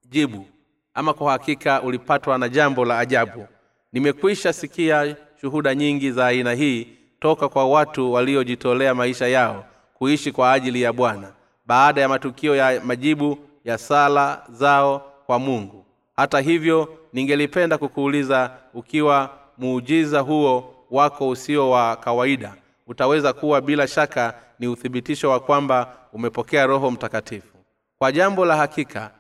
Jibu. 0.09 0.45
Ama 0.93 1.13
kwa 1.13 1.31
hakika 1.31 1.81
ulipatwa 1.81 2.37
na 2.37 2.49
jambo 2.49 2.85
la 2.85 2.99
ajabu. 2.99 3.47
Nimekwisha 3.93 4.53
sikia 4.53 5.15
shuhuda 5.41 5.75
nyingi 5.75 6.11
za 6.11 6.27
aina 6.27 6.53
hii 6.53 6.87
toka 7.19 7.49
kwa 7.49 7.65
watu 7.69 8.13
waliojitolea 8.13 8.95
maisha 8.95 9.27
yao 9.27 9.65
kuishi 9.93 10.31
kwa 10.31 10.53
ajili 10.53 10.81
ya 10.81 10.93
bwana. 10.93 11.33
Baada 11.65 12.01
ya 12.01 12.09
matukio 12.09 12.55
ya 12.55 12.81
majibu 12.85 13.37
ya 13.65 13.77
sala 13.77 14.43
zao 14.49 15.13
kwa 15.25 15.39
mungu 15.39 15.86
hata 16.17 16.39
hivyo 16.39 16.97
ningelipenda 17.13 17.77
kukuuliza 17.77 18.51
ukiwa 18.73 19.29
muujiza 19.57 20.19
huo 20.19 20.73
wako 20.91 21.29
usio 21.29 21.69
wa 21.69 21.95
kawaida 21.95 22.55
utaweza 22.87 23.33
kuwa 23.33 23.61
bila 23.61 23.87
shaka 23.87 24.33
ni 24.59 24.67
uthibitisho 24.67 25.29
wa 25.29 25.39
kwamba 25.39 25.97
umepokea 26.13 26.65
roho 26.65 26.91
mtakatifu. 26.91 27.57
Kwa 27.99 28.11
jambo 28.11 28.45
la 28.45 28.55
hakika 28.55 29.11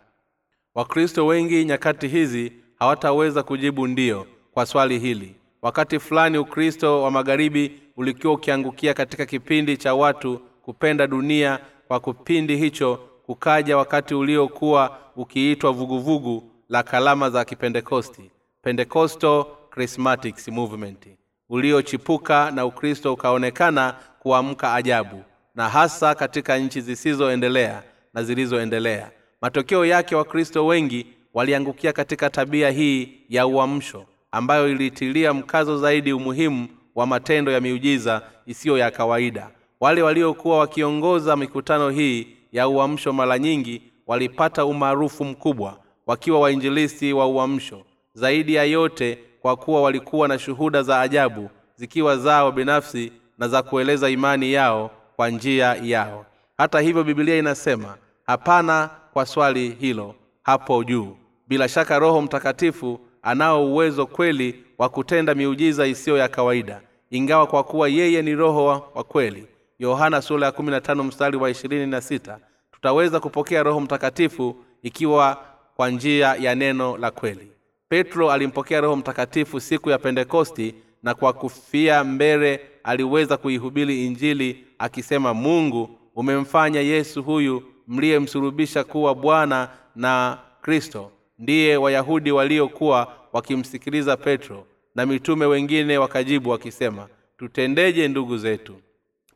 wakristo 0.75 1.25
wengi 1.25 1.65
nyakati 1.65 2.07
hizi 2.07 2.53
hawataweza 2.79 3.43
kujibu 3.43 3.87
ndiyo 3.87 4.27
kwa 4.51 4.65
swali 4.65 4.99
hili. 4.99 5.35
Wakati 5.61 5.99
fulani 5.99 6.37
ukristo 6.37 7.03
wa 7.03 7.11
magharibi 7.11 7.71
ulikuwa 7.97 8.33
ukiangukia 8.33 8.93
katika 8.93 9.25
kipindi 9.25 9.77
cha 9.77 9.93
watu 9.95 10.39
kupenda 10.61 11.07
dunia 11.07 11.59
kwa 11.87 11.99
kipindi 11.99 12.55
hicho 12.57 12.99
kukaja 13.25 13.77
wakati 13.77 14.15
uliokuwa 14.15 14.97
ukiitwa 15.15 15.71
vuguvugu 15.71 16.51
la 16.69 16.83
kalama 16.83 17.29
za 17.29 17.45
kipentekosti 17.45 18.31
pentecostal 18.61 19.45
charismatics 19.75 20.47
movement 20.47 21.07
uliochipuka 21.49 22.51
na 22.51 22.65
ukristo 22.65 23.13
ukaonekana 23.13 23.95
kuamka 24.19 24.73
ajabu 24.73 25.23
na 25.55 25.69
hasa 25.69 26.15
katika 26.15 26.57
nchi 26.57 26.81
zisizoendelea 26.81 27.83
na 28.13 28.23
zilizoendelea. 28.23 29.11
Matokeo 29.41 29.85
yake 29.85 30.15
wakristo 30.15 30.65
wengi 30.65 31.05
waliangukia 31.33 31.93
katika 31.93 32.29
tabia 32.29 32.69
hii 32.71 33.09
ya 33.29 33.47
uamsho 33.47 34.05
ambayo 34.31 34.69
ilitilia 34.69 35.33
mkazo 35.33 35.77
zaidi 35.77 36.13
umuhimu 36.13 36.67
wa 36.95 37.05
matendo 37.07 37.51
ya 37.51 37.61
miujiza 37.61 38.21
isiyo 38.45 38.77
ya 38.77 38.91
kawaida. 38.91 39.49
Wale 39.79 40.01
waliokuwa 40.01 40.57
wakiongoza 40.59 41.35
mikutano 41.35 41.89
hii 41.89 42.27
ya 42.51 42.67
uamsho 42.67 43.13
mara 43.13 43.39
nyingi 43.39 43.81
walipata 44.07 44.65
umaarufu 44.65 45.25
mkubwa 45.25 45.79
wakiwa 46.07 46.39
wainjilisti 46.39 47.13
wa 47.13 47.27
uamsho. 47.27 47.83
Zaidi 48.13 48.53
ya 48.53 48.63
yote 48.63 49.19
kwa 49.41 49.55
kuwa 49.55 49.81
walikuwa 49.81 50.27
na 50.27 50.39
shuhuda 50.39 50.83
za 50.83 51.01
ajabu 51.01 51.49
zikiwa 51.75 52.17
zao 52.17 52.51
binafsi 52.51 53.11
na 53.37 53.47
za 53.47 53.61
kueleza 53.63 54.09
imani 54.09 54.53
yao 54.53 54.91
kwa 55.15 55.29
njia 55.29 55.75
yao. 55.83 56.25
Hata 56.57 56.79
hivyo 56.79 57.03
bibilia 57.03 57.37
inasema 57.37 57.97
hapana 58.27 58.89
kwa 59.13 59.25
swali 59.25 59.69
hilo 59.69 60.15
hapo 60.43 60.83
juu. 60.83 61.17
Bila 61.47 61.67
shaka 61.67 61.99
roho 61.99 62.21
mtakatifu 62.21 62.99
anao 63.21 63.65
uwezo 63.65 64.05
kweli 64.05 64.63
wa 64.77 64.89
kutenda 64.89 65.35
miujiza 65.35 65.87
isiyo 65.87 66.17
ya 66.17 66.27
kawaida 66.27 66.81
ingawa 67.11 67.47
kwa 67.47 67.63
kuwa 67.63 67.89
yeye 67.89 68.21
ni 68.21 68.35
roho 68.35 68.65
wa, 68.65 68.79
kweli. 69.03 69.47
Yohana 69.79 70.21
sura 70.21 70.45
ya 70.45 70.51
15 70.51 71.03
mstari 71.03 71.37
wa 71.37 71.49
26 71.49 72.37
tutaweza 72.71 73.19
kupokea 73.19 73.63
roho 73.63 73.79
mtakatifu 73.79 74.55
ikiwa 74.83 75.37
kwa 75.77 75.89
njia 75.89 76.35
ya 76.39 76.55
neno 76.55 76.97
la 76.97 77.11
kweli. 77.11 77.51
Petro 77.89 78.31
alimpokea 78.31 78.81
roho 78.81 78.95
mtakatifu 78.95 79.59
siku 79.59 79.89
ya 79.89 79.97
pentekosti 79.97 80.75
na 81.03 81.13
kwa 81.13 81.33
kufia 81.33 82.03
mbele 82.03 82.59
aliweza 82.83 83.37
kuihubiri 83.37 84.05
injili 84.05 84.63
akisema 84.79 85.33
mungu 85.33 85.89
umemfanya 86.15 86.81
yesu 86.81 87.23
huyu 87.23 87.63
mliyemsulubisha 87.87 88.83
kuwa 88.83 89.15
bwana 89.15 89.69
na 89.95 90.37
kristo. 90.61 91.11
Ndiye 91.39 91.77
wayahudi 91.77 92.31
waliokuwa 92.31 93.13
wakimsikiliza 93.33 94.17
petro. 94.17 94.65
Na 94.95 95.05
mitume 95.05 95.45
wengine 95.45 95.97
wakajibu 95.97 96.49
wakisema 96.49 97.07
tutendeje 97.37 98.07
ndugu 98.07 98.37
zetu? 98.37 98.75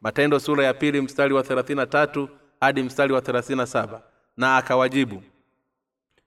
Matendo 0.01 0.39
sura 0.39 0.63
ya 0.65 0.73
pili 0.73 1.01
mstari 1.01 1.33
wa 1.33 1.41
33 1.41 2.27
hadi 2.61 2.83
mstari 2.83 3.13
wa 3.13 3.19
37 3.21 3.99
na 4.37 4.57
akawajibu 4.57 5.23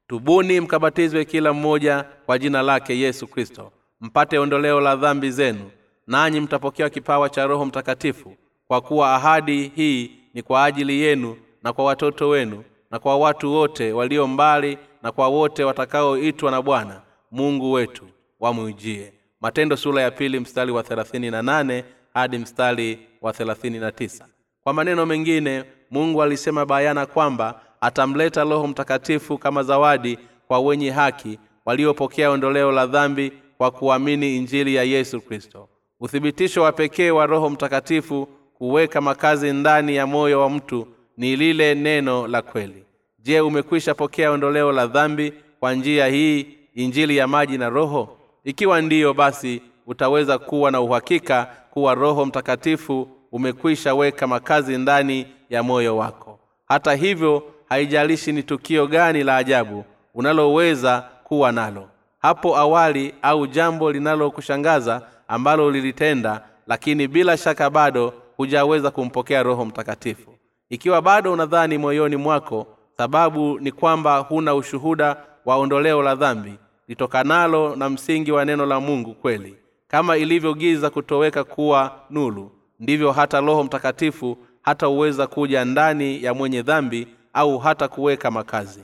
tubuni 0.06 0.60
mkabatizwe 0.60 1.24
kila 1.24 1.52
mmoja 1.52 2.04
kwa 2.26 2.38
jina 2.38 2.62
lake 2.62 2.98
yesu 2.98 3.26
kristo. 3.26 3.72
Mpate 4.00 4.38
ondoleo 4.38 4.80
la 4.80 4.96
dhambi 4.96 5.30
zenu 5.30 5.70
nanyi 6.06 6.40
mtapokea 6.40 6.90
kipawa 6.90 7.28
cha 7.28 7.46
roho 7.46 7.64
mtakatifu 7.64 8.36
kwa 8.68 8.80
kuwa 8.80 9.14
ahadi 9.14 9.72
hii 9.76 10.10
ni 10.34 10.42
kwa 10.42 10.64
ajili 10.64 11.00
yenu 11.00 11.36
na 11.62 11.72
kwa 11.72 11.84
watoto 11.84 12.28
wenu 12.28 12.64
na 12.90 12.98
kwa 12.98 13.16
watu 13.16 13.52
wote 13.52 13.92
walio 13.92 14.26
mbali 14.26 14.78
na 15.02 15.12
kwa 15.12 15.28
wote 15.28 15.64
watakaoitwa 15.64 16.50
na 16.50 16.62
bwana 16.62 17.00
mungu 17.30 17.72
wetu 17.72 18.04
wamwijie 18.40 19.12
matendo 19.40 19.76
sura 19.76 20.02
ya 20.02 20.10
pili 20.10 20.40
mstari 20.40 20.72
wa 20.72 20.82
38 20.82 21.82
hadi 22.14 22.38
mstari 22.38 22.98
wa 23.22 23.32
39 23.32 24.24
kwa 24.62 24.72
maneno 24.72 25.06
mengine 25.06 25.64
mungu 25.90 26.22
alisema 26.22 26.66
bayana 26.66 27.06
kwamba 27.06 27.60
atamleta 27.84 28.44
roho 28.44 28.66
mtakatifu 28.66 29.38
kama 29.38 29.62
zawadi 29.62 30.18
kwa 30.48 30.60
wenye 30.60 30.90
haki 30.90 31.38
waliopokea 31.64 32.30
ondoleo 32.30 32.72
la 32.72 32.86
dhambi 32.86 33.32
kwa 33.58 33.70
kuamini 33.70 34.36
injili 34.36 34.74
ya 34.74 34.82
yesu 34.82 35.20
kristo. 35.20 35.68
Uthibitisho 36.00 36.62
wa 36.62 36.72
pekee 36.72 37.10
wa 37.10 37.26
roho 37.26 37.50
mtakatifu 37.50 38.28
kuweka 38.58 39.00
makazi 39.00 39.52
ndani 39.52 39.96
ya 39.96 40.06
moyo 40.06 40.40
wa 40.40 40.50
mtu 40.50 40.86
ni 41.16 41.36
lile 41.36 41.74
neno 41.74 42.26
la 42.26 42.42
kweli. 42.42 42.84
Je 43.18 43.40
umekwisha 43.40 43.94
pokea 43.94 44.30
ondoleo 44.30 44.72
la 44.72 44.86
dhambi 44.86 45.32
kwa 45.60 45.74
njia 45.74 46.06
hii 46.06 46.46
injili 46.74 47.16
ya 47.16 47.26
maji 47.26 47.58
na 47.58 47.68
roho? 47.68 48.16
Ikiwa 48.44 48.80
ndiyo 48.82 49.14
basi 49.14 49.62
utaweza 49.86 50.38
kuwa 50.38 50.70
na 50.70 50.80
uhakika 50.80 51.50
kuwa 51.70 51.94
roho 51.94 52.26
mtakatifu 52.26 53.08
umekwisha 53.32 53.94
weka 53.94 54.26
makazi 54.26 54.78
ndani 54.78 55.26
ya 55.50 55.62
moyo 55.62 55.96
wako. 55.96 56.38
Hata 56.68 56.94
hivyo 56.94 57.42
haijalishi 57.74 58.32
ni 58.32 58.42
tukio 58.42 58.86
gani 58.86 59.24
la 59.24 59.36
ajabu 59.36 59.84
unaloweza 60.14 61.04
kuwa 61.24 61.52
nalo. 61.52 61.88
Hapo 62.18 62.56
awali 62.56 63.14
au 63.22 63.46
jambo 63.46 63.92
linalokushangaza 63.92 65.02
ambalo 65.28 65.70
lilitenda 65.70 66.44
lakini 66.66 67.08
bila 67.08 67.36
shaka 67.36 67.70
bado 67.70 68.12
hujaweza 68.36 68.90
kumpokea 68.90 69.42
roho 69.42 69.64
mtakatifu. 69.64 70.30
Ikiwa 70.70 71.02
bado 71.02 71.32
unadhani 71.32 71.78
moyoni 71.78 72.16
mwako 72.16 72.66
sababu 72.96 73.58
ni 73.60 73.72
kwamba 73.72 74.18
huna 74.18 74.54
ushuhuda 74.54 75.16
wa 75.44 75.56
ondoleo 75.56 76.02
la 76.02 76.14
dhambi 76.14 76.54
litokanalo 76.88 77.76
na 77.76 77.90
msingi 77.90 78.32
wa 78.32 78.44
neno 78.44 78.66
la 78.66 78.80
mungu 78.80 79.14
kweli. 79.14 79.56
Kama 79.88 80.16
ilivyo 80.16 80.54
giza 80.54 80.90
kutoweka 80.90 81.44
kuwa 81.44 81.92
nulu 82.10 82.50
ndivyo 82.80 83.12
hata 83.12 83.40
roho 83.40 83.64
mtakatifu 83.64 84.38
hata 84.62 84.88
uweza 84.88 85.26
kuja 85.26 85.64
ndani 85.64 86.24
ya 86.24 86.34
mwenye 86.34 86.62
dhambi 86.62 87.08
au 87.34 87.58
hata 87.58 87.88
kuweka 87.88 88.30
makazi. 88.30 88.80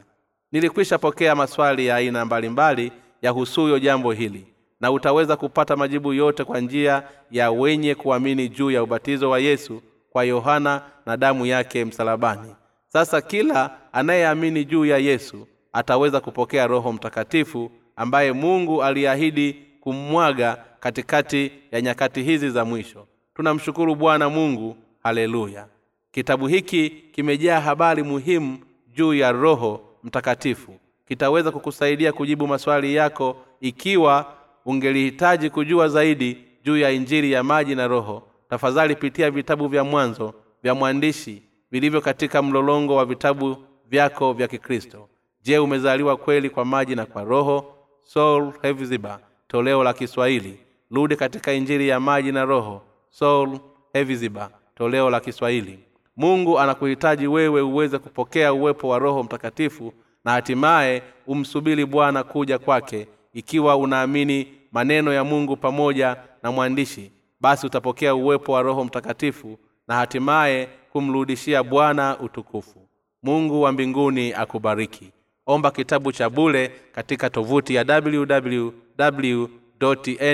Nilikwisha 0.52 0.98
pokea 0.98 1.34
maswali 1.34 1.86
ya 1.86 1.96
aina 1.96 2.24
mbalimbali 2.24 2.92
yahusuyo 3.22 3.78
jambo 3.78 4.12
hili 4.12 4.46
na 4.80 4.90
utaweza 4.92 5.36
kupata 5.36 5.76
majibu 5.76 6.12
yote 6.12 6.44
kwa 6.44 6.60
njia 6.60 7.02
ya 7.30 7.50
wenye 7.50 7.94
kuamini 7.94 8.48
juu 8.48 8.70
ya 8.70 8.82
ubatizo 8.82 9.30
wa 9.30 9.38
yesu 9.38 9.82
kwa 10.10 10.24
yohana 10.24 10.82
na 11.06 11.16
damu 11.16 11.46
yake 11.46 11.84
msalabani. 11.84 12.54
Sasa 12.88 13.20
kila 13.20 13.70
anayeamini 13.92 14.64
juu 14.64 14.84
ya 14.84 14.98
yesu 14.98 15.46
ataweza 15.72 16.20
kupokea 16.20 16.66
roho 16.66 16.92
mtakatifu 16.92 17.70
ambaye 17.96 18.32
mungu 18.32 18.82
aliahidi 18.82 19.56
kummwaga 19.80 20.64
katikati 20.80 21.52
ya 21.72 21.80
nyakati 21.80 22.22
hizi 22.22 22.50
za 22.50 22.64
mwisho. 22.64 23.06
Tunamshukuru 23.34 23.94
bwana 23.94 24.28
mungu 24.28 24.76
haleluya 25.02 25.66
kitabu 26.12 26.46
hiki 26.46 26.90
kimejaa 26.90 27.60
habari 27.60 28.02
muhimu 28.02 28.58
juu 28.94 29.14
ya 29.14 29.32
roho 29.32 29.80
mtakatifu. 30.04 30.74
Kitaweza 31.08 31.50
kukusaidia 31.50 32.12
kujibu 32.12 32.46
maswali 32.46 32.94
yako 32.94 33.36
ikiwa 33.60 34.34
ungelihitaji 34.64 35.50
kujua 35.50 35.88
zaidi 35.88 36.38
juu 36.64 36.76
ya 36.76 36.90
injili 36.90 37.32
ya 37.32 37.42
maji 37.42 37.74
na 37.74 37.88
roho. 37.88 38.22
Tafadhali 38.50 38.96
pitia 38.96 39.30
vitabu 39.30 39.68
vya 39.68 39.84
mwanzo 39.84 40.34
vya 40.62 40.74
mwandishi 40.74 41.42
vilivyo 41.70 42.00
katika 42.00 42.42
mlolongo 42.42 42.96
wa 42.96 43.04
vitabu 43.04 43.56
vyako 43.90 44.32
vya 44.32 44.48
kikristo. 44.48 45.08
Je 45.42 45.58
umezaliwa 45.58 46.16
kweli 46.16 46.50
kwa 46.50 46.64
maji 46.64 46.94
na 46.94 47.06
kwa 47.06 47.24
roho? 47.24 47.74
Soul 48.02 48.52
Heviziba, 48.62 49.20
toleo 49.48 49.84
la 49.84 49.92
kiswahili. 49.92 50.60
Rudi 50.90 51.16
katika 51.16 51.52
injili 51.52 51.88
ya 51.88 52.00
maji 52.00 52.32
na 52.32 52.44
roho. 52.44 52.82
Soul 53.10 53.58
Heviziba, 53.92 54.50
toleo 54.74 55.10
la 55.10 55.20
kiswahili 55.20 55.78
mungu 56.20 56.58
anakuhitaji 56.58 57.26
wewe 57.26 57.60
uweze 57.62 57.98
kupokea 57.98 58.52
uwepo 58.52 58.88
wa 58.88 58.98
roho 58.98 59.22
mtakatifu 59.22 59.92
na 60.24 60.32
hatimaye 60.32 61.02
umsubiri 61.26 61.86
bwana 61.86 62.24
kuja 62.24 62.58
kwake. 62.58 63.06
Ikiwa 63.32 63.76
unaamini 63.76 64.48
maneno 64.72 65.12
ya 65.12 65.24
mungu 65.24 65.56
pamoja 65.56 66.16
na 66.42 66.52
mwandishi 66.52 67.12
basi 67.40 67.66
utapokea 67.66 68.14
uwepo 68.14 68.52
wa 68.52 68.62
roho 68.62 68.84
mtakatifu 68.84 69.58
na 69.88 69.94
hatimaye 69.94 70.68
kumrudishia 70.92 71.62
bwana 71.62 72.18
utukufu. 72.18 72.88
Mungu 73.22 73.62
wa 73.62 73.72
mbinguni 73.72 74.32
akubariki. 74.32 75.12
Omba 75.46 75.70
kitabu 75.70 76.12
cha 76.12 76.30
bule 76.30 76.72
katika 76.92 77.30
tovuti 77.30 77.74
ya 77.74 78.02
www 78.02 78.70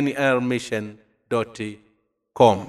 nlmission 0.03 0.97
com 2.33 2.67